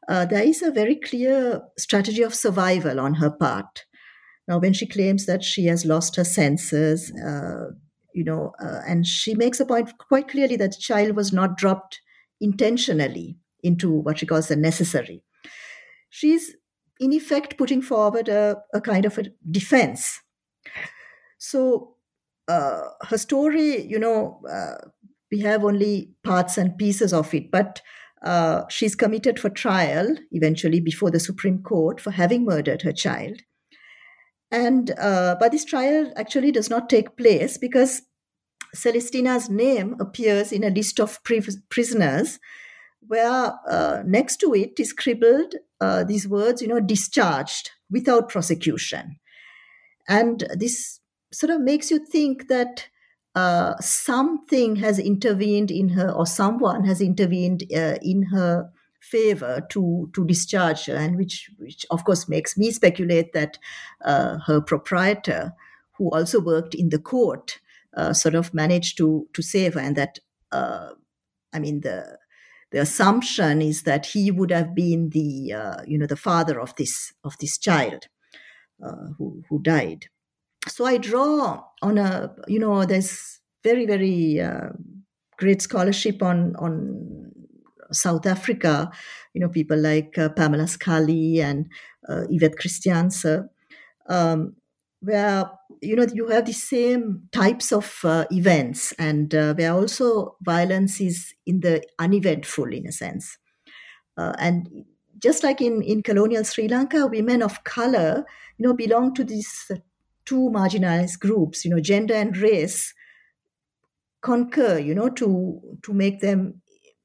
uh, 0.09 0.25
there 0.25 0.43
is 0.43 0.63
a 0.63 0.71
very 0.71 0.97
clear 0.97 1.63
strategy 1.79 2.23
of 2.23 2.35
survival 2.35 3.01
on 3.01 3.15
her 3.15 3.31
part. 3.31 3.85
Now, 4.49 4.59
when 4.59 4.73
she 4.73 4.87
claims 4.87 5.27
that 5.27 5.45
she 5.45 5.67
has 5.67 5.85
lost 5.85 6.17
her 6.17 6.25
senses, 6.25 7.13
uh, 7.13 7.71
you 8.13 8.25
know, 8.25 8.53
uh, 8.61 8.81
and 8.87 9.07
she 9.07 9.35
makes 9.35 9.61
a 9.61 9.65
point 9.65 9.97
quite 9.99 10.29
clearly 10.29 10.57
that 10.57 10.73
the 10.73 10.81
child 10.81 11.17
was 11.17 11.33
not 11.33 11.57
dropped 11.57 12.01
intentionally 12.41 13.39
into 13.63 13.91
what 13.91 14.19
she 14.19 14.27
calls 14.27 14.49
the 14.49 14.57
necessary. 14.57 15.23
She's 16.15 16.55
in 17.01 17.11
effect 17.13 17.57
putting 17.57 17.81
forward 17.81 18.29
a, 18.29 18.59
a 18.75 18.83
kind 18.83 19.07
of 19.07 19.17
a 19.17 19.25
defense. 19.51 20.21
So 21.39 21.95
uh, 22.49 22.83
her 23.09 23.17
story, 23.17 23.83
you 23.83 23.99
know, 23.99 24.43
uh, 24.49 24.89
we 25.31 25.41
have 25.41 25.65
only 25.65 26.11
parts 26.23 26.59
and 26.59 26.77
pieces 26.77 27.15
of 27.15 27.33
it, 27.33 27.51
but 27.51 27.81
uh, 28.23 28.65
she's 28.69 28.95
committed 28.95 29.41
for 29.41 29.49
trial 29.49 30.15
eventually 30.33 30.81
before 30.81 31.11
the 31.11 31.19
Supreme 31.19 31.63
Court 31.63 31.99
for 31.99 32.11
having 32.11 32.45
murdered 32.45 32.83
her 32.83 32.93
child. 32.93 33.41
And 34.51 34.91
uh, 34.99 35.37
but 35.41 35.51
this 35.51 35.65
trial 35.65 36.13
actually 36.15 36.53
does 36.53 36.69
not 36.69 36.91
take 36.91 37.17
place 37.17 37.57
because 37.57 38.03
Celestina's 38.77 39.49
name 39.49 39.97
appears 39.99 40.53
in 40.53 40.63
a 40.63 40.69
list 40.69 41.01
of 41.01 41.25
pri- 41.25 41.41
prisoners, 41.71 42.39
where 43.01 43.55
uh, 43.67 44.03
next 44.05 44.37
to 44.41 44.55
it 44.55 44.79
is 44.79 44.91
scribbled 44.91 45.55
uh, 45.83 46.05
these 46.05 46.29
words, 46.29 46.63
you 46.63 46.69
know, 46.69 46.79
discharged 46.79 47.71
without 47.91 48.29
prosecution. 48.29 49.17
And 50.09 50.45
this 50.57 51.01
sort 51.33 51.51
of 51.51 51.61
makes 51.61 51.91
you 51.91 51.99
think 51.99 52.47
that 52.47 52.89
uh, 53.35 53.75
something 53.81 54.77
has 54.77 54.99
intervened 55.01 55.71
in 55.73 55.89
her 55.91 56.09
or 56.11 56.25
someone 56.25 56.85
has 56.85 57.01
intervened 57.01 57.65
uh, 57.75 57.97
in 58.01 58.25
her 58.25 58.71
favor 59.01 59.67
to 59.71 60.09
to 60.15 60.25
discharge 60.25 60.87
her 60.87 60.95
and 60.95 61.17
which 61.17 61.51
which 61.59 61.85
of 61.91 62.05
course 62.05 62.29
makes 62.29 62.57
me 62.57 62.71
speculate 62.71 63.33
that 63.33 63.59
uh, 64.05 64.39
her 64.47 64.61
proprietor 64.61 65.53
who 65.97 66.09
also 66.11 66.39
worked 66.41 66.75
in 66.75 66.91
the 66.91 67.01
court 67.01 67.59
uh, 67.97 68.13
sort 68.13 68.37
of 68.37 68.55
managed 68.55 68.97
to 68.97 69.27
to 69.33 69.43
save 69.43 69.75
her 69.75 69.81
and 69.81 69.97
that 69.97 70.21
uh, 70.53 70.91
i 71.53 71.59
mean 71.59 71.81
the 71.81 72.17
the 72.73 72.81
assumption 72.81 73.63
is 73.63 73.83
that 73.83 74.07
he 74.07 74.31
would 74.31 74.51
have 74.51 74.75
been 74.75 75.11
the 75.11 75.53
uh, 75.53 75.83
you 75.87 75.99
know 75.99 76.07
the 76.07 76.17
father 76.17 76.59
of 76.61 76.75
this 76.77 77.13
of 77.23 77.37
this 77.39 77.59
child 77.59 78.09
who 79.19 79.43
who 79.49 79.63
died. 79.63 80.07
So 80.69 80.85
I 80.87 80.97
draw 80.97 81.65
on 81.83 81.99
a, 81.99 82.35
you 82.47 82.59
know, 82.59 82.85
there's 82.85 83.41
very, 83.65 83.87
very 83.87 84.41
uh, 84.41 84.71
great 85.37 85.63
scholarship 85.63 86.23
on, 86.23 86.55
on 86.57 87.33
South 87.91 88.27
Africa, 88.27 88.91
you 89.35 89.41
know, 89.41 89.49
people 89.49 89.79
like 89.79 90.17
uh, 90.19 90.29
Pamela 90.31 90.69
Scully 90.69 91.41
and 91.41 91.69
uh, 92.09 92.23
Yvette 92.31 92.57
Christianse, 92.57 93.49
um, 94.09 94.55
where, 95.03 95.51
you 95.81 95.97
know, 95.97 96.07
you 96.15 96.29
have 96.29 96.47
the 96.47 96.53
same 96.53 97.29
types 97.33 97.73
of 97.73 98.01
uh, 98.05 98.25
events 98.31 98.93
and 98.93 99.35
uh, 99.35 99.55
where 99.55 99.73
also 99.73 100.37
violence 100.43 101.01
is 101.01 101.35
in 101.45 101.61
the 101.61 101.83
uneventful 101.99 102.73
in 102.73 102.87
a 102.87 102.93
sense. 102.93 103.37
Uh, 104.17 104.33
and 104.39 104.85
just 105.19 105.43
like 105.43 105.61
in, 105.61 105.83
in 105.83 106.03
colonial 106.03 106.45
Sri 106.45 106.69
Lanka, 106.69 107.07
women 107.07 107.43
of 107.43 107.65
color, 107.65 108.25
you 108.59 108.67
know, 108.67 108.75
belong 108.75 109.15
to 109.15 109.25
these 109.25 109.71
two 110.25 110.51
marginalized 110.53 111.19
groups, 111.19 111.65
you 111.65 111.71
know, 111.71 111.81
gender 111.81 112.15
and 112.15 112.37
race, 112.37 112.95
concur, 114.23 114.79
you 114.79 114.95
know, 114.95 115.09
to 115.09 115.61
to 115.83 115.93
make 115.93 116.21
them 116.21 116.63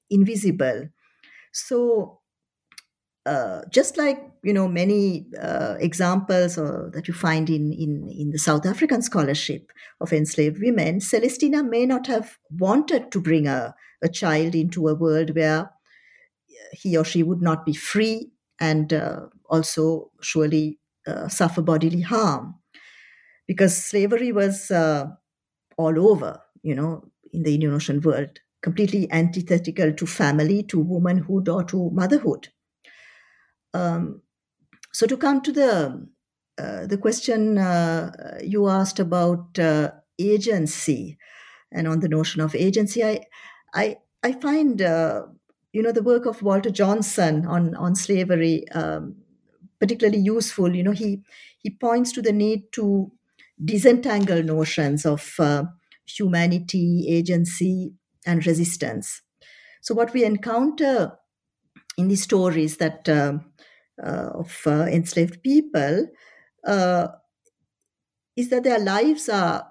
invisible. 0.10 0.90
So, 1.52 2.17
uh, 3.28 3.62
just 3.70 3.98
like 3.98 4.20
you 4.44 4.54
know, 4.54 4.68
many 4.68 5.28
uh, 5.42 5.76
examples 5.80 6.58
uh, 6.58 6.90
that 6.94 7.08
you 7.08 7.14
find 7.14 7.50
in, 7.50 7.74
in 7.74 8.10
in 8.10 8.30
the 8.32 8.40
South 8.40 8.66
African 8.66 9.02
scholarship 9.02 9.72
of 10.00 10.14
enslaved 10.14 10.62
women, 10.62 11.00
Celestina 11.02 11.68
may 11.68 11.86
not 11.86 12.08
have 12.08 12.38
wanted 12.52 13.12
to 13.12 13.20
bring 13.20 13.48
a, 13.48 13.76
a 14.02 14.08
child 14.08 14.56
into 14.56 14.88
a 14.88 14.96
world 14.96 15.36
where 15.36 15.70
he 16.72 16.98
or 16.98 17.04
she 17.04 17.24
would 17.24 17.42
not 17.42 17.66
be 17.66 17.74
free 17.74 18.32
and 18.60 18.94
uh, 18.94 19.28
also 19.50 20.12
surely 20.22 20.80
uh, 21.08 21.28
suffer 21.28 21.62
bodily 21.62 22.02
harm 22.02 22.56
because 23.48 23.76
slavery 23.78 24.32
was 24.32 24.72
uh, 24.72 25.08
all 25.78 26.12
over, 26.12 26.42
you 26.64 26.76
know, 26.76 27.04
in 27.34 27.44
the 27.44 27.54
Indian 27.56 27.74
Ocean 27.74 28.02
world, 28.02 28.40
completely 28.62 29.12
antithetical 29.12 29.94
to 29.94 30.06
family, 30.08 30.64
to 30.64 30.80
womanhood, 30.80 31.50
or 31.50 31.64
to 31.66 31.90
motherhood. 31.92 32.50
Um, 33.74 34.22
so 34.94 35.08
to 35.08 35.18
come 35.18 35.42
to 35.42 35.52
the 35.52 36.08
uh, 36.58 36.88
the 36.88 36.98
question 36.98 37.58
uh, 37.58 38.40
you 38.44 38.68
asked 38.68 39.00
about 39.00 39.60
uh, 39.60 39.92
agency 40.20 41.18
and 41.72 41.88
on 41.88 42.02
the 42.02 42.10
notion 42.10 42.42
of 42.42 42.56
agency, 42.56 43.04
I 43.04 43.26
I 43.74 43.98
I 44.24 44.34
find 44.34 44.82
uh, 44.82 45.24
you 45.74 45.84
know 45.84 45.92
the 45.92 46.04
work 46.04 46.26
of 46.26 46.42
Walter 46.44 46.72
Johnson 46.72 47.46
on 47.46 47.76
on 47.76 47.96
slavery 47.96 48.68
um, 48.72 49.18
particularly 49.80 50.20
useful. 50.20 50.76
You 50.76 50.84
know 50.84 50.92
he 50.92 51.24
he 51.60 51.70
points 51.72 52.12
to 52.14 52.22
the 52.22 52.34
need 52.34 52.72
to 52.74 53.12
disentangle 53.64 54.44
notions 54.44 55.06
of 55.06 55.34
uh, 55.40 55.66
humanity, 56.06 57.06
agency, 57.10 57.94
and 58.26 58.46
resistance. 58.46 59.22
So, 59.82 59.96
what 59.96 60.14
we 60.14 60.24
encounter 60.26 61.18
in 61.98 62.08
these 62.08 62.24
stories 62.24 62.78
that 62.78 63.08
uh, 63.10 63.40
of 64.06 64.62
uh, 64.66 64.86
enslaved 64.86 65.42
people 65.44 66.08
uh, 66.66 67.08
is 68.36 68.50
that 68.50 68.64
their 68.64 68.80
lives 68.80 69.30
are 69.30 69.68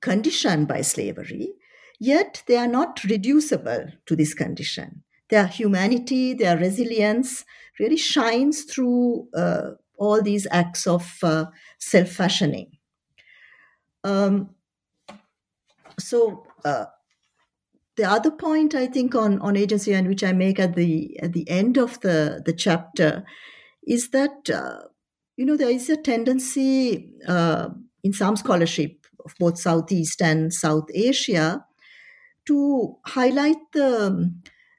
conditioned 0.00 0.66
by 0.66 0.80
slavery, 0.80 1.54
Yet 2.00 2.42
they 2.46 2.56
are 2.56 2.66
not 2.66 3.04
reducible 3.04 3.92
to 4.06 4.16
this 4.16 4.32
condition. 4.32 5.04
Their 5.28 5.46
humanity, 5.46 6.32
their 6.32 6.56
resilience 6.56 7.44
really 7.78 7.98
shines 7.98 8.64
through 8.64 9.28
uh, 9.36 9.72
all 9.98 10.22
these 10.22 10.46
acts 10.50 10.86
of 10.86 11.18
uh, 11.22 11.44
self 11.78 12.08
fashioning. 12.08 12.78
Um, 14.02 14.54
so, 15.98 16.46
uh, 16.64 16.86
the 17.96 18.04
other 18.04 18.30
point 18.30 18.74
I 18.74 18.86
think 18.86 19.14
on, 19.14 19.38
on 19.40 19.56
agency 19.56 19.92
and 19.92 20.08
which 20.08 20.24
I 20.24 20.32
make 20.32 20.58
at 20.58 20.74
the 20.74 21.20
at 21.20 21.34
the 21.34 21.46
end 21.50 21.76
of 21.76 22.00
the, 22.00 22.42
the 22.42 22.54
chapter 22.54 23.24
is 23.90 24.10
that 24.10 24.48
uh, 24.50 24.82
you 25.36 25.44
know 25.44 25.56
there 25.56 25.70
is 25.70 25.90
a 25.90 25.96
tendency 25.96 27.10
uh, 27.28 27.70
in 28.04 28.12
some 28.12 28.36
scholarship 28.36 29.06
of 29.24 29.34
both 29.38 29.58
Southeast 29.58 30.22
and 30.22 30.54
South 30.54 30.88
Asia 30.94 31.66
to 32.46 32.96
highlight 33.06 33.58
the, 33.72 34.32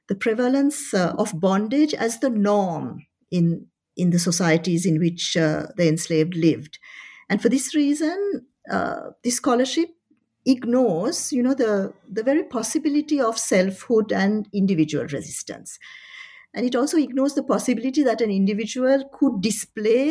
the 0.08 0.14
prevalence 0.14 0.92
uh, 0.94 1.14
of 1.18 1.38
bondage 1.40 1.94
as 1.94 2.20
the 2.20 2.30
norm 2.30 3.06
in, 3.30 3.66
in 3.96 4.10
the 4.10 4.18
societies 4.18 4.84
in 4.84 4.98
which 4.98 5.36
uh, 5.36 5.66
the 5.76 5.88
enslaved 5.88 6.34
lived. 6.34 6.78
And 7.30 7.40
for 7.40 7.48
this 7.48 7.74
reason, 7.74 8.46
uh, 8.70 9.10
this 9.24 9.36
scholarship 9.36 9.88
ignores, 10.44 11.32
you 11.32 11.42
know, 11.42 11.54
the, 11.54 11.94
the 12.10 12.22
very 12.24 12.42
possibility 12.42 13.20
of 13.20 13.38
selfhood 13.38 14.12
and 14.12 14.48
individual 14.52 15.04
resistance. 15.06 15.78
And 16.54 16.66
it 16.66 16.76
also 16.76 16.98
ignores 16.98 17.34
the 17.34 17.42
possibility 17.42 18.02
that 18.02 18.20
an 18.20 18.30
individual 18.30 19.08
could 19.12 19.40
display, 19.40 20.08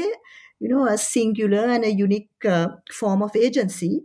you 0.60 0.68
know, 0.68 0.88
a 0.88 0.98
singular 0.98 1.66
and 1.66 1.84
a 1.84 1.92
unique 1.94 2.30
uh, 2.46 2.70
form 2.92 3.22
of 3.22 3.36
agency 3.36 4.04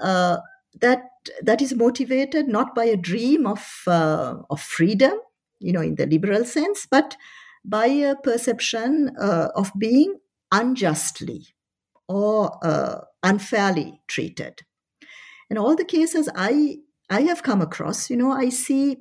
uh, 0.00 0.38
that 0.80 1.02
that 1.42 1.60
is 1.60 1.74
motivated 1.74 2.48
not 2.48 2.74
by 2.74 2.84
a 2.84 2.96
dream 2.96 3.46
of 3.46 3.82
uh, 3.86 4.36
of 4.48 4.60
freedom, 4.60 5.12
you 5.60 5.72
know, 5.72 5.82
in 5.82 5.96
the 5.96 6.06
liberal 6.06 6.44
sense, 6.44 6.86
but 6.90 7.16
by 7.64 7.86
a 7.86 8.16
perception 8.16 9.14
uh, 9.20 9.48
of 9.54 9.70
being 9.78 10.18
unjustly 10.50 11.46
or 12.08 12.58
uh, 12.64 13.00
unfairly 13.22 14.00
treated. 14.08 14.62
In 15.50 15.58
all 15.58 15.76
the 15.76 15.84
cases 15.84 16.28
I 16.34 16.78
I 17.10 17.22
have 17.22 17.42
come 17.42 17.60
across, 17.60 18.08
you 18.10 18.16
know, 18.16 18.32
I 18.32 18.48
see 18.48 18.96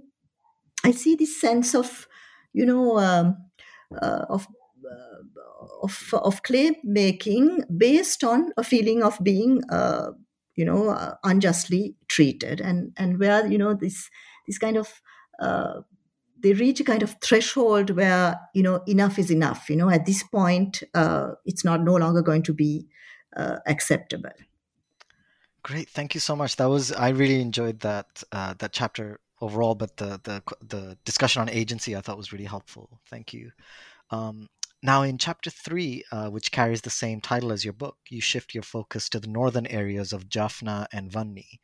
I 0.84 0.92
see 0.92 1.16
this 1.16 1.40
sense 1.40 1.76
of, 1.76 2.08
you 2.54 2.66
know, 2.66 2.98
um, 2.98 3.38
uh, 4.02 4.26
of 4.30 4.48
uh, 4.86 5.66
of 5.84 6.14
of 6.14 6.44
claim 6.44 6.76
making 6.84 7.64
based 7.76 8.24
on 8.24 8.52
a 8.58 8.64
feeling 8.64 9.04
of 9.04 9.18
being 9.24 9.64
uh, 9.70 10.12
you 10.56 10.66
know 10.66 10.90
uh, 10.90 11.16
unjustly 11.24 11.96
treated. 12.08 12.62
And 12.62 12.92
and 12.98 13.20
where 13.20 13.46
you 13.48 13.58
know 13.58 13.74
this 13.74 14.10
this 14.48 14.58
kind 14.58 14.78
of 14.78 15.02
they 16.42 16.54
reach 16.54 16.80
a 16.80 16.84
kind 16.84 17.04
of 17.04 17.16
threshold 17.22 17.90
where 17.92 18.40
you 18.54 18.64
know 18.64 18.82
enough 18.88 19.20
is 19.20 19.30
enough 19.30 19.70
you 19.70 19.76
know 19.76 19.90
at 19.90 20.06
this 20.06 20.24
point 20.24 20.84
uh, 20.94 21.32
it's 21.46 21.66
not 21.66 21.84
no 21.84 21.96
longer 21.96 22.22
going 22.22 22.44
to 22.44 22.54
be 22.54 22.88
uh, 23.36 23.58
acceptable. 23.68 24.32
Great. 25.62 25.90
Thank 25.90 26.14
you 26.14 26.22
so 26.22 26.36
much. 26.36 26.56
That 26.56 26.70
was 26.70 26.92
i 26.92 27.10
really 27.10 27.42
enjoyed 27.42 27.82
that 27.82 28.24
uh, 28.32 28.54
that 28.60 28.72
chapter 28.72 29.20
overall 29.42 29.76
but 29.76 29.96
the 29.98 30.20
the 30.24 30.42
the 30.68 30.98
discussion 31.06 31.42
on 31.42 31.50
agency 31.50 31.96
i 31.96 32.02
thought 32.02 32.18
was 32.18 32.34
really 32.34 32.46
helpful 32.46 33.00
thank 33.10 33.34
you 33.34 33.52
um, 34.12 34.48
now, 34.82 35.02
in 35.02 35.18
chapter 35.18 35.50
three, 35.50 36.06
uh, 36.12 36.30
which 36.30 36.54
carries 36.54 36.82
the 36.82 36.90
same 36.90 37.20
title 37.20 37.52
as 37.52 37.66
your 37.66 37.74
book, 37.74 37.98
you 38.10 38.22
shift 38.22 38.54
your 38.54 38.64
focus 38.64 39.10
to 39.10 39.20
the 39.20 39.28
northern 39.28 39.68
areas 39.68 40.14
of 40.14 40.30
Jaffna 40.30 40.88
and 40.94 41.12
Vanni 41.12 41.60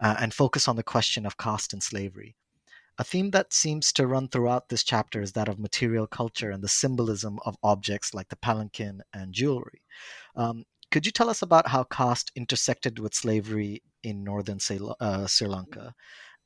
uh, 0.00 0.16
and 0.20 0.34
focus 0.34 0.68
on 0.68 0.76
the 0.76 0.82
question 0.82 1.24
of 1.24 1.38
caste 1.38 1.72
and 1.72 1.82
slavery. 1.82 2.36
A 2.98 3.04
theme 3.04 3.30
that 3.30 3.54
seems 3.54 3.92
to 3.94 4.06
run 4.06 4.28
throughout 4.28 4.68
this 4.68 4.82
chapter 4.82 5.22
is 5.22 5.32
that 5.32 5.48
of 5.48 5.58
material 5.58 6.06
culture 6.06 6.50
and 6.50 6.62
the 6.62 6.68
symbolism 6.68 7.38
of 7.46 7.56
objects 7.62 8.12
like 8.12 8.28
the 8.28 8.36
palanquin 8.36 9.00
and 9.14 9.32
jewelry. 9.32 9.82
Um, 10.36 10.64
could 10.90 11.06
you 11.06 11.12
tell 11.12 11.30
us 11.30 11.40
about 11.40 11.68
how 11.68 11.84
caste 11.84 12.32
intersected 12.34 12.98
with 12.98 13.14
slavery 13.14 13.82
in 14.02 14.24
northern 14.24 14.58
uh, 15.00 15.26
Sri 15.26 15.46
Lanka? 15.46 15.94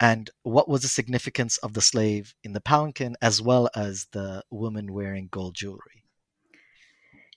And 0.03 0.31
what 0.43 0.69
was 0.69 0.83
the 0.83 0.89
significance 0.89 1.59
of 1.59 1.75
the 1.75 1.81
slave 1.81 2.35
in 2.43 2.55
the 2.55 2.61
palanquin 2.61 3.15
as 3.23 3.41
well 3.41 3.71
as 3.77 4.09
the 4.11 4.43
woman 4.51 4.93
wearing 4.93 5.29
gold 5.31 5.55
jewelry? 5.55 6.03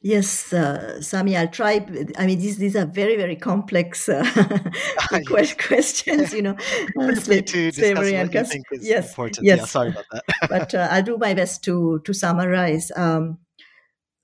Yes, 0.02 0.52
uh, 0.52 1.00
Sami, 1.00 1.38
I'll 1.38 1.48
try. 1.48 1.86
I 2.18 2.26
mean, 2.26 2.40
these 2.40 2.58
these 2.58 2.76
are 2.76 2.86
very 2.86 3.18
very 3.18 3.36
complex 3.36 4.10
uh, 4.10 4.24
questions. 5.58 6.34
You 6.34 6.42
know, 6.42 6.58
slavery 7.16 8.16
and 8.16 8.32
custom. 8.32 8.64
Yes, 8.82 9.10
important. 9.10 9.46
yes. 9.46 9.60
Yeah, 9.60 9.66
sorry 9.66 9.90
about 9.90 10.06
that. 10.12 10.24
but 10.50 10.76
uh, 10.76 10.88
I'll 10.92 11.04
do 11.04 11.18
my 11.18 11.36
best 11.36 11.64
to 11.66 12.02
to 12.04 12.14
summarize. 12.14 12.92
Um, 12.96 13.40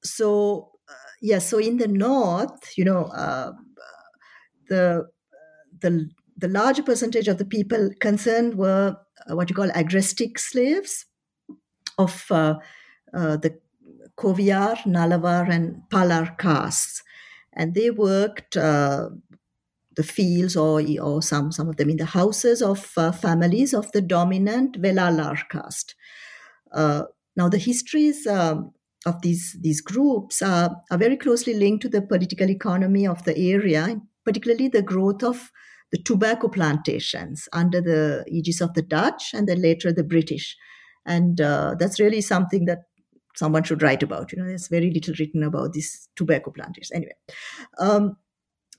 so 0.03 0.71
uh, 0.89 0.93
yes, 1.21 1.31
yeah, 1.31 1.39
so 1.39 1.57
in 1.59 1.77
the 1.77 1.87
north, 1.87 2.73
you 2.75 2.85
know, 2.85 3.05
uh, 3.05 3.53
the 4.67 5.07
the 5.79 6.09
the 6.41 6.47
larger 6.47 6.83
percentage 6.83 7.27
of 7.27 7.37
the 7.37 7.45
people 7.45 7.91
concerned 7.99 8.55
were 8.55 8.97
what 9.27 9.49
you 9.49 9.55
call 9.55 9.69
agrestic 9.69 10.39
slaves 10.39 11.05
of 11.97 12.25
the 12.29 13.59
Koviyar, 14.17 14.77
Nalavar, 14.85 15.49
and 15.49 15.81
Palar 15.89 16.37
castes. 16.37 17.03
And 17.53 17.73
they 17.73 17.89
worked 17.89 18.55
uh, 18.55 19.09
the 19.95 20.03
fields 20.03 20.55
or, 20.55 20.81
or 21.01 21.21
some, 21.21 21.51
some 21.51 21.67
of 21.67 21.77
them 21.77 21.89
in 21.89 21.97
the 21.97 22.05
houses 22.05 22.61
of 22.61 22.91
uh, 22.97 23.11
families 23.11 23.73
of 23.73 23.91
the 23.91 24.01
dominant 24.01 24.81
Velalar 24.81 25.49
caste. 25.49 25.95
Uh, 26.71 27.03
now, 27.35 27.49
the 27.49 27.57
histories 27.57 28.25
um, 28.27 28.73
of 29.05 29.21
these, 29.21 29.57
these 29.59 29.81
groups 29.81 30.41
are, 30.41 30.77
are 30.89 30.97
very 30.97 31.17
closely 31.17 31.53
linked 31.53 31.81
to 31.81 31.89
the 31.89 32.01
political 32.01 32.49
economy 32.49 33.05
of 33.07 33.23
the 33.25 33.37
area, 33.37 33.99
particularly 34.23 34.67
the 34.67 34.81
growth 34.81 35.23
of 35.23 35.51
the 35.91 36.01
tobacco 36.01 36.47
plantations 36.47 37.47
under 37.53 37.81
the 37.81 38.23
aegis 38.27 38.61
of 38.61 38.73
the 38.73 38.81
Dutch 38.81 39.33
and 39.33 39.47
then 39.47 39.61
later 39.61 39.91
the 39.91 40.03
British. 40.03 40.55
And 41.05 41.41
uh, 41.41 41.75
that's 41.77 41.99
really 41.99 42.21
something 42.21 42.65
that 42.65 42.83
someone 43.35 43.63
should 43.63 43.81
write 43.81 44.03
about. 44.03 44.31
You 44.31 44.39
know, 44.39 44.47
there's 44.47 44.67
very 44.67 44.91
little 44.91 45.15
written 45.19 45.43
about 45.43 45.73
these 45.73 46.07
tobacco 46.15 46.51
planters. 46.51 46.91
Anyway, 46.93 47.15
um, 47.79 48.17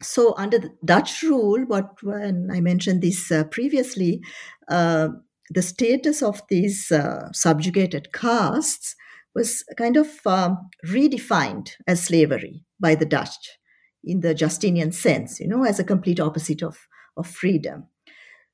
so 0.00 0.34
under 0.36 0.58
the 0.58 0.70
Dutch 0.84 1.22
rule, 1.22 1.64
what 1.66 1.90
when 2.02 2.48
I 2.52 2.60
mentioned 2.60 3.02
this 3.02 3.30
uh, 3.30 3.44
previously, 3.44 4.20
uh, 4.68 5.08
the 5.50 5.62
status 5.62 6.22
of 6.22 6.42
these 6.48 6.90
uh, 6.90 7.30
subjugated 7.32 8.12
castes 8.12 8.94
was 9.34 9.64
kind 9.76 9.96
of 9.96 10.08
um, 10.26 10.58
redefined 10.86 11.72
as 11.86 12.04
slavery 12.04 12.64
by 12.80 12.94
the 12.94 13.06
Dutch 13.06 13.58
in 14.04 14.20
the 14.20 14.34
Justinian 14.34 14.92
sense, 14.92 15.40
you 15.40 15.46
know, 15.46 15.64
as 15.64 15.78
a 15.78 15.84
complete 15.84 16.20
opposite 16.20 16.62
of, 16.62 16.88
of 17.16 17.26
freedom. 17.26 17.86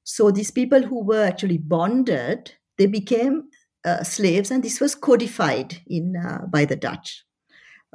So 0.05 0.31
these 0.31 0.51
people 0.51 0.83
who 0.83 1.05
were 1.05 1.25
actually 1.25 1.59
bonded, 1.59 2.55
they 2.79 2.87
became 2.87 3.51
uh, 3.85 4.03
slaves, 4.03 4.51
and 4.51 4.63
this 4.63 4.81
was 4.81 4.95
codified 4.95 5.83
in 5.87 6.17
uh, 6.17 6.47
by 6.47 6.65
the 6.65 6.77
Dutch. 6.77 7.25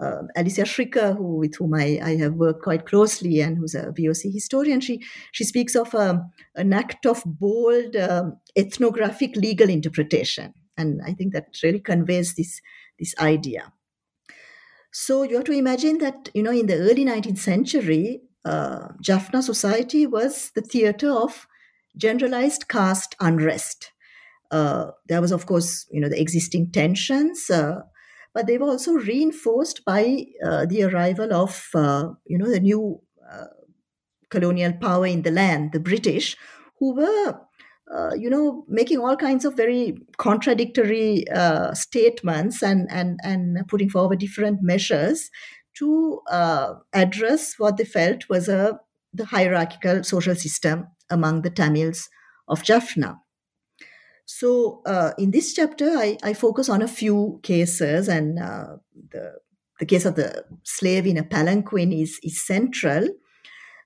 Uh, 0.02 0.24
Alicia 0.36 0.64
Schrikker, 0.64 1.16
who, 1.16 1.38
with 1.38 1.56
whom 1.56 1.76
I, 1.76 2.00
I, 2.04 2.16
have 2.16 2.34
worked 2.34 2.64
quite 2.64 2.88
closely 2.88 3.42
and 3.42 3.58
who's 3.58 3.76
a 3.76 3.92
VOC 3.92 4.34
historian, 4.34 4.82
she, 4.82 5.04
she 5.32 5.44
speaks 5.44 5.76
of 5.76 5.94
um, 5.94 6.32
an 6.56 6.74
act 6.74 7.06
of 7.06 7.22
bold 7.26 7.96
um, 7.96 8.38
ethnographic 8.56 9.36
legal 9.36 9.70
interpretation. 9.70 10.56
And 10.78 11.00
I 11.06 11.14
think 11.14 11.34
that 11.34 11.60
really 11.62 11.80
conveys 11.80 12.34
this, 12.34 12.60
this 12.98 13.14
idea. 13.20 13.72
So 14.92 15.22
you 15.22 15.36
have 15.36 15.46
to 15.46 15.52
imagine 15.52 16.00
that, 16.00 16.30
you 16.34 16.42
know, 16.42 16.52
in 16.52 16.66
the 16.66 16.78
early 16.78 17.06
19th 17.06 17.38
century, 17.38 18.22
uh, 18.46 18.90
Jaffna 19.02 19.42
society 19.42 20.06
was 20.06 20.52
the 20.56 20.62
theater 20.62 21.12
of 21.12 21.48
generalized 21.96 22.68
caste 22.68 23.16
unrest. 23.20 23.92
Uh, 24.52 24.92
there 25.08 25.22
was, 25.22 25.32
of 25.32 25.46
course, 25.46 25.88
you 25.92 26.00
know, 26.00 26.10
the 26.10 26.20
existing 26.20 26.72
tensions, 26.72 27.50
uh, 27.50 27.82
but 28.34 28.48
they 28.48 28.58
were 28.58 28.68
also 28.68 28.94
reinforced 28.94 29.84
by 29.86 30.26
uh, 30.46 30.66
the 30.66 30.84
arrival 30.84 31.34
of, 31.34 31.70
uh, 31.74 32.10
you 32.26 32.38
know, 32.38 32.50
the 32.50 32.60
new 32.60 33.00
uh, 33.32 33.46
colonial 34.30 34.74
power 34.74 35.06
in 35.06 35.22
the 35.22 35.32
land, 35.32 35.72
the 35.72 35.80
British, 35.80 36.36
who 36.80 36.96
were, 36.96 37.40
you 38.18 38.30
know, 38.30 38.66
making 38.68 39.00
all 39.00 39.16
kinds 39.16 39.46
of 39.46 39.56
very 39.56 39.96
contradictory 40.18 41.26
statements 41.74 42.64
and, 42.64 42.88
and, 42.92 43.20
and 43.24 43.68
putting 43.68 43.90
forward 43.90 44.20
different 44.20 44.60
measures 44.62 45.30
to 45.80 46.22
address 46.94 47.56
what 47.58 47.78
they 47.78 47.86
felt 47.86 48.30
was 48.30 48.48
a 48.48 48.80
the 49.14 49.26
hierarchical 49.26 50.04
social 50.04 50.36
system 50.36 50.88
among 51.10 51.44
the 51.44 51.50
Tamils 51.50 52.10
of 52.48 52.64
Jaffna. 52.64 53.20
So, 54.26 54.82
uh, 54.86 55.12
in 55.18 55.32
this 55.32 55.54
chapter, 55.54 55.90
I, 55.98 56.18
I, 56.24 56.34
focus 56.34 56.70
on 56.70 56.82
a 56.82 56.88
few 56.88 57.40
cases, 57.44 58.08
and 58.08 58.40
uh, 58.40 58.78
the, 59.12 59.34
the 59.80 59.86
case 59.86 60.06
of 60.06 60.16
the 60.16 60.46
slave 60.64 61.06
in 61.06 61.18
a 61.18 61.24
palanquin 61.24 61.92
is, 61.92 62.20
is 62.24 62.42
central. 62.42 63.08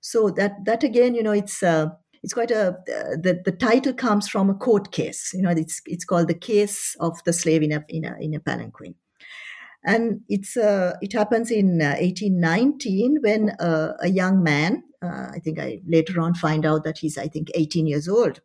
So 0.01 0.29
that 0.31 0.63
that 0.65 0.83
again, 0.83 1.15
you 1.15 1.23
know, 1.23 1.31
it's 1.31 1.63
uh, 1.63 1.87
it's 2.21 2.33
quite 2.33 2.51
a 2.51 2.69
uh, 2.69 3.17
the, 3.19 3.41
the 3.43 3.51
title 3.51 3.93
comes 3.93 4.29
from 4.29 4.49
a 4.49 4.53
court 4.53 4.91
case. 4.91 5.31
You 5.33 5.41
know, 5.41 5.49
it's 5.49 5.81
it's 5.87 6.05
called 6.05 6.27
the 6.27 6.35
case 6.35 6.95
of 6.99 7.21
the 7.23 7.33
slave 7.33 7.63
in 7.63 7.71
a 7.71 7.83
in 7.89 8.05
a, 8.05 8.15
in 8.21 8.35
a 8.35 8.39
palanquin, 8.39 8.93
and 9.87 10.19
it's 10.27 10.57
uh, 10.57 10.95
it 11.01 11.13
happens 11.13 11.49
in 11.49 11.81
uh, 11.81 11.95
1819 11.99 13.19
when 13.21 13.51
uh, 13.51 13.93
a 14.01 14.09
young 14.09 14.43
man, 14.43 14.83
uh, 15.01 15.27
I 15.33 15.39
think 15.39 15.59
I 15.59 15.79
later 15.87 16.19
on 16.19 16.35
find 16.35 16.65
out 16.65 16.83
that 16.83 16.97
he's 16.97 17.17
I 17.17 17.27
think 17.27 17.49
18 17.55 17.87
years 17.87 18.09
old, 18.09 18.41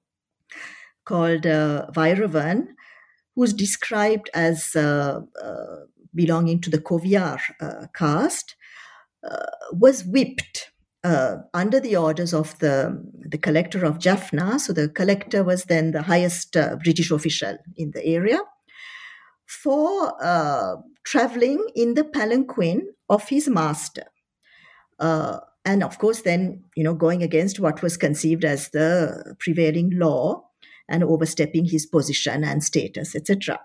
called 1.05 1.45
uh, 1.45 1.87
Vairavan, 1.91 2.69
who's 3.35 3.53
described 3.53 4.31
as 4.33 4.71
belonging 6.15 6.61
to 6.61 6.71
the 6.71 6.79
Koviyar 6.79 7.41
caste, 7.93 8.55
was 9.73 10.05
whipped 10.05 10.71
uh, 11.05 11.39
under 11.53 11.81
the 11.81 11.97
orders 11.97 12.33
of 12.33 12.57
the, 12.61 13.03
the 13.27 13.39
collector 13.39 13.85
of 13.85 13.99
Jaffna. 13.99 14.61
So 14.61 14.73
the 14.73 14.89
collector 14.89 15.43
was 15.43 15.65
then 15.65 15.91
the 15.91 16.03
highest 16.03 16.57
uh, 16.57 16.77
British 16.77 17.11
official 17.11 17.59
in 17.77 17.91
the 17.91 18.05
area 18.07 18.39
for 19.47 20.15
uh, 20.23 20.77
traveling 21.05 21.67
in 21.75 21.95
the 21.95 22.05
palanquin 22.05 22.89
of 23.09 23.29
his 23.29 23.49
master. 23.49 24.05
Uh, 24.99 25.41
and 25.65 25.83
of 25.83 25.99
course, 25.99 26.23
then, 26.23 26.65
you 26.75 26.83
know, 26.83 26.95
going 26.95 27.23
against 27.23 27.61
what 27.61 27.83
was 27.83 27.97
conceived 27.97 28.45
as 28.45 28.71
the 28.71 29.35
prevailing 29.39 29.91
law 29.95 30.45
and 30.89 31.05
overstepping 31.05 31.65
his 31.65 31.87
position 31.87 32.45
and 32.45 32.65
status, 32.65 33.15
etc. 33.15 33.61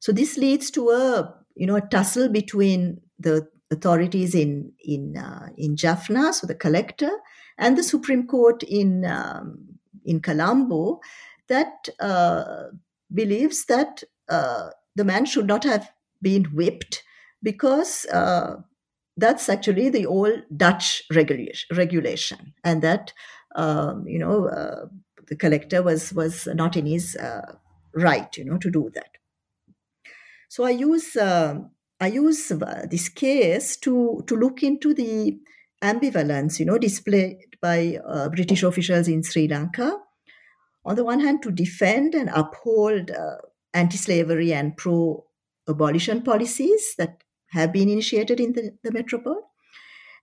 So 0.00 0.12
this 0.12 0.36
leads 0.36 0.70
to 0.72 0.90
a, 0.90 1.34
you 1.54 1.66
know, 1.66 1.76
a 1.76 1.80
tussle 1.80 2.28
between 2.28 3.00
the 3.18 3.48
authorities 3.70 4.34
in 4.34 4.72
in 4.84 5.16
uh, 5.16 5.48
in 5.56 5.76
Jaffna, 5.76 6.32
so 6.32 6.46
the 6.46 6.54
collector, 6.54 7.10
and 7.58 7.76
the 7.76 7.82
Supreme 7.82 8.26
Court 8.26 8.62
in 8.62 9.04
um, 9.04 9.58
in 10.04 10.20
Colombo, 10.20 11.00
that 11.48 11.88
uh, 12.00 12.64
believes 13.12 13.64
that 13.66 14.02
uh, 14.28 14.70
the 14.94 15.04
man 15.04 15.24
should 15.24 15.46
not 15.46 15.64
have 15.64 15.90
been 16.22 16.44
whipped 16.44 17.02
because 17.42 18.06
uh, 18.06 18.56
that's 19.16 19.48
actually 19.48 19.90
the 19.90 20.06
old 20.06 20.42
Dutch 20.56 21.02
regulation, 21.12 21.76
regulation 21.76 22.54
and 22.64 22.80
that 22.82 23.12
um, 23.56 24.06
you 24.06 24.18
know 24.18 24.46
uh, 24.46 24.86
the 25.28 25.36
collector 25.36 25.82
was 25.82 26.12
was 26.12 26.46
not 26.54 26.76
in 26.76 26.86
his 26.86 27.16
uh, 27.16 27.56
right, 27.94 28.36
you 28.36 28.44
know, 28.44 28.58
to 28.58 28.70
do 28.70 28.90
that. 28.94 29.18
So 30.48 30.64
I 30.64 30.70
use. 30.70 31.16
Um, 31.16 31.70
I 32.00 32.08
use 32.08 32.48
this 32.90 33.08
case 33.08 33.76
to, 33.76 34.24
to 34.26 34.34
look 34.34 34.64
into 34.64 34.92
the 34.92 35.38
ambivalence, 35.84 36.58
you 36.58 36.66
know, 36.66 36.76
displayed 36.76 37.36
by 37.60 37.96
uh, 38.04 38.28
British 38.28 38.64
officials 38.64 39.06
in 39.06 39.22
Sri 39.22 39.46
Lanka. 39.46 39.98
On 40.84 40.96
the 40.96 41.04
one 41.04 41.20
hand, 41.20 41.44
to 41.44 41.52
defend 41.52 42.16
and 42.16 42.28
uphold 42.34 43.12
uh, 43.12 43.36
anti-slavery 43.72 44.52
and 44.52 44.76
pro-abolition 45.74 46.22
policies 46.22 46.94
that 46.98 47.22
have 47.50 47.72
been 47.72 47.88
initiated 47.88 48.40
in 48.40 48.52
the, 48.52 48.76
the 48.82 48.92
metropole, 48.92 49.50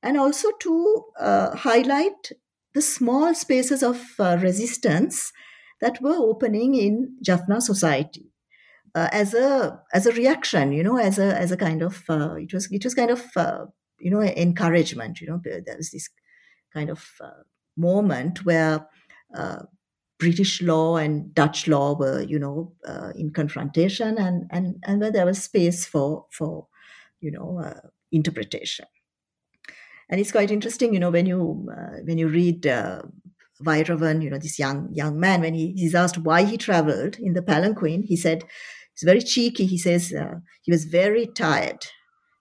and 0.02 0.18
also 0.18 0.50
to 0.62 1.04
uh, 1.20 1.56
highlight 1.56 2.32
the 2.74 2.82
small 2.82 3.34
spaces 3.34 3.84
of 3.84 4.02
uh, 4.20 4.38
resistance 4.41 5.32
that 5.82 6.02
were 6.02 6.16
opening 6.16 6.76
in 6.76 7.18
Jaffna 7.22 7.62
society 7.62 8.32
uh, 8.95 9.10
as 9.12 9.34
a 9.34 9.80
as 9.93 10.06
a 10.06 10.12
reaction, 10.14 10.72
you 10.72 10.84
know, 10.84 10.97
as 10.97 11.20
a 11.20 11.38
as 11.38 11.52
a 11.52 11.58
kind 11.58 11.82
of 11.82 12.04
uh, 12.10 12.36
it 12.36 12.54
was 12.54 12.72
it 12.72 12.84
was 12.84 12.95
kind 12.95 13.12
of 13.12 13.26
uh, 13.36 13.66
you 14.00 14.12
know 14.12 14.22
encouragement. 14.22 15.22
You 15.22 15.28
know, 15.28 15.41
there 15.43 15.78
was 15.78 15.91
this 15.91 16.10
kind 16.74 16.89
of 16.89 17.06
uh, 17.22 17.43
moment 17.78 18.45
where 18.45 18.88
British 20.20 20.62
law 20.62 20.98
and 20.98 21.34
Dutch 21.34 21.68
law 21.68 21.96
were 21.98 22.22
you 22.22 22.40
know 22.40 22.74
uh, 22.86 23.12
in 23.16 23.32
confrontation, 23.32 24.18
and 24.18 24.46
and 24.52 24.76
and 24.84 25.00
where 25.02 25.12
there 25.12 25.26
was 25.26 25.44
space 25.44 25.86
for 25.86 26.26
for 26.32 26.68
you 27.22 27.32
know 27.32 27.64
interpretation. 28.12 28.86
And 30.12 30.20
it's 30.20 30.32
quite 30.32 30.50
interesting, 30.50 30.94
you 30.94 31.00
know, 31.00 31.12
when 31.12 31.26
you 31.26 31.68
when 32.06 32.18
you 32.18 32.28
read. 32.28 32.68
Vairavan, 33.62 34.24
you 34.24 34.30
know, 34.30 34.38
this 34.38 34.58
young 34.58 34.88
young 34.94 35.20
man, 35.20 35.42
when 35.42 35.54
he, 35.54 35.74
he's 35.74 35.94
asked 35.94 36.18
why 36.18 36.46
he 36.46 36.56
traveled 36.56 37.18
in 37.20 37.34
the 37.34 37.42
palanquin, 37.42 38.04
he 38.04 38.16
said, 38.16 38.46
He's 39.00 39.06
very 39.06 39.22
cheeky. 39.22 39.66
He 39.66 39.78
says 39.78 40.14
uh, 40.14 40.36
he 40.62 40.72
was 40.72 40.86
very 40.86 41.28
tired. 41.28 41.86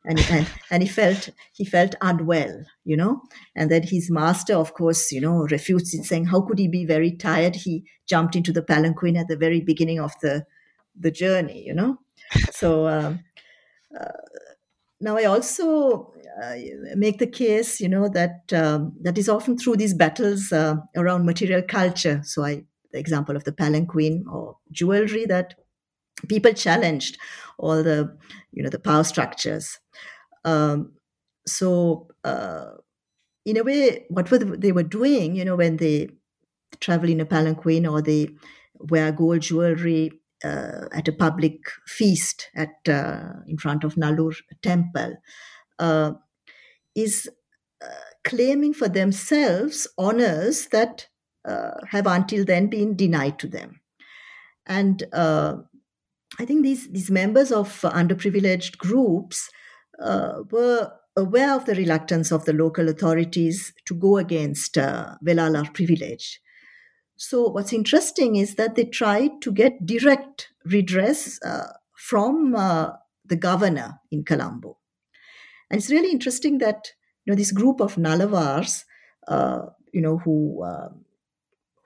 And, 0.09 0.19
and 0.31 0.47
and 0.71 0.83
he 0.83 0.89
felt 0.89 1.29
he 1.53 1.67
felt 1.67 1.95
unwell, 2.01 2.65
you 2.85 2.97
know, 2.97 3.21
and 3.55 3.71
then 3.71 3.83
his 3.83 4.11
master, 4.11 4.55
of 4.55 4.73
course, 4.73 5.13
you 5.13 5.21
know, 5.21 5.47
refutes 5.51 5.93
it, 5.95 6.05
saying, 6.05 6.25
"How 6.25 6.41
could 6.41 6.59
he 6.59 6.67
be 6.67 6.87
very 6.87 7.13
tired? 7.13 7.57
He 7.57 7.85
jumped 8.07 8.35
into 8.35 8.53
the 8.53 8.63
palanquin 8.63 9.19
at 9.19 9.29
the 9.29 9.37
very 9.37 9.61
beginning 9.61 10.01
of 10.01 10.13
the 10.23 10.47
the 10.99 11.11
journey, 11.11 11.63
you 11.67 11.75
know." 11.75 11.99
So 12.53 12.89
um, 12.89 13.21
uh, 13.99 14.19
now 15.01 15.17
I 15.17 15.25
also 15.25 16.13
uh, 16.43 16.55
make 16.97 17.19
the 17.19 17.27
case, 17.27 17.81
you 17.81 17.89
know, 17.89 18.09
that 18.09 18.53
um, 18.53 18.95
that 19.03 19.19
is 19.19 19.29
often 19.29 19.59
through 19.59 19.77
these 19.77 19.95
battles 19.95 20.53
uh, 20.53 20.77
around 20.97 21.25
material 21.27 21.63
culture. 21.63 22.21
So 22.25 22.45
I, 22.45 22.65
the 22.93 22.99
example 22.99 23.37
of 23.37 23.45
the 23.45 23.53
palanquin 23.53 24.25
or 24.31 24.57
jewelry 24.73 25.27
that 25.27 25.55
people 26.29 26.53
challenged 26.53 27.19
all 27.59 27.83
the 27.83 28.17
you 28.53 28.63
know 28.63 28.71
the 28.71 28.79
power 28.79 29.05
structures. 29.05 29.79
Um, 30.45 30.93
so 31.47 32.09
uh, 32.25 32.71
in 33.45 33.57
a 33.57 33.65
way 33.65 34.07
what 34.09 34.31
were 34.31 34.39
they 34.39 34.73
were 34.73 34.83
doing 34.83 35.35
you 35.35 35.45
know 35.45 35.57
when 35.57 35.79
they 35.79 36.09
travel 36.81 37.09
in 37.09 37.21
a 37.21 37.25
palanquin 37.25 37.87
or 37.87 38.03
they 38.03 38.29
wear 38.75 39.11
gold 39.11 39.41
jewelry 39.41 40.13
uh, 40.45 40.87
at 40.93 41.09
a 41.09 41.13
public 41.13 41.59
feast 41.87 42.49
at 42.55 42.77
uh, 42.89 43.33
in 43.47 43.57
front 43.57 43.85
of 43.85 43.95
Nallur 43.95 44.37
temple 44.63 45.17
uh, 45.79 46.13
is 46.95 47.29
uh, 47.83 48.11
claiming 48.25 48.75
for 48.75 48.89
themselves 48.89 49.87
honors 49.97 50.67
that 50.67 51.09
uh, 51.45 51.71
have 51.89 52.07
until 52.07 52.45
then 52.45 52.67
been 52.67 52.97
denied 52.97 53.39
to 53.39 53.49
them. 53.49 53.81
And 54.67 55.03
I 56.39 56.45
think 56.45 56.63
these 56.63 56.89
these 56.91 57.11
members 57.11 57.51
of 57.51 57.81
underprivileged 57.83 58.79
groups 58.79 59.51
uh, 60.03 60.43
were 60.51 60.93
aware 61.17 61.55
of 61.55 61.65
the 61.65 61.75
reluctance 61.75 62.31
of 62.31 62.45
the 62.45 62.53
local 62.53 62.89
authorities 62.89 63.73
to 63.87 63.95
go 63.95 64.19
against 64.19 64.79
uh, 64.79 65.17
Velalar 65.25 65.73
privilege. 65.75 66.41
So 67.17 67.49
what's 67.49 67.73
interesting 67.73 68.37
is 68.37 68.55
that 68.55 68.77
they 68.77 68.85
tried 68.85 69.43
to 69.43 69.51
get 69.51 69.85
direct 69.85 70.51
redress 70.65 71.43
uh, 71.43 71.73
from 71.97 72.55
uh, 72.55 72.91
the 73.25 73.35
governor 73.35 73.99
in 74.13 74.25
Colombo, 74.25 74.79
and 75.71 75.79
it's 75.79 75.91
really 75.91 76.13
interesting 76.13 76.59
that 76.59 76.93
you 77.25 77.33
know 77.33 77.37
this 77.37 77.53
group 77.53 77.81
of 77.81 77.97
Nalavars, 77.97 78.85
uh, 79.27 79.67
you 79.93 80.01
know, 80.01 80.19
who 80.19 80.63
uh, 80.63 80.91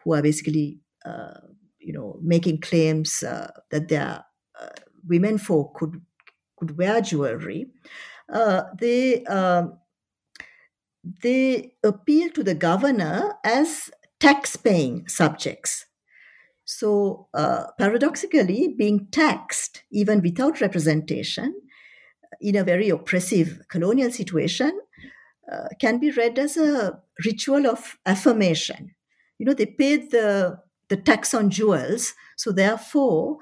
who 0.04 0.14
are 0.14 0.22
basically 0.22 0.80
uh, 1.04 1.40
you 1.78 1.92
know 1.92 2.18
making 2.22 2.60
claims 2.60 3.22
uh, 3.22 3.50
that 3.70 3.88
they 3.88 3.96
are 3.96 4.18
uh, 4.18 4.22
women 5.06 5.38
folk 5.38 5.74
could 5.74 6.00
could 6.56 6.78
wear 6.78 7.00
jewelry, 7.00 7.66
uh, 8.32 8.62
they 8.78 9.24
um, 9.24 9.78
they 11.22 11.74
appeal 11.82 12.30
to 12.30 12.42
the 12.42 12.54
governor 12.54 13.34
as 13.44 13.90
tax-paying 14.20 15.08
subjects. 15.08 15.86
So 16.64 17.28
uh, 17.34 17.64
paradoxically, 17.76 18.74
being 18.78 19.08
taxed 19.10 19.82
even 19.90 20.22
without 20.22 20.60
representation 20.60 21.54
in 22.40 22.56
a 22.56 22.64
very 22.64 22.88
oppressive 22.88 23.62
colonial 23.68 24.10
situation 24.10 24.80
uh, 25.50 25.68
can 25.80 25.98
be 25.98 26.10
read 26.12 26.38
as 26.38 26.56
a 26.56 27.00
ritual 27.24 27.66
of 27.66 27.98
affirmation. 28.06 28.94
You 29.38 29.46
know, 29.46 29.54
they 29.54 29.66
paid 29.66 30.10
the 30.10 30.60
the 30.88 30.96
tax 30.96 31.34
on 31.34 31.50
jewels, 31.50 32.14
so 32.36 32.52
therefore 32.52 33.38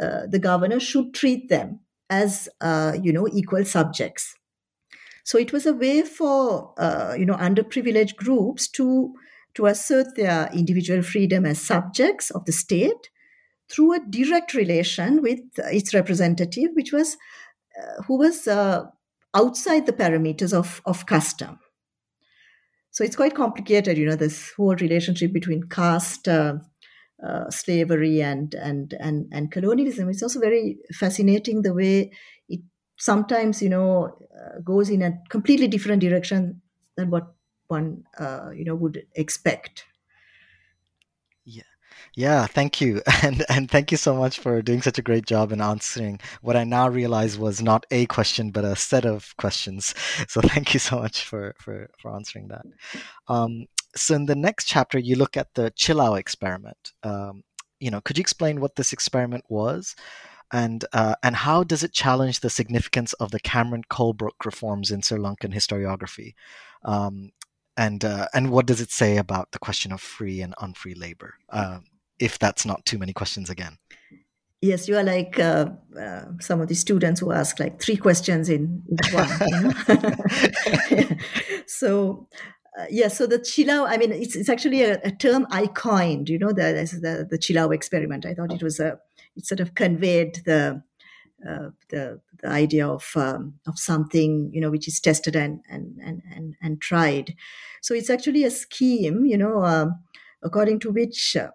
uh, 0.00 0.26
the 0.28 0.38
governor 0.38 0.80
should 0.80 1.14
treat 1.14 1.48
them 1.48 1.80
as 2.10 2.48
uh, 2.60 2.92
you 3.02 3.12
know 3.12 3.28
equal 3.32 3.64
subjects. 3.64 4.34
So 5.24 5.38
it 5.38 5.52
was 5.52 5.66
a 5.66 5.74
way 5.74 6.02
for 6.02 6.74
uh, 6.78 7.14
you 7.18 7.26
know 7.26 7.36
underprivileged 7.36 8.16
groups 8.16 8.68
to 8.72 9.14
to 9.54 9.66
assert 9.66 10.16
their 10.16 10.48
individual 10.52 11.02
freedom 11.02 11.44
as 11.44 11.60
subjects 11.60 12.30
of 12.30 12.44
the 12.44 12.52
state 12.52 13.10
through 13.68 13.94
a 13.94 14.00
direct 14.00 14.54
relation 14.54 15.22
with 15.22 15.40
its 15.58 15.94
representative, 15.94 16.70
which 16.74 16.92
was 16.92 17.16
uh, 17.78 18.02
who 18.02 18.18
was 18.18 18.46
uh, 18.46 18.84
outside 19.34 19.86
the 19.86 19.92
parameters 19.92 20.52
of, 20.52 20.82
of 20.84 21.06
custom. 21.06 21.58
So 22.90 23.04
it's 23.04 23.16
quite 23.16 23.34
complicated, 23.34 23.96
you 23.96 24.04
know, 24.04 24.16
this 24.16 24.52
whole 24.56 24.76
relationship 24.76 25.32
between 25.32 25.62
caste, 25.64 26.28
uh, 26.28 26.56
uh, 27.26 27.50
slavery 27.50 28.20
and, 28.22 28.54
and 28.54 28.94
and 29.00 29.28
and 29.32 29.50
colonialism. 29.52 30.08
It's 30.08 30.22
also 30.22 30.40
very 30.40 30.78
fascinating 30.92 31.62
the 31.62 31.74
way 31.74 32.12
it 32.48 32.60
sometimes 32.98 33.62
you 33.62 33.68
know 33.68 34.16
uh, 34.38 34.60
goes 34.60 34.90
in 34.90 35.02
a 35.02 35.18
completely 35.28 35.68
different 35.68 36.00
direction 36.02 36.62
than 36.96 37.10
what 37.10 37.34
one 37.68 38.04
uh, 38.18 38.50
you 38.54 38.64
know 38.64 38.74
would 38.74 39.06
expect. 39.14 39.84
Yeah, 41.44 41.62
Yeah, 42.16 42.46
thank 42.46 42.80
you. 42.80 43.02
And 43.22 43.44
and 43.48 43.70
thank 43.70 43.92
you 43.92 43.98
so 43.98 44.14
much 44.16 44.38
for 44.40 44.62
doing 44.62 44.82
such 44.82 44.98
a 44.98 45.02
great 45.02 45.26
job 45.26 45.52
in 45.52 45.60
answering 45.60 46.20
what 46.42 46.56
I 46.56 46.64
now 46.64 46.88
realize 46.88 47.38
was 47.38 47.62
not 47.62 47.86
a 47.90 48.06
question 48.06 48.50
but 48.52 48.64
a 48.64 48.76
set 48.76 49.04
of 49.06 49.34
questions. 49.38 49.94
So 50.28 50.40
thank 50.42 50.74
you 50.74 50.80
so 50.80 51.00
much 51.00 51.24
for 51.24 51.54
for 51.58 51.90
for 52.00 52.14
answering 52.14 52.48
that. 52.48 52.66
Um, 53.28 53.66
so 53.94 54.14
in 54.14 54.26
the 54.26 54.36
next 54.36 54.66
chapter 54.66 54.98
you 54.98 55.16
look 55.16 55.36
at 55.36 55.54
the 55.54 55.70
Chilau 55.72 56.18
experiment. 56.18 56.92
Um, 57.02 57.42
you 57.80 57.90
know, 57.90 58.00
could 58.00 58.16
you 58.16 58.22
explain 58.22 58.60
what 58.60 58.76
this 58.76 58.92
experiment 58.92 59.44
was? 59.48 59.96
And 60.52 60.84
uh, 60.92 61.14
and 61.22 61.34
how 61.34 61.64
does 61.64 61.82
it 61.82 61.92
challenge 61.92 62.40
the 62.40 62.50
significance 62.50 63.12
of 63.14 63.30
the 63.30 63.40
Cameron 63.40 63.84
Colebrooke 63.90 64.44
reforms 64.44 64.90
in 64.90 65.02
Sri 65.02 65.18
Lankan 65.18 65.54
historiography? 65.54 66.34
Um, 66.84 67.32
and 67.76 68.04
uh, 68.04 68.28
and 68.34 68.50
what 68.50 68.66
does 68.66 68.80
it 68.80 68.90
say 68.90 69.16
about 69.16 69.52
the 69.52 69.58
question 69.58 69.92
of 69.92 70.00
free 70.00 70.42
and 70.42 70.54
unfree 70.60 70.94
labor? 70.94 71.34
Uh, 71.48 71.78
if 72.18 72.38
that's 72.38 72.66
not 72.66 72.84
too 72.84 72.98
many 72.98 73.12
questions 73.12 73.50
again. 73.50 73.78
Yes, 74.60 74.86
you 74.86 74.96
are 74.96 75.02
like 75.02 75.40
uh, 75.40 75.70
uh, 75.98 76.24
some 76.40 76.60
of 76.60 76.68
the 76.68 76.76
students 76.76 77.18
who 77.18 77.32
ask 77.32 77.58
like 77.58 77.82
three 77.82 77.96
questions 77.96 78.48
in, 78.48 78.82
one. 79.10 79.28
You 79.48 79.60
know? 79.60 81.08
so, 81.66 82.28
uh, 82.78 82.86
yeah, 82.90 83.08
so 83.08 83.26
the 83.26 83.38
Chilau, 83.38 83.86
I 83.86 83.96
mean, 83.98 84.12
it's, 84.12 84.34
it's 84.34 84.48
actually 84.48 84.82
a, 84.82 84.98
a 85.04 85.10
term 85.10 85.46
I 85.50 85.66
coined, 85.66 86.28
you 86.28 86.38
know, 86.38 86.52
the, 86.52 86.88
the, 87.02 87.26
the 87.28 87.38
Chilau 87.38 87.74
experiment. 87.74 88.24
I 88.24 88.34
thought 88.34 88.52
it 88.52 88.62
was 88.62 88.80
a, 88.80 88.98
it 89.36 89.46
sort 89.46 89.60
of 89.60 89.74
conveyed 89.74 90.40
the, 90.46 90.82
uh, 91.46 91.70
the, 91.90 92.20
the 92.42 92.48
idea 92.48 92.86
of 92.86 93.12
um, 93.16 93.54
of 93.66 93.78
something 93.78 94.50
you 94.52 94.60
know 94.60 94.70
which 94.70 94.88
is 94.88 95.00
tested 95.00 95.34
and 95.34 95.60
and 95.70 95.98
and 96.04 96.22
and, 96.34 96.54
and 96.60 96.80
tried. 96.80 97.34
So 97.80 97.94
it's 97.94 98.10
actually 98.10 98.44
a 98.44 98.50
scheme, 98.50 99.24
you 99.24 99.38
know, 99.38 99.64
um, 99.64 100.00
according 100.42 100.80
to 100.80 100.90
which 100.90 101.36
uh, 101.36 101.50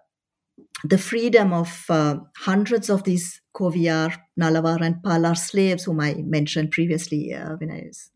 the 0.84 0.98
freedom 0.98 1.52
of 1.52 1.84
uh, 1.88 2.16
hundreds 2.36 2.90
of 2.90 3.04
these 3.04 3.40
Koviyar, 3.54 4.16
Nalavar, 4.38 4.80
and 4.80 4.96
Palar 5.02 5.36
slaves, 5.36 5.84
whom 5.84 6.00
I 6.00 6.14
mentioned 6.14 6.70
previously 6.70 7.34
uh, 7.34 7.56
when 7.56 7.70
I 7.70 7.84
was 7.86 8.10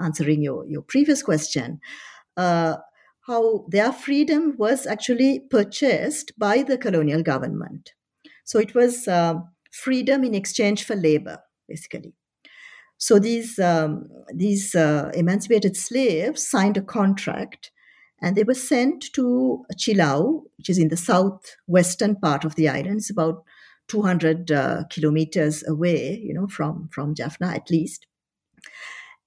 answering 0.00 0.42
your, 0.42 0.66
your 0.66 0.82
previous 0.82 1.22
question, 1.22 1.80
uh, 2.36 2.76
how 3.26 3.64
their 3.68 3.92
freedom 3.92 4.54
was 4.58 4.86
actually 4.86 5.40
purchased 5.50 6.32
by 6.38 6.62
the 6.62 6.76
colonial 6.76 7.22
government. 7.22 7.92
So 8.44 8.58
it 8.58 8.74
was 8.74 9.08
uh, 9.08 9.34
freedom 9.72 10.24
in 10.24 10.34
exchange 10.34 10.84
for 10.84 10.94
labor, 10.94 11.38
basically. 11.68 12.14
So 12.98 13.18
these 13.18 13.58
um, 13.58 14.08
these 14.34 14.74
uh, 14.74 15.10
emancipated 15.14 15.76
slaves 15.76 16.46
signed 16.46 16.76
a 16.76 16.82
contract 16.82 17.70
and 18.22 18.36
they 18.36 18.44
were 18.44 18.54
sent 18.54 19.12
to 19.12 19.64
Chilau, 19.76 20.44
which 20.56 20.70
is 20.70 20.78
in 20.78 20.88
the 20.88 20.96
southwestern 20.96 22.16
part 22.16 22.44
of 22.44 22.54
the 22.54 22.68
island. 22.68 22.98
It's 22.98 23.10
about 23.10 23.44
200 23.88 24.50
uh, 24.50 24.84
kilometers 24.90 25.66
away, 25.66 26.20
you 26.24 26.32
know, 26.32 26.46
from, 26.46 26.88
from 26.90 27.14
Jaffna 27.14 27.48
at 27.54 27.70
least. 27.70 28.06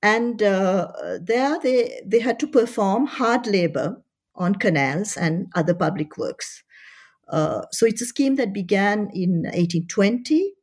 And 0.01 0.41
uh, 0.43 0.87
there 1.19 1.59
they, 1.59 2.01
they 2.05 2.19
had 2.19 2.39
to 2.39 2.47
perform 2.47 3.07
hard 3.07 3.47
labor 3.47 4.01
on 4.35 4.55
canals 4.55 5.17
and 5.17 5.47
other 5.55 5.73
public 5.73 6.17
works. 6.17 6.63
Uh, 7.27 7.63
so 7.71 7.85
it's 7.85 8.01
a 8.01 8.05
scheme 8.05 8.35
that 8.35 8.53
began 8.53 9.09
in 9.13 9.43
1820 9.43 10.53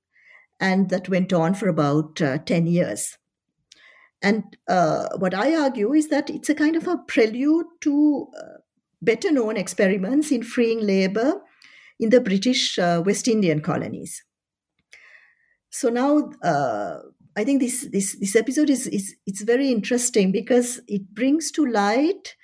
and 0.61 0.89
that 0.91 1.09
went 1.09 1.33
on 1.33 1.55
for 1.55 1.69
about 1.69 2.23
uh, 2.23 2.39
10 2.39 2.67
years. 2.67 3.19
And 4.23 4.57
uh, 4.69 5.09
what 5.19 5.35
I 5.35 5.55
argue 5.55 5.93
is 5.93 6.09
that 6.09 6.31
it's 6.31 6.49
a 6.49 6.55
kind 6.55 6.77
of 6.77 6.89
a 6.89 6.97
prelude 6.97 7.67
to 7.83 8.29
uh, 8.39 8.59
better 9.03 9.31
known 9.31 9.57
experiments 9.57 10.33
in 10.33 10.43
freeing 10.43 10.81
labor 10.81 11.43
in 12.01 12.09
the 12.09 12.21
British 12.21 12.79
uh, 12.79 13.03
West 13.05 13.29
Indian 13.29 13.61
colonies. 13.61 14.25
So 15.69 15.91
now 15.91 16.31
uh, 16.43 17.01
I 17.37 17.45
think 17.45 17.61
this, 17.61 17.89
this, 17.91 18.17
this 18.21 18.37
episode 18.37 18.71
is, 18.71 18.87
is 18.87 19.17
it's 19.27 19.43
very 19.43 19.71
interesting 19.71 20.31
because 20.33 20.81
it 20.87 21.15
brings 21.15 21.51
to 21.53 21.67
light 21.67 22.37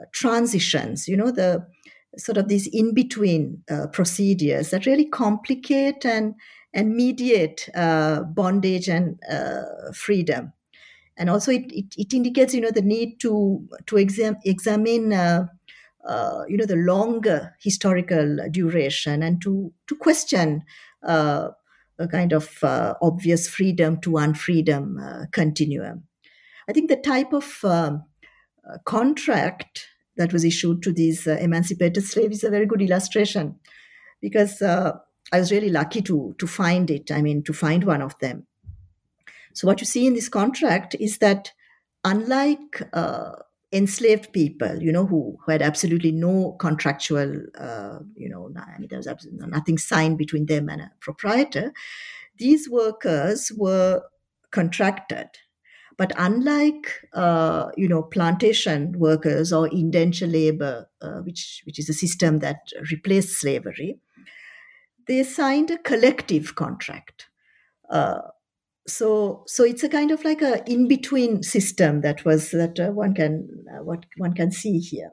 uh, 0.00 0.04
transitions, 0.12 1.08
you 1.08 1.16
know, 1.16 1.30
the 1.30 1.66
sort 2.16 2.38
of 2.38 2.48
these 2.48 2.68
in 2.68 2.94
between 2.94 3.62
uh, 3.70 3.86
procedures 3.88 4.70
that 4.70 4.86
really 4.86 5.06
complicate 5.06 6.04
and, 6.04 6.34
and 6.72 6.94
mediate 6.94 7.68
bondage 7.74 8.88
and 8.88 9.18
freedom. 9.94 10.52
And 11.16 11.30
also 11.30 11.52
it, 11.52 11.70
it, 11.72 11.94
it, 11.96 12.12
indicates 12.12 12.54
you 12.54 12.60
know 12.60 12.70
the 12.70 12.82
need 12.82 13.20
to 13.20 13.66
to 13.86 13.96
exam, 13.96 14.36
examine 14.44 15.12
uh, 15.12 15.46
uh, 16.06 16.42
you 16.48 16.56
know 16.56 16.66
the 16.66 16.76
longer 16.76 17.54
historical 17.62 18.38
duration 18.50 19.22
and 19.22 19.40
to 19.42 19.72
to 19.86 19.94
question 19.94 20.64
uh, 21.06 21.50
a 21.98 22.08
kind 22.08 22.32
of 22.32 22.62
uh, 22.62 22.94
obvious 23.00 23.48
freedom 23.48 24.00
to 24.00 24.10
unfreedom 24.12 25.00
uh, 25.00 25.26
continuum. 25.32 26.04
I 26.68 26.72
think 26.72 26.88
the 26.88 26.96
type 26.96 27.32
of 27.32 27.58
um, 27.64 28.04
uh, 28.68 28.78
contract 28.84 29.86
that 30.16 30.32
was 30.32 30.44
issued 30.44 30.82
to 30.82 30.92
these 30.92 31.26
emancipated 31.26 32.04
slaves 32.04 32.38
is 32.38 32.44
a 32.44 32.50
very 32.50 32.66
good 32.66 32.82
illustration 32.82 33.56
because 34.20 34.62
I 34.62 35.00
was 35.32 35.50
really 35.50 35.70
lucky 35.70 36.02
to 36.02 36.34
to 36.38 36.46
find 36.46 36.90
it. 36.90 37.10
I 37.10 37.22
mean, 37.22 37.42
to 37.44 37.52
find 37.52 37.84
one 37.84 38.02
of 38.02 38.18
them 38.20 38.46
so, 39.54 39.68
what 39.68 39.80
you 39.80 39.86
see 39.86 40.06
in 40.06 40.14
this 40.14 40.28
contract 40.28 40.96
is 40.98 41.18
that 41.18 41.52
unlike 42.04 42.82
uh, 42.92 43.36
enslaved 43.74 44.32
people, 44.32 44.80
you 44.80 44.92
know, 44.92 45.04
who, 45.04 45.36
who 45.44 45.52
had 45.52 45.60
absolutely 45.60 46.12
no 46.12 46.52
contractual, 46.60 47.42
uh, 47.58 47.98
you 48.14 48.28
know, 48.28 48.50
I 48.56 48.78
mean, 48.78 48.88
there 48.88 48.98
was 48.98 49.08
absolutely 49.08 49.46
nothing 49.48 49.78
signed 49.78 50.16
between 50.16 50.46
them 50.46 50.68
and 50.68 50.80
a 50.80 50.92
proprietor, 51.00 51.72
these 52.38 52.70
workers 52.70 53.50
were 53.56 54.02
contracted. 54.52 55.26
But 55.96 56.12
unlike, 56.16 56.92
uh, 57.12 57.70
you 57.76 57.88
know, 57.88 58.02
plantation 58.02 58.98
workers 58.98 59.52
or 59.52 59.68
indenture 59.68 60.26
labor, 60.26 60.88
uh, 61.02 61.20
which, 61.20 61.62
which 61.66 61.78
is 61.78 61.88
a 61.88 61.92
system 61.92 62.40
that 62.40 62.58
replaced 62.90 63.40
slavery, 63.40 63.98
they 65.06 65.22
signed 65.22 65.70
a 65.70 65.78
collective 65.78 66.54
contract. 66.54 67.26
Uh, 67.90 68.20
so 68.86 69.44
so 69.46 69.64
it's 69.64 69.82
a 69.82 69.88
kind 69.88 70.10
of 70.10 70.24
like 70.24 70.42
a 70.42 70.62
in 70.70 70.88
between 70.88 71.42
system 71.42 72.02
that 72.02 72.24
was 72.24 72.50
that 72.50 72.78
uh, 72.78 72.90
one 72.90 73.14
can 73.14 73.48
uh, 73.72 73.82
what 73.82 74.06
one 74.16 74.34
can 74.34 74.52
see 74.52 74.78
here. 74.78 75.10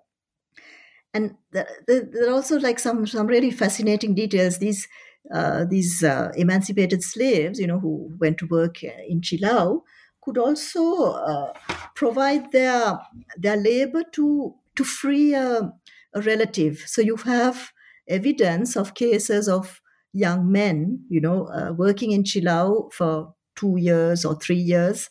And 1.14 1.36
the, 1.52 1.68
the, 1.88 2.10
there 2.12 2.30
are 2.30 2.34
also 2.34 2.60
like 2.60 2.80
some 2.80 3.08
some 3.08 3.28
really 3.28 3.52
fascinating 3.52 4.16
details. 4.16 4.58
These 4.58 4.88
uh, 5.34 5.66
these 5.70 6.04
uh, 6.04 6.32
emancipated 6.36 7.04
slaves 7.04 7.60
you 7.60 7.68
know 7.68 7.80
who 7.80 8.12
went 8.20 8.38
to 8.40 8.48
work 8.48 8.78
uh, 8.84 9.02
in 9.08 9.22
Chilau 9.22 9.82
could 10.22 10.38
also 10.38 11.14
uh, 11.14 11.54
provide 11.96 12.52
their 12.52 13.00
their 13.38 13.58
labor 13.58 14.04
to 14.14 14.54
to 14.76 14.84
free 14.84 15.34
a, 15.34 15.72
a 16.14 16.22
relative. 16.22 16.84
So 16.88 17.02
you 17.02 17.16
have 17.18 17.72
evidence 18.10 18.76
of 18.76 18.96
cases 18.96 19.48
of 19.48 19.82
young 20.14 20.52
men 20.52 21.06
you 21.08 21.22
know 21.22 21.74
working 21.78 22.12
in 22.12 22.24
Chilau 22.24 22.92
for 22.92 23.34
two 23.56 23.78
years 23.78 24.26
or 24.26 24.36
three 24.36 24.56
years 24.56 25.10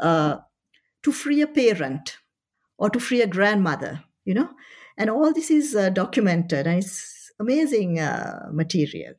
uh, 0.00 0.38
to 1.02 1.12
free 1.12 1.40
a 1.40 1.46
parent 1.46 2.18
or 2.78 2.90
to 2.90 3.00
free 3.00 3.22
a 3.22 3.26
grandmother, 3.26 4.04
you 4.24 4.34
know? 4.34 4.50
And 4.98 5.10
all 5.10 5.32
this 5.32 5.50
is 5.50 5.74
uh, 5.74 5.90
documented 5.90 6.66
and 6.66 6.78
it's 6.78 7.30
amazing 7.38 8.00
uh, 8.00 8.48
material. 8.52 9.14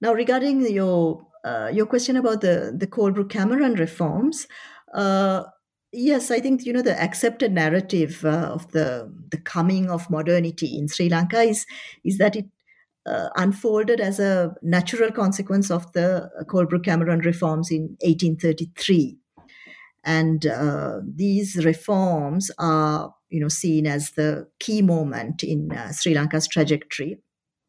Now, 0.00 0.12
regarding 0.12 0.70
your 0.70 1.26
uh, 1.44 1.70
your 1.72 1.86
question 1.86 2.16
about 2.16 2.40
the 2.40 2.74
the 2.76 2.86
Colebrooke 2.86 3.30
Cameron 3.30 3.74
reforms, 3.74 4.46
uh, 4.92 5.44
yes, 5.92 6.30
I 6.30 6.40
think 6.40 6.66
you 6.66 6.72
know 6.72 6.82
the 6.82 7.00
accepted 7.00 7.52
narrative 7.52 8.24
uh, 8.24 8.50
of 8.52 8.70
the 8.72 9.10
the 9.30 9.38
coming 9.38 9.90
of 9.90 10.10
modernity 10.10 10.76
in 10.76 10.88
Sri 10.88 11.08
Lanka 11.08 11.40
is 11.40 11.64
is 12.04 12.18
that 12.18 12.36
it 12.36 12.46
uh, 13.06 13.28
unfolded 13.36 14.00
as 14.00 14.18
a 14.18 14.54
natural 14.62 15.10
consequence 15.10 15.70
of 15.70 15.92
the 15.92 16.30
Colebrooke 16.48 16.84
Cameron 16.84 17.20
reforms 17.20 17.70
in 17.70 17.96
1833. 18.00 19.18
And 20.04 20.46
uh, 20.46 21.00
these 21.06 21.64
reforms 21.64 22.50
are, 22.58 23.14
you 23.30 23.40
know, 23.40 23.48
seen 23.48 23.86
as 23.86 24.12
the 24.12 24.46
key 24.60 24.82
moment 24.82 25.42
in 25.42 25.72
uh, 25.72 25.92
Sri 25.92 26.14
Lanka's 26.14 26.46
trajectory, 26.46 27.18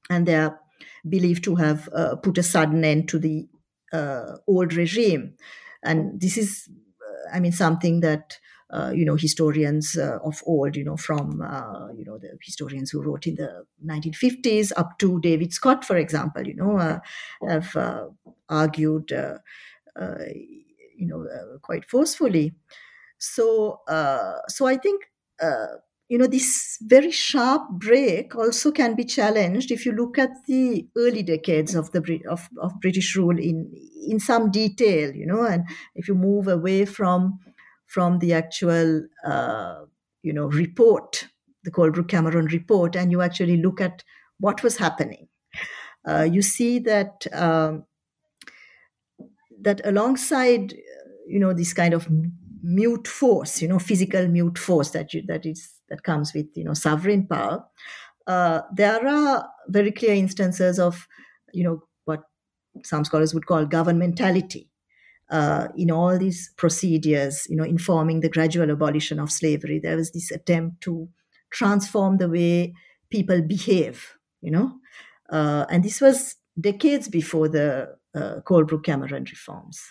and 0.10 0.26
they 0.26 0.36
are 0.36 0.60
believed 1.08 1.44
to 1.46 1.56
have 1.56 1.88
uh, 1.96 2.16
put 2.18 2.38
a 2.38 2.44
sudden 2.44 2.84
end 2.84 3.08
to 3.10 3.20
the 3.20 3.48
uh, 3.94 4.38
old 4.48 4.74
regime. 4.74 5.36
And 5.84 6.20
this 6.20 6.38
is, 6.38 6.68
uh, 7.02 7.36
I 7.36 7.40
mean, 7.40 7.54
something 7.54 8.02
that 8.02 8.38
uh, 8.72 8.92
you 8.94 9.06
know 9.06 9.16
historians 9.16 9.98
uh, 9.98 10.18
of 10.24 10.42
old 10.46 10.76
you 10.76 10.84
know 10.84 10.98
from 10.98 11.42
uh, 11.42 11.88
you 11.96 12.04
know 12.04 12.18
the 12.18 12.38
historians 12.42 12.90
who 12.92 13.02
wrote 13.02 13.28
in 13.28 13.36
the 13.36 13.64
1950s 13.86 14.72
up 14.76 14.98
to 14.98 15.20
david 15.20 15.54
scott 15.54 15.86
for 15.86 15.98
example 15.98 16.46
you 16.48 16.56
know 16.56 16.78
uh, 16.78 17.00
have 17.48 17.76
uh, 17.76 18.06
argued 18.50 19.12
uh, 19.12 19.38
you 20.98 21.08
know 21.08 21.28
quite 21.62 21.86
forcefully. 21.90 22.54
So 23.18 23.80
so 24.48 24.66
i 24.68 24.78
think 24.78 25.04
you 26.08 26.20
know, 26.20 26.28
this 26.28 26.78
very 26.84 27.10
sharp 27.10 27.68
break 27.72 28.36
also 28.36 28.72
can 28.72 28.96
be 28.96 29.04
challenged 29.04 29.72
if 29.72 29.86
you 29.86 29.92
look 29.92 30.20
at 30.20 30.30
the 30.48 30.88
early 30.96 31.24
decades 31.24 31.74
of 31.74 31.92
the 31.92 32.22
of, 32.30 32.48
of 32.62 32.80
British 32.80 33.16
rule 33.16 33.40
in 33.40 33.72
in 34.08 34.20
some 34.20 34.52
detail, 34.52 35.12
you 35.16 35.26
know, 35.26 35.44
and 35.44 35.64
if 35.96 36.08
you 36.08 36.14
move 36.14 36.48
away 36.48 36.86
from 36.86 37.40
from 37.96 38.20
the 38.20 38.34
actual 38.34 39.08
uh, 39.26 39.86
you 40.22 40.34
know 40.34 40.48
report, 40.48 41.30
the 41.64 41.72
Colebrooke 41.72 42.10
Cameron 42.10 42.48
report, 42.48 42.94
and 42.94 43.10
you 43.10 43.22
actually 43.22 43.56
look 43.56 43.80
at 43.80 44.04
what 44.38 44.62
was 44.64 44.76
happening, 44.76 45.30
uh, 46.06 46.24
you 46.24 46.42
see 46.42 46.78
that 46.80 47.26
um, 47.32 47.86
that 49.62 49.80
alongside 49.86 50.74
you 51.26 51.40
know 51.40 51.54
this 51.54 51.72
kind 51.72 51.94
of 51.94 52.10
mute 52.62 53.08
force, 53.08 53.62
you 53.62 53.68
know, 53.70 53.80
physical 53.80 54.28
mute 54.28 54.58
force 54.58 54.90
that 54.90 55.14
you, 55.14 55.24
that 55.28 55.46
is 55.46 55.72
that 55.88 56.04
comes 56.04 56.34
with 56.34 56.48
you 56.54 56.66
know 56.66 56.74
sovereign 56.74 57.26
power. 57.26 57.64
Uh, 58.28 58.60
there 58.74 59.08
are 59.08 59.48
very 59.70 59.94
clear 59.94 60.16
instances 60.16 60.80
of 60.80 61.08
you 61.54 61.64
know 61.64 61.82
what 62.04 62.24
some 62.84 63.06
scholars 63.06 63.34
would 63.34 63.46
call 63.46 63.66
governmentality 63.66 64.68
uh, 65.30 65.68
in 65.76 65.92
all 65.92 66.18
these 66.18 66.54
procedures, 66.58 67.48
you 67.50 67.56
know, 67.56 67.64
informing 67.64 68.22
the 68.22 68.30
gradual 68.30 68.70
abolition 68.70 69.20
of 69.20 69.32
slavery. 69.32 69.80
There 69.80 69.98
was 69.98 70.12
this 70.12 70.32
attempt 70.32 70.82
to 70.82 71.10
transform 71.52 72.18
the 72.18 72.30
way 72.30 72.74
people 73.10 73.42
behave, 73.42 74.18
you 74.42 74.52
know, 74.52 74.74
uh, 75.30 75.66
and 75.70 75.84
this 75.84 76.02
was 76.02 76.36
decades 76.60 77.08
before 77.08 77.50
the 77.50 77.96
uh, 78.14 78.42
Colebrooke 78.46 78.84
Cameron 78.84 79.26
reforms. 79.26 79.82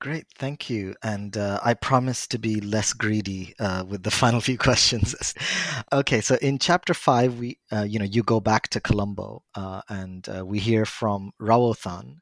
Great, 0.00 0.26
thank 0.36 0.68
you. 0.68 0.94
And 1.02 1.34
uh, 1.34 1.60
I 1.64 1.72
promise 1.72 2.26
to 2.26 2.38
be 2.38 2.60
less 2.60 2.92
greedy 2.92 3.54
uh, 3.58 3.84
with 3.88 4.02
the 4.02 4.10
final 4.22 4.40
few 4.40 4.58
questions. 4.58 5.34
okay, 5.92 6.20
so 6.20 6.36
in 6.42 6.58
chapter 6.58 6.92
five, 6.92 7.38
we, 7.38 7.58
uh, 7.72 7.86
you 7.88 7.98
know, 7.98 8.04
you 8.04 8.22
go 8.22 8.38
back 8.38 8.68
to 8.68 8.80
Colombo, 8.80 9.44
uh, 9.54 9.80
and 9.88 10.28
uh, 10.28 10.44
we 10.44 10.58
hear 10.58 10.84
from 10.84 11.32
Rawothan 11.40 12.18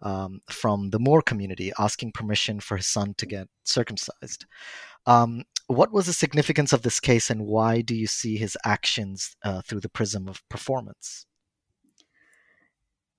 um, 0.00 0.40
from 0.50 0.90
the 0.90 0.98
Moor 0.98 1.22
community 1.22 1.72
asking 1.78 2.12
permission 2.12 2.60
for 2.60 2.76
his 2.76 2.86
son 2.86 3.14
to 3.18 3.26
get 3.26 3.48
circumcised. 3.64 4.46
Um, 5.06 5.44
what 5.66 5.92
was 5.92 6.06
the 6.06 6.12
significance 6.12 6.72
of 6.72 6.82
this 6.82 7.00
case, 7.00 7.30
and 7.30 7.46
why 7.46 7.80
do 7.80 7.94
you 7.94 8.06
see 8.06 8.36
his 8.36 8.56
actions 8.64 9.36
uh, 9.44 9.62
through 9.62 9.80
the 9.80 9.88
prism 9.88 10.28
of 10.28 10.46
performance? 10.48 11.26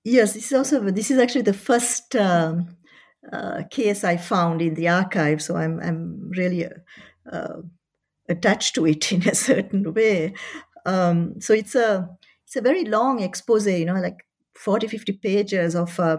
Yes, 0.04 0.32
this 0.32 0.46
is 0.46 0.52
also 0.52 0.80
this 0.90 1.10
is 1.10 1.18
actually 1.18 1.42
the 1.42 1.52
first. 1.52 2.16
Um 2.16 2.78
uh, 3.32 3.62
case 3.70 4.04
I 4.04 4.16
found 4.16 4.62
in 4.62 4.74
the 4.74 4.88
archive. 4.88 5.42
So 5.42 5.56
I'm 5.56 5.80
I'm 5.80 6.30
really 6.30 6.66
uh, 7.30 7.56
attached 8.28 8.74
to 8.76 8.86
it 8.86 9.12
in 9.12 9.28
a 9.28 9.34
certain 9.34 9.92
way. 9.92 10.34
Um, 10.86 11.40
so 11.40 11.52
it's 11.52 11.74
a 11.74 12.08
it's 12.46 12.56
a 12.56 12.62
very 12.62 12.84
long 12.84 13.20
expose, 13.20 13.66
you 13.66 13.84
know, 13.84 14.00
like 14.00 14.24
40, 14.54 14.88
50 14.88 15.12
pages 15.14 15.74
of 15.74 15.98
uh, 16.00 16.18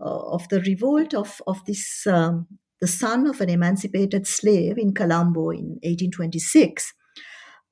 of 0.00 0.48
the 0.48 0.60
revolt 0.60 1.14
of 1.14 1.40
of 1.46 1.64
this 1.66 2.06
um, 2.06 2.46
the 2.80 2.86
son 2.86 3.26
of 3.26 3.40
an 3.40 3.50
emancipated 3.50 4.26
slave 4.26 4.78
in 4.78 4.94
Colombo 4.94 5.50
in 5.50 5.78
1826. 5.82 6.94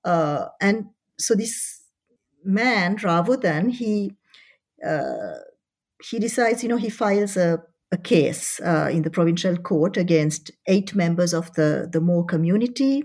Uh, 0.05 0.47
and 0.61 0.87
so 1.19 1.35
this 1.35 1.83
man, 2.45 2.97
Rawothan, 2.97 3.71
he 3.71 4.13
he 6.11 6.19
decides, 6.19 6.63
you 6.63 6.69
know, 6.69 6.77
he 6.77 6.91
files 6.91 7.37
a 7.37 7.63
a 7.93 7.97
case 7.97 8.61
uh, 8.61 8.89
in 8.91 9.03
the 9.03 9.11
provincial 9.11 9.57
court 9.57 9.97
against 9.97 10.51
eight 10.67 10.95
members 10.95 11.33
of 11.33 11.53
the, 11.55 11.89
the 11.91 12.01
Moor 12.01 12.25
community. 12.25 13.05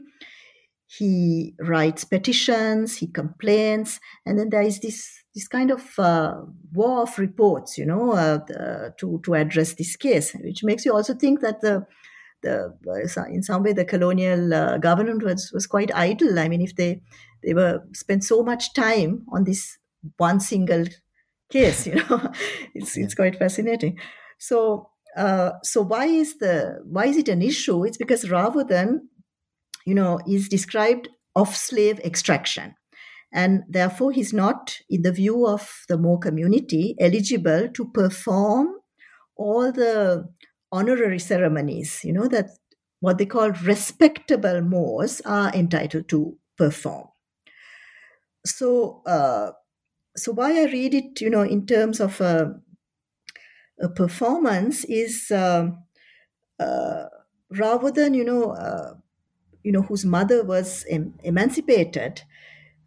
He 0.88 1.56
writes 1.60 2.04
petitions, 2.04 2.98
he 2.98 3.08
complains, 3.08 4.00
and 4.26 4.38
then 4.38 4.50
there 4.50 4.62
is 4.62 4.80
this 4.80 5.21
this 5.34 5.48
kind 5.48 5.72
of 5.72 5.98
uh, 5.98 6.42
war 6.74 7.04
of 7.04 7.18
reports, 7.18 7.78
you 7.78 7.86
know, 7.86 8.12
uh, 8.12 8.40
the, 8.48 8.94
to 8.98 9.22
to 9.26 9.34
address 9.34 9.74
this 9.74 9.96
case, 9.96 10.34
which 10.44 10.64
makes 10.64 10.86
you 10.86 10.94
also 10.94 11.14
think 11.14 11.42
that 11.42 11.62
the 11.62 11.86
the 12.42 12.74
in 13.30 13.44
some 13.44 13.64
way 13.64 13.74
the 13.74 13.86
colonial 13.86 14.54
uh, 14.54 14.78
government 14.78 15.24
was 15.24 15.52
was 15.54 15.68
quite 15.68 15.94
idle. 15.96 16.40
I 16.40 16.48
mean, 16.48 16.62
if 16.62 16.76
they 16.76 17.02
they 17.44 17.54
were 17.54 17.82
spent 17.94 18.24
so 18.24 18.44
much 18.44 18.74
time 18.74 19.26
on 19.32 19.44
this 19.44 19.78
one 20.18 20.40
single 20.40 20.86
case, 21.52 21.88
you 21.88 21.96
know, 21.96 22.32
it's 22.76 22.98
it's 22.98 23.16
quite 23.16 23.38
fascinating. 23.38 23.98
So, 24.40 24.90
uh, 25.16 25.52
so 25.64 25.82
why 25.82 26.06
is 26.06 26.38
the 26.40 26.80
why 26.84 27.06
is 27.06 27.18
it 27.18 27.30
an 27.30 27.42
issue? 27.42 27.84
It's 27.84 27.98
because 27.98 28.26
Rawothan, 28.26 29.00
you 29.86 29.96
know, 29.96 30.20
is 30.28 30.50
described 30.50 31.10
of 31.36 31.56
slave 31.56 32.00
extraction, 32.00 32.76
and 33.34 33.64
therefore 33.70 34.12
he's 34.12 34.34
not, 34.34 34.78
in 34.90 35.04
the 35.04 35.12
view 35.12 35.48
of 35.48 35.86
the 35.88 35.98
Moor 35.98 36.20
community, 36.20 36.96
eligible 37.00 37.70
to 37.70 37.86
perform 37.92 38.76
all 39.36 39.72
the 39.72 40.30
honorary 40.72 41.20
ceremonies. 41.20 42.04
You 42.04 42.14
know 42.14 42.28
that 42.30 42.50
what 43.00 43.18
they 43.18 43.26
call 43.26 43.52
respectable 43.52 44.62
Moors 44.62 45.22
are 45.26 45.54
entitled 45.54 46.10
to 46.10 46.38
perform. 46.58 47.08
So, 48.46 49.02
uh, 49.06 49.52
so 50.18 50.34
why 50.34 50.62
I 50.62 50.66
read 50.66 50.94
it, 50.96 51.22
you 51.22 51.30
know, 51.30 51.42
in 51.44 51.66
terms 51.68 52.00
of 52.00 52.22
a 52.22 52.62
a 53.80 53.90
performance 53.90 54.84
is 54.86 55.32
uh, 55.32 55.70
uh, 56.60 57.06
rather 57.52 57.92
than 57.92 58.14
you 58.14 58.24
know 58.24 58.52
uh, 58.52 58.96
you 59.64 59.72
know 59.72 59.84
whose 59.84 60.06
mother 60.06 60.44
was 60.44 60.86
em- 60.90 61.16
emancipated 61.24 62.24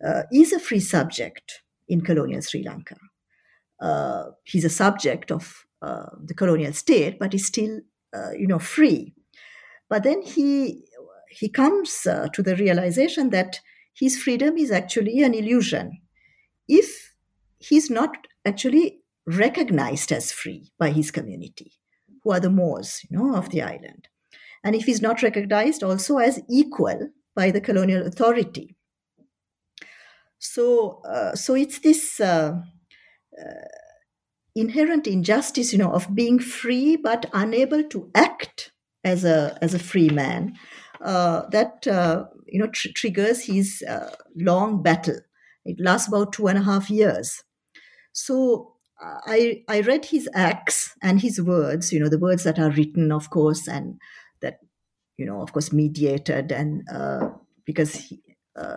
uh, 0.05 0.23
is 0.33 0.53
a 0.53 0.59
free 0.59 0.81
subject 0.81 1.63
in 1.89 2.01
colonial 2.01 2.41
Sri 2.41 2.63
Lanka. 2.63 2.97
Uh, 3.81 4.31
he's 4.45 4.65
a 4.65 4.71
subject 4.71 5.31
of 5.31 5.65
uh, 5.83 6.07
the 6.23 6.35
colonial 6.35 6.73
state, 6.73 7.19
but 7.19 7.33
he's 7.33 7.47
still 7.47 7.81
you 8.37 8.47
know 8.47 8.61
free. 8.61 9.13
But 9.89 10.05
then 10.05 10.23
he 10.23 10.85
he 11.29 11.49
comes 11.49 12.03
to 12.03 12.43
the 12.43 12.57
realization 12.57 13.31
that 13.31 13.61
his 13.93 14.17
freedom 14.17 14.57
is 14.57 14.71
actually 14.71 15.21
an 15.23 15.35
illusion. 15.35 16.01
If 16.69 17.15
he's 17.59 17.91
not 17.91 18.27
actually 18.45 19.01
recognized 19.27 20.13
as 20.13 20.33
free 20.33 20.73
by 20.79 20.91
his 20.91 21.11
community, 21.11 21.73
who 22.23 22.33
are 22.33 22.41
the 22.41 22.51
Moors, 22.51 23.01
you 23.09 23.17
know, 23.17 23.37
of 23.37 23.51
the 23.51 23.63
island. 23.63 24.09
And 24.63 24.75
if 24.75 24.85
he's 24.85 25.03
not 25.03 25.23
recognized 25.23 25.83
also 25.83 26.19
as 26.19 26.41
equal 26.49 27.11
by 27.35 27.51
the 27.51 27.61
colonial 27.61 28.07
authority. 28.07 28.77
So, 30.45 31.01
uh, 31.09 31.35
so 31.35 31.55
it's 31.55 31.79
this 31.81 32.21
uh, 32.21 32.61
uh, 33.39 33.69
inherent 34.55 35.07
injustice, 35.07 35.73
you 35.73 35.79
know, 35.79 35.93
of 35.93 36.15
being 36.15 36.39
free 36.39 36.97
but 36.97 37.27
unable 37.33 37.83
to 37.85 38.11
act 38.15 38.73
as 39.03 39.25
a 39.25 39.59
as 39.61 39.75
a 39.75 39.79
free 39.79 40.09
man 40.09 40.55
uh, 41.01 41.43
that 41.51 41.87
uh, 41.87 42.25
you 42.47 42.59
know 42.59 42.69
tr- 42.69 42.89
triggers 42.95 43.45
his 43.45 43.83
long 44.37 44.83
battle. 44.83 45.19
It 45.65 45.81
lasts 45.81 46.09
about 46.09 46.35
two 46.35 46.47
and 46.47 46.59
a 46.59 46.63
half 46.63 46.91
years. 46.91 47.43
So 48.13 48.75
I, 49.01 49.63
I 49.69 49.81
read 49.81 50.07
his 50.07 50.29
acts 50.35 50.95
and 51.03 51.21
his 51.21 51.41
words, 51.41 51.93
you 51.93 52.01
know, 52.01 52.09
the 52.09 52.19
words 52.19 52.45
that 52.45 52.59
are 52.59 52.71
written, 52.71 53.13
of 53.13 53.31
course, 53.31 53.67
and 53.67 53.99
that, 54.41 54.61
you 55.17 55.27
know, 55.27 55.43
of 55.43 55.53
course, 55.53 55.73
mediated, 55.73 56.53
and 56.53 56.83
uh, 56.93 57.31
because 57.65 57.95
he, 57.95 58.23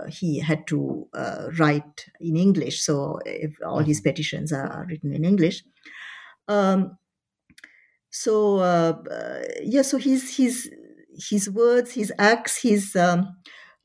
he 0.10 0.40
had 0.40 0.66
to 0.68 1.08
uh, 1.14 1.48
write 1.58 2.06
in 2.20 2.36
English, 2.36 2.82
so 2.82 3.20
all 3.66 3.80
his 3.80 4.00
mm-hmm. 4.00 4.10
petitions 4.10 4.52
are 4.52 4.86
written 4.90 5.14
in 5.14 5.24
English. 5.26 5.64
Um, 6.48 6.98
so 8.10 8.58
uh, 8.58 8.94
uh, 9.12 9.42
yeah, 9.62 9.84
so 9.84 9.98
his 9.98 10.38
his 10.38 10.70
his 11.30 11.50
words, 11.50 11.92
his 11.94 12.12
acts, 12.18 12.62
his 12.62 12.96
um, 12.96 13.36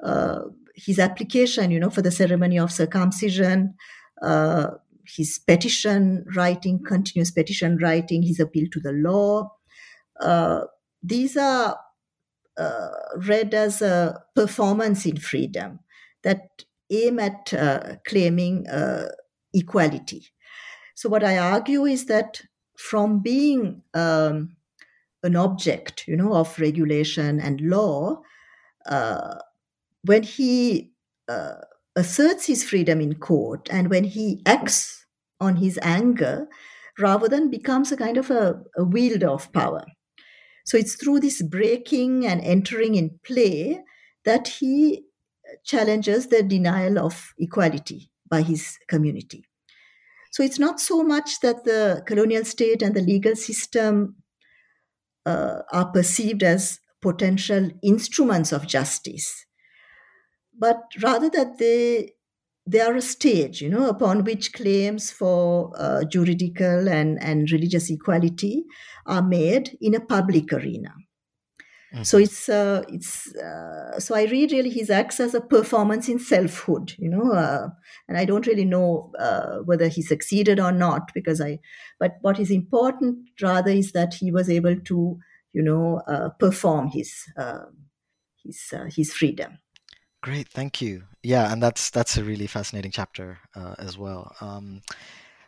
uh, 0.03 0.43
his 0.74 0.99
application, 0.99 1.70
you 1.70 1.80
know, 1.80 1.90
for 1.90 2.03
the 2.03 2.11
ceremony 2.11 2.59
of 2.59 2.72
circumcision 2.72 3.74
his 5.07 5.38
petition 5.38 6.24
writing, 6.36 6.80
continuous 6.86 7.30
petition 7.30 7.78
writing, 7.78 8.22
his 8.22 8.40
appeal 8.40 8.66
to 8.72 8.80
the 8.80 8.93
law. 8.93 9.51
Uh, 10.20 10.62
these 11.03 11.36
are 11.36 11.76
uh, 12.59 12.91
read 13.17 13.55
as 13.55 13.83
a 13.83 14.23
performance 14.35 15.07
in 15.07 15.17
freedom 15.17 15.81
that 16.23 16.65
aim 16.91 17.19
at 17.19 17.53
uh, 17.55 17.97
claiming 18.07 18.67
uh, 18.69 19.09
equality. 19.55 20.27
So, 20.95 21.09
what 21.09 21.25
I 21.25 21.39
argue 21.39 21.85
is 21.85 22.07
that 22.07 22.43
from 22.77 23.21
being 23.21 23.83
um, 23.95 24.57
an 25.23 25.37
object, 25.37 26.05
you 26.07 26.17
know, 26.17 26.35
of 26.35 26.59
regulation 26.59 27.41
and 27.41 27.61
law, 27.61 28.21
uh, 28.87 29.37
when 30.05 30.23
he 30.23 30.93
uh, 31.29 31.55
asserts 31.97 32.47
his 32.47 32.65
freedom 32.65 33.01
in 33.01 33.15
court 33.15 33.69
and 33.71 33.89
when 33.89 34.05
he 34.05 34.43
acts 34.47 35.07
on 35.41 35.57
his 35.57 35.79
anger, 35.83 36.49
Rawothan 36.99 37.51
becomes 37.51 37.91
a 37.93 37.97
kind 37.97 38.17
of 38.17 38.31
a, 38.31 38.63
a 38.77 38.85
wielder 38.85 39.29
of 39.29 39.53
power. 39.53 39.85
So 40.65 40.77
it's 40.77 40.95
through 40.95 41.21
this 41.21 41.43
breaking 41.43 42.27
and 42.27 42.41
entering 42.41 42.95
in 42.95 43.19
play 43.25 43.83
that 44.25 44.49
he 44.49 45.05
challenges 45.65 46.29
the 46.29 46.43
denial 46.43 46.99
of 46.99 47.35
equality 47.39 48.11
by 48.29 48.43
his 48.43 48.79
community. 48.89 49.45
So 50.31 50.43
it's 50.43 50.59
not 50.59 50.81
so 50.81 51.03
much 51.03 51.41
that 51.41 51.65
the 51.65 52.03
colonial 52.07 52.45
state 52.45 52.81
and 52.81 52.95
the 52.95 53.03
legal 53.03 53.37
system 53.37 54.17
uh, 55.27 55.59
are 55.71 55.93
perceived 55.93 56.43
as 56.43 56.81
potential 57.03 57.71
instruments 57.83 58.53
of 58.53 58.67
justice, 58.67 59.45
but 60.59 60.83
rather 61.03 61.29
that 61.31 61.59
they 61.59 62.15
they 62.67 62.81
are 62.81 62.95
a 62.95 63.03
stage, 63.03 63.61
you 63.61 63.69
know, 63.69 63.89
upon 63.89 64.25
which 64.25 64.53
claims 64.53 65.11
for 65.11 65.73
uh, 65.77 66.05
juridical 66.05 66.89
and, 66.89 67.23
and 67.23 67.51
religious 67.51 67.91
equality 67.91 68.65
are 69.07 69.23
made 69.23 69.77
in 69.81 69.95
a 69.95 70.01
public 70.01 70.53
arena. 70.53 70.95
Mm-hmm. 71.93 72.05
So 72.05 72.17
it's 72.17 72.49
uh, 72.49 72.85
it's 72.89 73.35
uh, 73.35 74.01
so 74.01 74.15
I 74.15 74.25
read 74.25 74.51
really 74.51 74.71
his 74.71 74.89
acts 74.89 75.21
as 75.21 75.35
a 75.35 75.43
performance 75.43 76.09
in 76.09 76.19
selfhood, 76.19 76.95
you 76.97 77.11
know, 77.11 77.33
uh, 77.33 77.69
and 78.09 78.17
I 78.17 78.25
don't 78.25 78.47
really 78.47 78.65
know 78.65 79.13
uh, 79.19 79.59
whether 79.59 79.89
he 79.89 80.01
succeeded 80.01 80.59
or 80.59 80.73
not 80.73 81.13
because 81.13 81.39
I. 81.39 81.59
But 82.01 82.17
what 82.23 82.41
is 82.41 82.51
important 82.51 83.19
rather 83.43 83.71
is 83.71 83.93
that 83.93 84.15
he 84.15 84.33
was 84.33 84.49
able 84.49 84.77
to, 84.77 85.19
you 85.53 85.63
know, 85.63 86.01
uh, 86.09 86.31
perform 86.39 86.89
his 86.89 87.13
um, 87.37 87.77
his 88.43 88.73
uh, 88.73 88.87
his 88.89 89.13
freedom. 89.13 89.59
Great, 90.23 90.49
thank 90.49 90.81
you. 90.81 91.03
Yeah, 91.23 91.53
and 91.53 91.62
that's 91.62 91.91
that's 91.91 92.16
a 92.16 92.25
really 92.25 92.47
fascinating 92.47 92.91
chapter 92.91 93.39
as 93.79 93.97
well. 93.97 94.35
Um, 94.41 94.83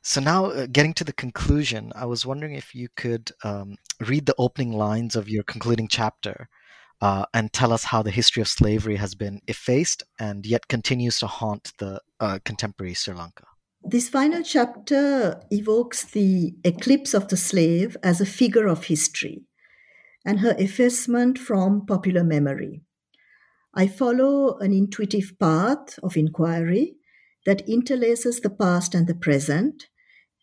so 0.07 0.21
now, 0.21 0.47
uh, 0.47 0.67
getting 0.71 0.93
to 0.95 1.05
the 1.05 1.15
conclusion, 1.15 1.91
I 1.97 2.05
was 2.05 2.27
wondering 2.27 2.55
if 2.55 2.75
you 2.75 2.89
could 2.95 3.33
um, 3.43 3.77
read 4.07 4.27
the 4.27 4.35
opening 4.37 4.73
lines 4.73 5.17
of 5.17 5.31
your 5.31 5.43
concluding 5.45 5.89
chapter 5.89 6.51
uh, 7.01 7.25
and 7.33 7.51
tell 7.55 7.73
us 7.73 7.85
how 7.85 8.03
the 8.03 8.11
history 8.11 8.43
of 8.43 8.49
slavery 8.49 8.97
has 8.97 9.15
been 9.15 9.41
effaced 9.49 10.03
and 10.19 10.45
yet 10.45 10.69
continues 10.69 11.19
to 11.21 11.27
haunt 11.27 11.73
the 11.79 12.03
uh, 12.21 12.39
contemporary 12.45 12.93
Sri 12.93 13.15
Lanka. 13.15 13.45
This 13.83 14.11
final 14.11 14.43
chapter 14.43 15.41
evokes 15.51 16.05
the 16.05 16.55
eclipse 16.65 17.15
of 17.15 17.29
the 17.29 17.39
slave 17.39 17.97
as 18.03 18.21
a 18.21 18.27
figure 18.27 18.67
of 18.67 18.85
history 18.85 19.45
and 20.27 20.41
her 20.41 20.55
effacement 20.59 21.39
from 21.39 21.87
popular 21.87 22.25
memory. 22.25 22.83
I 23.77 23.89
follow 23.89 24.57
an 24.59 24.73
intuitive 24.73 25.37
path 25.41 25.99
of 26.03 26.17
inquiry 26.17 26.95
that 27.45 27.67
interlaces 27.69 28.41
the 28.41 28.51
past 28.51 28.95
and 28.95 29.07
the 29.07 29.17
present 29.17 29.89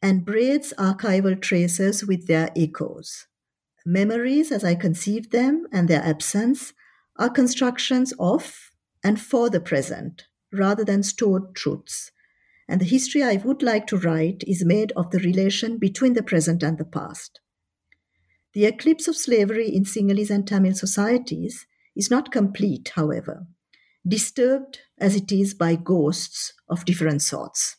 and 0.01 0.25
braids 0.25 0.73
archival 0.77 1.41
traces 1.41 2.05
with 2.05 2.27
their 2.27 2.49
echoes. 2.57 3.27
Memories, 3.86 4.51
as 4.51 4.63
I 4.63 4.75
conceive 4.75 5.32
them, 5.32 5.65
and 5.71 5.88
their 5.88 6.03
absence 6.03 6.73
are 7.17 7.29
constructions 7.29 8.13
of 8.19 8.71
and 9.03 9.19
for 9.19 9.49
the 9.49 9.61
present 9.61 10.25
rather 10.51 10.84
than 10.84 11.01
stored 11.01 11.55
truths. 11.55 12.11
And 12.67 12.82
the 12.82 12.86
history 12.86 13.23
I 13.23 13.38
would 13.38 13.63
like 13.63 13.88
to 13.88 13.97
write 13.97 14.43
is 14.45 14.65
made 14.65 14.91
of 14.95 15.11
the 15.11 15.19
relation 15.19 15.77
between 15.77 16.13
the 16.13 16.23
present 16.23 16.63
and 16.63 16.77
the 16.77 16.86
past. 16.86 17.39
The 18.53 18.65
eclipse 18.65 19.07
of 19.07 19.15
slavery 19.15 19.73
in 19.73 19.86
Sinhalese 19.86 20.29
and 20.29 20.45
Tamil 20.45 20.73
societies 20.73 21.65
is 21.95 22.11
not 22.11 22.31
complete, 22.31 22.91
however, 22.95 23.45
disturbed 24.07 24.79
as 24.97 25.15
it 25.15 25.31
is 25.31 25.53
by 25.53 25.75
ghosts 25.75 26.53
of 26.69 26.85
different 26.85 27.21
sorts. 27.21 27.77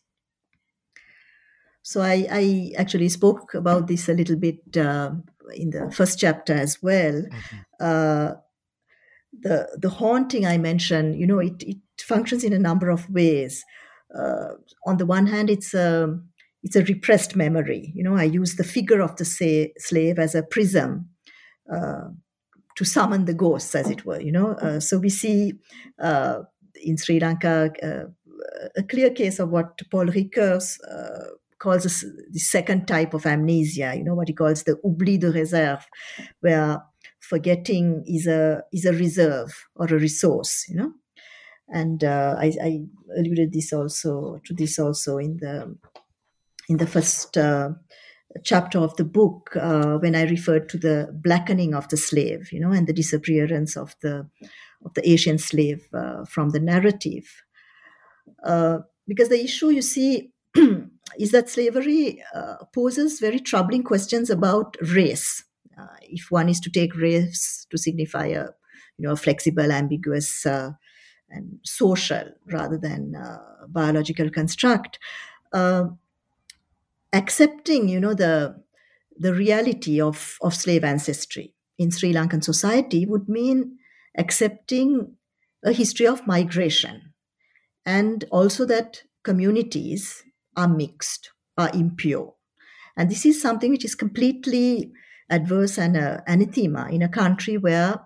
So 1.83 2.01
I, 2.01 2.27
I 2.31 2.73
actually 2.79 3.09
spoke 3.09 3.55
about 3.55 3.89
this 3.89 4.09
a 4.09 4.15
little 4.15 4.37
bit 4.37 4.77
uh, 4.77 5.11
in 5.55 5.71
the 5.71 5.91
first 5.91 6.19
chapter 6.19 6.55
as 6.55 6.81
well. 6.83 7.13
Mm-hmm. 7.13 7.57
Uh, 7.81 8.35
the 9.41 9.69
the 9.81 9.89
haunting 9.89 10.47
I 10.47 10.59
mentioned, 10.59 11.19
you 11.19 11.27
know, 11.27 11.41
it, 11.41 11.63
it 11.63 11.79
functions 12.01 12.45
in 12.45 12.53
a 12.53 12.59
number 12.59 12.91
of 12.91 13.09
ways. 13.11 13.65
Uh, 14.15 14.55
on 14.87 14.99
the 14.99 15.07
one 15.07 15.27
hand, 15.27 15.51
it's 15.51 15.75
a 15.75 16.17
it's 16.63 16.77
a 16.77 16.85
repressed 16.85 17.35
memory. 17.35 17.93
You 17.95 18.05
know, 18.05 18.17
I 18.17 18.25
use 18.25 18.55
the 18.55 18.65
figure 18.65 19.01
of 19.01 19.17
the 19.17 19.25
say, 19.25 19.73
slave 19.79 20.19
as 20.19 20.35
a 20.35 20.43
prism 20.43 21.09
uh, 21.73 22.09
to 22.77 22.85
summon 22.85 23.25
the 23.25 23.35
ghosts, 23.35 23.75
as 23.75 23.91
it 23.91 24.05
were. 24.05 24.21
You 24.21 24.33
know, 24.33 24.53
uh, 24.55 24.81
so 24.81 24.99
we 24.99 25.11
see 25.11 25.55
uh, 25.99 26.41
in 26.83 26.97
Sri 26.97 27.21
Lanka 27.21 27.71
a 28.77 28.83
clear 28.83 29.11
case 29.11 29.39
of 29.39 29.51
what 29.51 29.81
Paul 29.91 30.07
Ricoeur 30.07 30.61
calls 31.63 31.85
this, 31.85 32.05
the 32.31 32.39
second 32.41 32.87
type 32.87 33.15
of 33.15 33.25
amnesia, 33.25 33.95
you 33.97 34.03
know, 34.03 34.15
what 34.15 34.29
he 34.29 34.35
calls 34.35 34.65
the 34.65 34.77
oubli 34.85 35.19
de 35.19 35.31
réserve, 35.31 35.83
where 36.41 36.83
forgetting 37.21 38.03
is 38.07 38.27
a 38.27 38.63
is 38.73 38.85
a 38.85 38.93
reserve 38.93 39.53
or 39.77 39.87
a 39.87 39.99
resource, 39.99 40.67
you 40.69 40.77
know. 40.77 40.93
And 41.69 42.05
uh, 42.05 42.37
I, 42.39 42.53
I, 42.63 42.81
alluded 43.17 43.53
this 43.53 43.73
also 43.73 44.41
to 44.45 44.55
this 44.55 44.79
also 44.79 45.19
in 45.19 45.39
the 45.39 45.75
in 46.69 46.77
the 46.77 46.87
first 46.87 47.39
uh, 47.39 47.71
chapter 48.45 48.79
of 48.79 48.97
the 48.97 49.05
book 49.05 49.57
uh, 49.57 49.99
when 49.99 50.15
I 50.15 50.23
referred 50.23 50.69
to 50.71 50.79
the 50.79 51.09
blackening 51.13 51.75
of 51.75 51.89
the 51.89 51.97
slave, 51.97 52.53
you 52.53 52.61
know, 52.61 52.73
and 52.73 52.87
the 52.87 52.93
disappearance 52.93 53.77
of 53.77 53.95
the 54.01 54.29
of 54.85 54.95
the 54.95 55.09
Asian 55.09 55.39
slave 55.39 55.87
uh, 55.95 56.25
from 56.25 56.51
the 56.51 56.61
narrative. 56.61 57.43
Uh, 58.43 58.79
because 59.07 59.29
the 59.29 59.43
issue, 59.43 59.69
you 59.69 59.83
see, 59.83 60.33
is 61.19 61.31
that 61.31 61.49
slavery 61.49 62.23
uh, 62.35 62.57
poses 62.75 63.21
very 63.21 63.39
troubling 63.39 63.85
questions 63.85 64.29
about 64.29 64.77
race. 64.81 65.45
Uh, 65.79 65.87
if 66.03 66.31
one 66.31 66.49
is 66.49 66.59
to 66.61 66.71
take 66.71 66.97
race 66.97 67.67
to 67.71 67.79
signify 67.79 68.27
a, 68.27 68.47
you 68.99 69.07
know, 69.07 69.13
a 69.13 69.17
flexible, 69.17 69.71
ambiguous, 69.71 70.45
uh, 70.47 70.73
and 71.31 71.59
social 71.65 72.25
rather 72.47 72.77
than 72.77 73.15
biological 73.69 74.29
construct, 74.29 74.99
accepting, 77.13 77.89
you 77.89 78.01
know, 78.01 78.15
the 78.15 78.63
the 79.19 79.35
reality 79.35 80.01
of, 80.01 80.39
of 80.41 80.55
slave 80.55 80.85
ancestry 80.85 81.55
in 81.79 81.91
Sri 81.91 82.13
Lankan 82.13 82.43
society 82.43 83.07
would 83.07 83.29
mean 83.29 83.77
accepting 84.17 85.17
a 85.65 85.73
history 85.73 86.07
of 86.07 86.27
migration 86.27 87.13
and 87.85 88.25
also 88.31 88.65
that 88.67 89.03
communities 89.23 90.23
are 90.57 90.69
mixed, 90.69 91.31
are 91.57 91.71
impure. 91.75 92.35
And 92.97 93.11
this 93.11 93.25
is 93.25 93.41
something 93.41 93.71
which 93.71 93.85
is 93.85 93.95
completely 93.95 94.93
adverse 95.31 95.79
and 95.79 95.97
uh, 95.97 96.21
anathema 96.27 96.89
in 96.91 97.03
a 97.03 97.09
country 97.09 97.57
where 97.57 98.01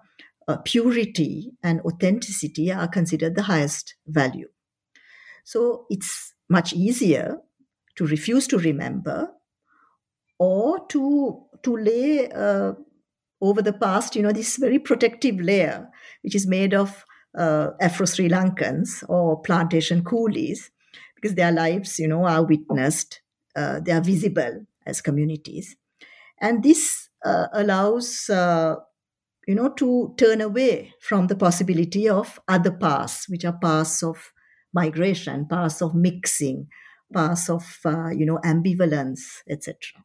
uh, 0.48 0.58
purity 0.58 1.52
and 1.62 1.80
authenticity 1.80 2.70
are 2.70 2.88
considered 2.88 3.34
the 3.34 3.42
highest 3.42 3.94
value. 4.06 4.48
So 5.44 5.86
it's 5.90 6.34
much 6.48 6.72
easier 6.72 7.38
to 7.96 8.06
refuse 8.06 8.46
to 8.48 8.58
remember 8.58 9.30
or 10.38 10.86
to, 10.88 11.42
to 11.62 11.76
lay 11.76 12.30
uh, 12.30 12.72
over 13.40 13.62
the 13.62 13.72
past, 13.72 14.16
you 14.16 14.22
know, 14.22 14.32
this 14.32 14.56
very 14.56 14.78
protective 14.78 15.40
layer, 15.40 15.88
which 16.22 16.34
is 16.34 16.46
made 16.46 16.74
of 16.74 17.04
uh, 17.36 17.70
Afro 17.80 18.06
Sri 18.06 18.28
Lankans 18.28 19.02
or 19.08 19.40
plantation 19.40 20.02
coolies 20.04 20.70
because 21.14 21.34
their 21.34 21.52
lives, 21.52 21.98
you 21.98 22.08
know, 22.08 22.24
are 22.24 22.44
witnessed, 22.44 23.20
uh, 23.56 23.80
they 23.80 23.92
are 23.92 24.00
visible 24.00 24.66
as 24.86 25.00
communities. 25.00 25.76
And 26.40 26.62
this 26.62 27.08
uh, 27.24 27.46
allows, 27.52 28.28
uh, 28.28 28.76
you 29.46 29.54
know, 29.54 29.70
to 29.70 30.14
turn 30.18 30.40
away 30.40 30.92
from 31.00 31.26
the 31.26 31.36
possibility 31.36 32.08
of 32.08 32.38
other 32.48 32.72
paths, 32.72 33.28
which 33.28 33.44
are 33.44 33.58
paths 33.58 34.02
of 34.02 34.32
migration, 34.72 35.46
paths 35.48 35.80
of 35.80 35.94
mixing, 35.94 36.68
paths 37.12 37.48
of, 37.48 37.78
uh, 37.84 38.08
you 38.10 38.26
know, 38.26 38.38
ambivalence, 38.44 39.42
etc. 39.48 40.04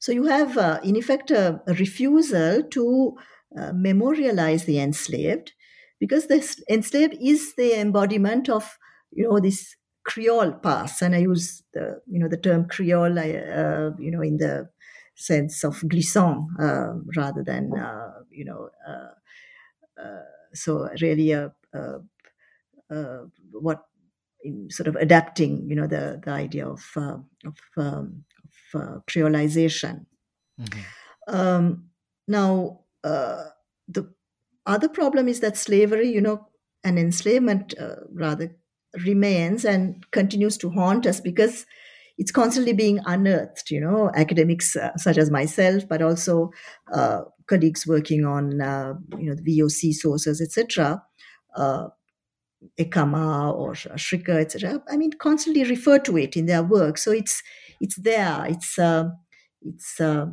So 0.00 0.12
you 0.12 0.26
have, 0.26 0.56
uh, 0.58 0.80
in 0.84 0.96
effect, 0.96 1.30
a, 1.30 1.60
a 1.66 1.74
refusal 1.74 2.62
to 2.62 3.16
uh, 3.56 3.72
memorialize 3.74 4.64
the 4.64 4.78
enslaved 4.78 5.52
because 5.98 6.26
the 6.26 6.36
enslaved 6.70 7.16
is 7.20 7.54
the 7.56 7.74
embodiment 7.80 8.48
of 8.48 8.78
you 9.10 9.24
know 9.24 9.40
this 9.40 9.74
Creole 10.04 10.52
past, 10.52 11.02
and 11.02 11.14
I 11.14 11.18
use 11.18 11.62
the 11.74 12.00
you 12.06 12.18
know 12.18 12.28
the 12.28 12.36
term 12.36 12.66
Creole, 12.66 13.18
uh, 13.18 13.90
you 13.98 14.10
know, 14.10 14.22
in 14.22 14.38
the 14.38 14.68
sense 15.14 15.64
of 15.64 15.82
glissant 15.88 16.46
uh, 16.60 16.94
rather 17.16 17.42
than 17.44 17.72
uh, 17.76 18.12
you 18.30 18.44
know. 18.44 18.70
Uh, 18.86 19.10
uh, 20.00 20.22
so 20.54 20.88
really, 21.00 21.32
a, 21.32 21.52
what 23.52 23.84
in 24.42 24.70
sort 24.70 24.86
of 24.86 24.96
adapting, 24.96 25.66
you 25.68 25.76
know, 25.76 25.86
the 25.86 26.20
the 26.24 26.30
idea 26.30 26.66
of 26.66 26.84
of, 26.96 27.56
um, 27.76 28.24
of 28.74 29.04
creolization. 29.06 30.06
Mm-hmm. 30.60 31.34
Um, 31.34 31.90
now, 32.26 32.80
the 33.02 34.12
other 34.66 34.88
problem 34.88 35.28
is 35.28 35.40
that 35.40 35.56
slavery, 35.56 36.08
you 36.08 36.20
know, 36.20 36.48
and 36.84 36.98
enslavement 36.98 37.74
rather 38.12 38.56
remains 39.04 39.64
and 39.64 40.10
continues 40.10 40.56
to 40.58 40.70
haunt 40.70 41.06
us 41.06 41.20
because 41.20 41.66
it's 42.16 42.32
constantly 42.32 42.72
being 42.72 43.00
unearthed 43.06 43.70
you 43.70 43.80
know 43.80 44.10
academics 44.14 44.76
uh, 44.76 44.96
such 44.96 45.16
as 45.18 45.30
myself 45.30 45.88
but 45.88 46.02
also 46.02 46.50
uh, 46.92 47.20
colleagues 47.46 47.86
working 47.86 48.24
on 48.24 48.60
uh, 48.60 48.94
you 49.18 49.28
know 49.28 49.34
the 49.34 49.58
voc 49.58 49.94
sources 49.94 50.40
etc 50.40 51.02
uh, 51.56 51.88
Ekama 52.78 53.54
or 53.54 53.72
Schrikker, 53.72 54.40
etc. 54.40 54.82
I 54.90 54.96
mean, 54.96 55.12
constantly 55.12 55.64
refer 55.64 55.98
to 56.00 56.16
it 56.18 56.36
in 56.36 56.46
their 56.46 56.62
work. 56.62 56.98
So 56.98 57.12
it's 57.12 57.42
it's 57.80 57.96
there. 57.96 58.44
It's 58.48 58.78
uh, 58.78 59.10
it's 59.62 60.00
uh, 60.00 60.26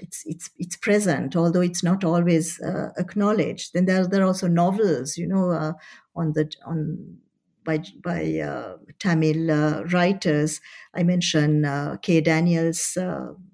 it's 0.00 0.22
it's 0.26 0.50
it's 0.58 0.76
present, 0.76 1.36
although 1.36 1.60
it's 1.60 1.82
not 1.82 2.04
always 2.04 2.60
uh, 2.60 2.90
acknowledged. 2.98 3.72
Then 3.74 3.86
there 3.86 4.06
there 4.06 4.22
are 4.22 4.26
also 4.26 4.48
novels, 4.48 5.16
you 5.16 5.26
know, 5.26 5.50
uh, 5.50 5.72
on 6.14 6.32
the 6.32 6.52
on 6.66 7.18
by 7.64 7.82
by 8.02 8.38
uh, 8.38 8.76
Tamil 8.98 9.50
uh, 9.50 9.82
writers. 9.84 10.60
I 10.94 11.02
mentioned 11.02 11.66
K. 12.02 12.20
Daniel's 12.20 12.96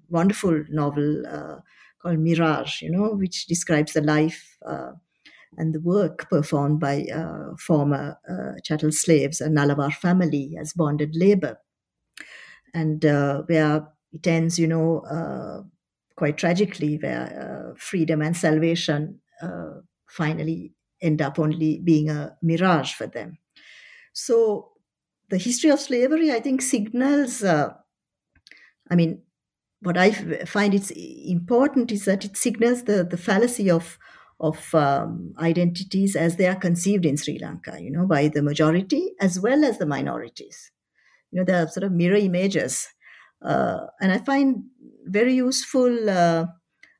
wonderful 0.09 0.63
novel 0.69 1.61
called 2.01 2.19
Mirage, 2.19 2.81
you 2.81 2.91
know, 2.91 3.09
which 3.13 3.45
describes 3.47 3.93
the 3.93 4.01
life 4.01 4.57
and 5.57 5.73
the 5.73 5.79
work 5.79 6.29
performed 6.29 6.79
by 6.79 7.05
uh, 7.13 7.55
former 7.57 8.17
uh, 8.29 8.59
chattel 8.63 8.91
slaves, 8.91 9.41
and 9.41 9.57
Nalawar 9.57 9.93
family, 9.93 10.55
as 10.59 10.73
bonded 10.73 11.15
labor. 11.15 11.57
And 12.73 13.03
uh, 13.05 13.43
where 13.43 13.87
it 14.11 14.27
ends, 14.27 14.59
you 14.59 14.67
know, 14.67 14.99
uh, 14.99 15.63
quite 16.15 16.37
tragically, 16.37 16.97
where 16.97 17.71
uh, 17.71 17.75
freedom 17.77 18.21
and 18.21 18.35
salvation 18.37 19.21
uh, 19.41 19.81
finally 20.07 20.73
end 21.01 21.21
up 21.21 21.39
only 21.39 21.79
being 21.79 22.09
a 22.09 22.35
mirage 22.41 22.93
for 22.93 23.07
them. 23.07 23.37
So 24.13 24.71
the 25.29 25.37
history 25.37 25.69
of 25.69 25.79
slavery, 25.79 26.31
I 26.31 26.39
think, 26.39 26.61
signals, 26.61 27.43
I 27.43 28.95
mean, 28.95 29.21
what 29.81 29.97
I 29.97 30.11
find 30.45 30.73
it's 30.73 30.91
important 30.91 31.91
is 31.91 32.05
that 32.05 32.25
it 32.25 32.35
signals 32.35 32.83
the, 32.83 33.03
the 33.03 33.17
fallacy 33.17 33.69
of 33.71 33.97
of 34.39 34.73
um, 34.73 35.33
identities 35.39 36.15
as 36.15 36.37
they 36.37 36.47
are 36.47 36.55
conceived 36.55 37.05
in 37.05 37.17
Sri 37.17 37.39
Lanka, 37.39 37.77
you 37.81 37.91
know, 37.91 38.05
by 38.05 38.29
the 38.29 38.41
majority 38.41 39.13
as 39.19 39.39
well 39.39 39.65
as 39.65 39.77
the 39.77 39.85
minorities. 39.85 40.71
You 41.31 41.39
know, 41.39 41.45
they 41.45 41.53
are 41.53 41.67
sort 41.67 41.83
of 41.83 41.91
mirror 41.91 42.15
images. 42.15 42.87
Uh, 43.43 43.87
and 44.01 44.11
I 44.11 44.19
find 44.19 44.63
very 45.05 45.33
useful 45.33 46.09
uh, 46.09 46.45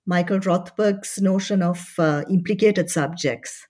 Michael 0.06 0.40
Rothberg's 0.40 1.20
notion 1.22 1.62
of 1.62 1.94
uh, 1.98 2.24
implicated 2.30 2.90
subjects. 2.90 3.66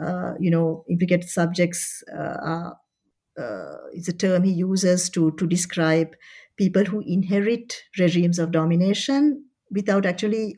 Uh, 0.00 0.34
you 0.38 0.50
know, 0.50 0.84
implicated 0.88 1.28
subjects 1.28 2.04
uh, 2.16 2.36
are, 2.40 2.76
uh, 3.38 3.76
is 3.92 4.08
a 4.08 4.12
term 4.12 4.44
he 4.44 4.52
uses 4.52 5.10
to, 5.10 5.32
to 5.38 5.46
describe 5.46 6.14
people 6.56 6.84
who 6.84 7.02
inherit 7.06 7.82
regimes 7.98 8.38
of 8.38 8.52
domination 8.52 9.44
without 9.70 10.06
actually 10.06 10.56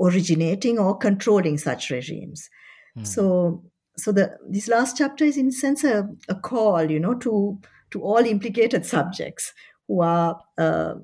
originating 0.00 0.78
or 0.78 0.96
controlling 0.96 1.58
such 1.58 1.90
regimes. 1.90 2.48
Mm. 2.96 3.06
So, 3.06 3.62
so 3.96 4.12
the 4.12 4.36
this 4.48 4.68
last 4.68 4.96
chapter 4.96 5.24
is 5.24 5.36
in 5.36 5.48
a 5.48 5.52
sense 5.52 5.84
a, 5.84 6.08
a 6.28 6.34
call, 6.34 6.90
you 6.90 7.00
know, 7.00 7.14
to 7.14 7.58
to 7.90 8.02
all 8.02 8.24
implicated 8.24 8.84
subjects 8.84 9.52
who 9.86 10.02
are 10.02 10.40
uh, 10.58 10.94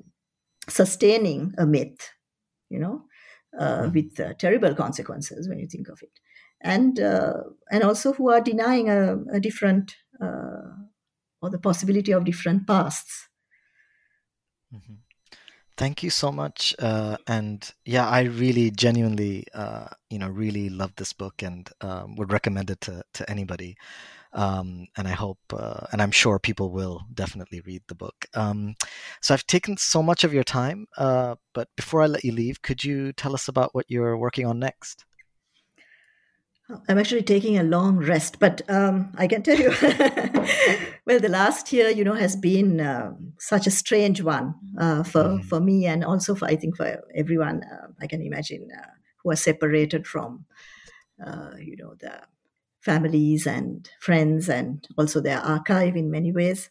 sustaining 0.67 1.53
a 1.57 1.65
myth, 1.65 2.09
you 2.69 2.79
know, 2.79 3.03
uh, 3.59 3.83
mm. 3.83 3.93
with 3.93 4.19
uh, 4.19 4.33
terrible 4.37 4.75
consequences 4.75 5.47
when 5.47 5.59
you 5.59 5.67
think 5.67 5.87
of 5.89 5.99
it, 6.01 6.19
and 6.61 6.99
uh, 6.99 7.43
and 7.71 7.83
also 7.83 8.13
who 8.13 8.29
are 8.29 8.41
denying 8.41 8.89
a, 8.89 9.17
a 9.33 9.39
different 9.39 9.95
uh, 10.21 10.71
or 11.41 11.49
the 11.49 11.59
possibility 11.59 12.11
of 12.11 12.25
different 12.25 12.67
pasts. 12.67 13.27
Mm-hmm. 14.73 14.93
Thank 15.81 16.03
you 16.03 16.11
so 16.11 16.31
much. 16.31 16.75
Uh, 16.77 17.17
and 17.25 17.67
yeah, 17.85 18.07
I 18.07 18.25
really 18.25 18.69
genuinely, 18.69 19.47
uh, 19.51 19.87
you 20.11 20.19
know, 20.19 20.29
really 20.29 20.69
love 20.69 20.93
this 20.95 21.11
book 21.11 21.41
and 21.41 21.67
um, 21.81 22.15
would 22.17 22.31
recommend 22.31 22.69
it 22.69 22.81
to, 22.81 23.01
to 23.15 23.27
anybody. 23.27 23.75
Um, 24.33 24.85
and 24.95 25.07
I 25.07 25.13
hope, 25.13 25.39
uh, 25.51 25.87
and 25.91 25.99
I'm 25.99 26.11
sure 26.11 26.37
people 26.37 26.69
will 26.69 27.01
definitely 27.15 27.61
read 27.61 27.81
the 27.87 27.95
book. 27.95 28.27
Um, 28.35 28.75
so 29.21 29.33
I've 29.33 29.47
taken 29.47 29.75
so 29.75 30.03
much 30.03 30.23
of 30.23 30.35
your 30.35 30.43
time, 30.43 30.85
uh, 30.99 31.33
but 31.51 31.67
before 31.75 32.03
I 32.03 32.05
let 32.05 32.23
you 32.23 32.31
leave, 32.31 32.61
could 32.61 32.83
you 32.83 33.11
tell 33.13 33.33
us 33.33 33.47
about 33.47 33.73
what 33.73 33.89
you're 33.89 34.19
working 34.19 34.45
on 34.45 34.59
next? 34.59 35.05
I'm 36.87 36.97
actually 36.97 37.23
taking 37.23 37.57
a 37.57 37.63
long 37.63 37.97
rest, 37.97 38.39
but 38.39 38.61
um, 38.69 39.11
I 39.17 39.27
can 39.27 39.43
tell 39.43 39.57
you, 39.57 39.69
well, 41.05 41.19
the 41.19 41.29
last 41.29 41.71
year, 41.73 41.89
you 41.89 42.03
know, 42.03 42.13
has 42.13 42.35
been 42.35 42.79
uh, 42.79 43.13
such 43.39 43.67
a 43.67 43.71
strange 43.71 44.21
one 44.21 44.55
uh, 44.77 45.03
for 45.03 45.23
mm-hmm. 45.23 45.47
for 45.47 45.59
me, 45.59 45.85
and 45.85 46.03
also 46.03 46.35
for 46.35 46.45
I 46.45 46.55
think 46.55 46.77
for 46.77 47.03
everyone. 47.15 47.63
Uh, 47.63 47.87
I 47.99 48.07
can 48.07 48.21
imagine 48.21 48.67
uh, 48.75 48.87
who 49.17 49.31
are 49.31 49.35
separated 49.35 50.07
from, 50.07 50.45
uh, 51.25 51.51
you 51.59 51.75
know, 51.77 51.95
the 51.99 52.21
families 52.79 53.45
and 53.45 53.89
friends, 53.99 54.49
and 54.49 54.87
also 54.97 55.21
their 55.21 55.39
archive 55.39 55.95
in 55.95 56.11
many 56.11 56.31
ways. 56.31 56.69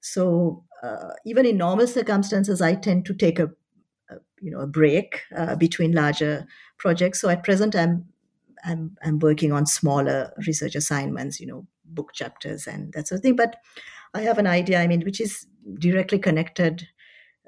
So 0.00 0.64
uh, 0.82 1.14
even 1.24 1.46
in 1.46 1.56
normal 1.56 1.86
circumstances, 1.86 2.60
I 2.60 2.74
tend 2.74 3.06
to 3.06 3.14
take 3.14 3.38
a, 3.38 3.50
a 4.10 4.16
you 4.40 4.50
know 4.50 4.60
a 4.60 4.66
break 4.66 5.22
between 5.58 5.92
larger 5.92 6.46
projects. 6.78 7.20
So 7.20 7.28
at 7.28 7.44
present, 7.44 7.74
I'm 7.74 8.06
I'm, 8.64 8.96
I'm 9.02 9.18
working 9.18 9.52
on 9.52 9.66
smaller 9.66 10.32
research 10.46 10.74
assignments, 10.74 11.40
you 11.40 11.46
know, 11.46 11.66
book 11.84 12.12
chapters 12.12 12.66
and 12.66 12.92
that 12.92 13.08
sort 13.08 13.18
of 13.18 13.22
thing. 13.22 13.36
But 13.36 13.56
I 14.14 14.22
have 14.22 14.38
an 14.38 14.46
idea, 14.46 14.80
I 14.80 14.86
mean, 14.86 15.02
which 15.02 15.20
is 15.20 15.46
directly 15.78 16.18
connected 16.18 16.88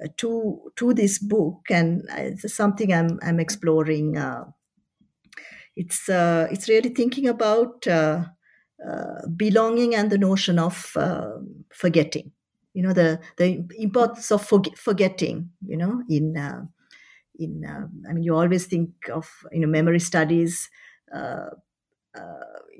uh, 0.03 0.09
to 0.19 0.73
to 0.77 0.95
this 0.95 1.19
book, 1.19 1.63
and 1.71 2.03
it's 2.11 2.55
something 2.55 2.93
I'm 2.93 3.19
I'm 3.23 3.41
exploring. 3.41 4.17
Uh, 4.17 4.45
it's 5.77 6.09
uh, 6.09 6.49
it's 6.51 6.69
really 6.69 6.91
thinking 6.91 7.29
about 7.29 7.87
uh, 7.87 8.25
uh, 8.87 9.27
belonging 9.37 9.95
and 9.95 10.11
the 10.11 10.19
notion 10.19 10.59
of 10.59 10.93
uh, 10.97 11.33
forgetting. 11.73 12.33
You 12.75 12.83
know, 12.83 12.93
the 12.93 13.21
the 13.37 13.65
importance 13.79 14.31
of 14.31 14.47
forgetting. 14.77 15.51
You 15.67 15.77
know, 15.77 16.03
in 16.09 16.37
in 17.39 17.65
I 18.09 18.13
mean, 18.13 18.23
you 18.23 18.37
always 18.37 18.67
think 18.67 18.91
of 19.13 19.29
you 19.53 19.61
know 19.61 19.67
memory 19.69 20.01
studies 20.01 20.69
uh, 20.69 20.69
uh, 20.69 20.90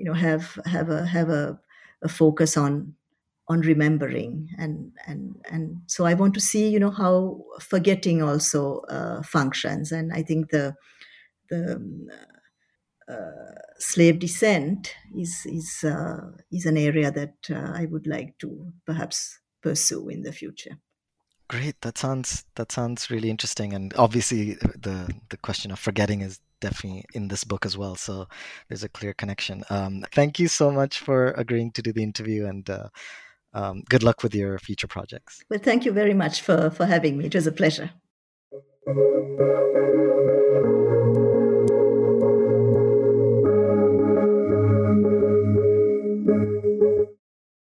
you 0.01 0.05
know 0.05 0.15
have 0.15 0.59
have 0.65 0.89
a 0.89 1.05
have 1.05 1.29
a, 1.29 1.61
a 2.03 2.09
focus 2.09 2.57
on 2.57 2.95
on 3.49 3.61
remembering 3.61 4.49
and 4.59 4.93
and 5.07 5.37
and 5.51 5.77
so 5.87 6.05
i 6.05 6.15
want 6.15 6.33
to 6.35 6.41
see 6.41 6.69
you 6.69 6.79
know 6.79 6.91
how 6.91 7.45
forgetting 7.61 8.23
also 8.23 8.81
uh, 8.89 9.23
functions. 9.23 9.93
And 9.93 10.13
i 10.13 10.23
think 10.23 10.51
the 10.51 10.75
the 11.51 11.77
um, 11.77 12.09
uh, 13.09 13.55
slave 13.79 14.21
descent 14.21 14.95
is 15.15 15.45
is 15.47 15.85
uh, 15.85 16.31
is 16.51 16.65
an 16.65 16.77
area 16.77 17.11
that 17.11 17.35
uh, 17.51 17.73
i 17.75 17.87
would 17.87 18.07
like 18.07 18.39
to 18.39 18.73
perhaps 18.87 19.41
pursue 19.63 20.09
in 20.09 20.23
the 20.23 20.33
future. 20.33 20.79
Great. 21.49 21.81
That 21.81 21.99
sounds 21.99 22.45
that 22.55 22.71
sounds 22.73 23.11
really 23.11 23.29
interesting. 23.29 23.75
And 23.75 23.93
obviously 23.97 24.55
the 24.55 25.13
the 25.31 25.37
question 25.37 25.73
of 25.73 25.81
forgetting 25.81 26.21
is 26.21 26.41
definitely 26.61 27.05
in 27.15 27.29
this 27.29 27.45
book 27.45 27.67
as 27.67 27.77
well. 27.77 27.97
So 27.97 28.27
there's 28.69 28.85
a 28.85 28.89
clear 28.89 29.15
connection. 29.15 29.65
Um, 29.71 30.05
thank 30.13 30.39
you 30.39 30.49
so 30.49 30.71
much 30.71 31.01
for 31.01 31.33
agreeing 31.33 31.73
to 31.73 31.83
do 31.83 31.93
the 31.93 32.03
interview 32.03 32.47
and 32.47 32.69
uh, 32.69 32.89
um, 33.53 33.83
good 33.89 34.03
luck 34.03 34.23
with 34.23 34.35
your 34.35 34.59
future 34.59 34.87
projects. 34.87 35.43
Well, 35.51 35.61
thank 35.61 35.85
you 35.85 35.93
very 35.93 36.15
much 36.15 36.43
for, 36.43 36.71
for 36.71 36.87
having 36.87 37.19
me. 37.19 37.27
It 37.27 37.35
was 37.35 37.47
a 37.47 37.53
pleasure. 37.53 37.91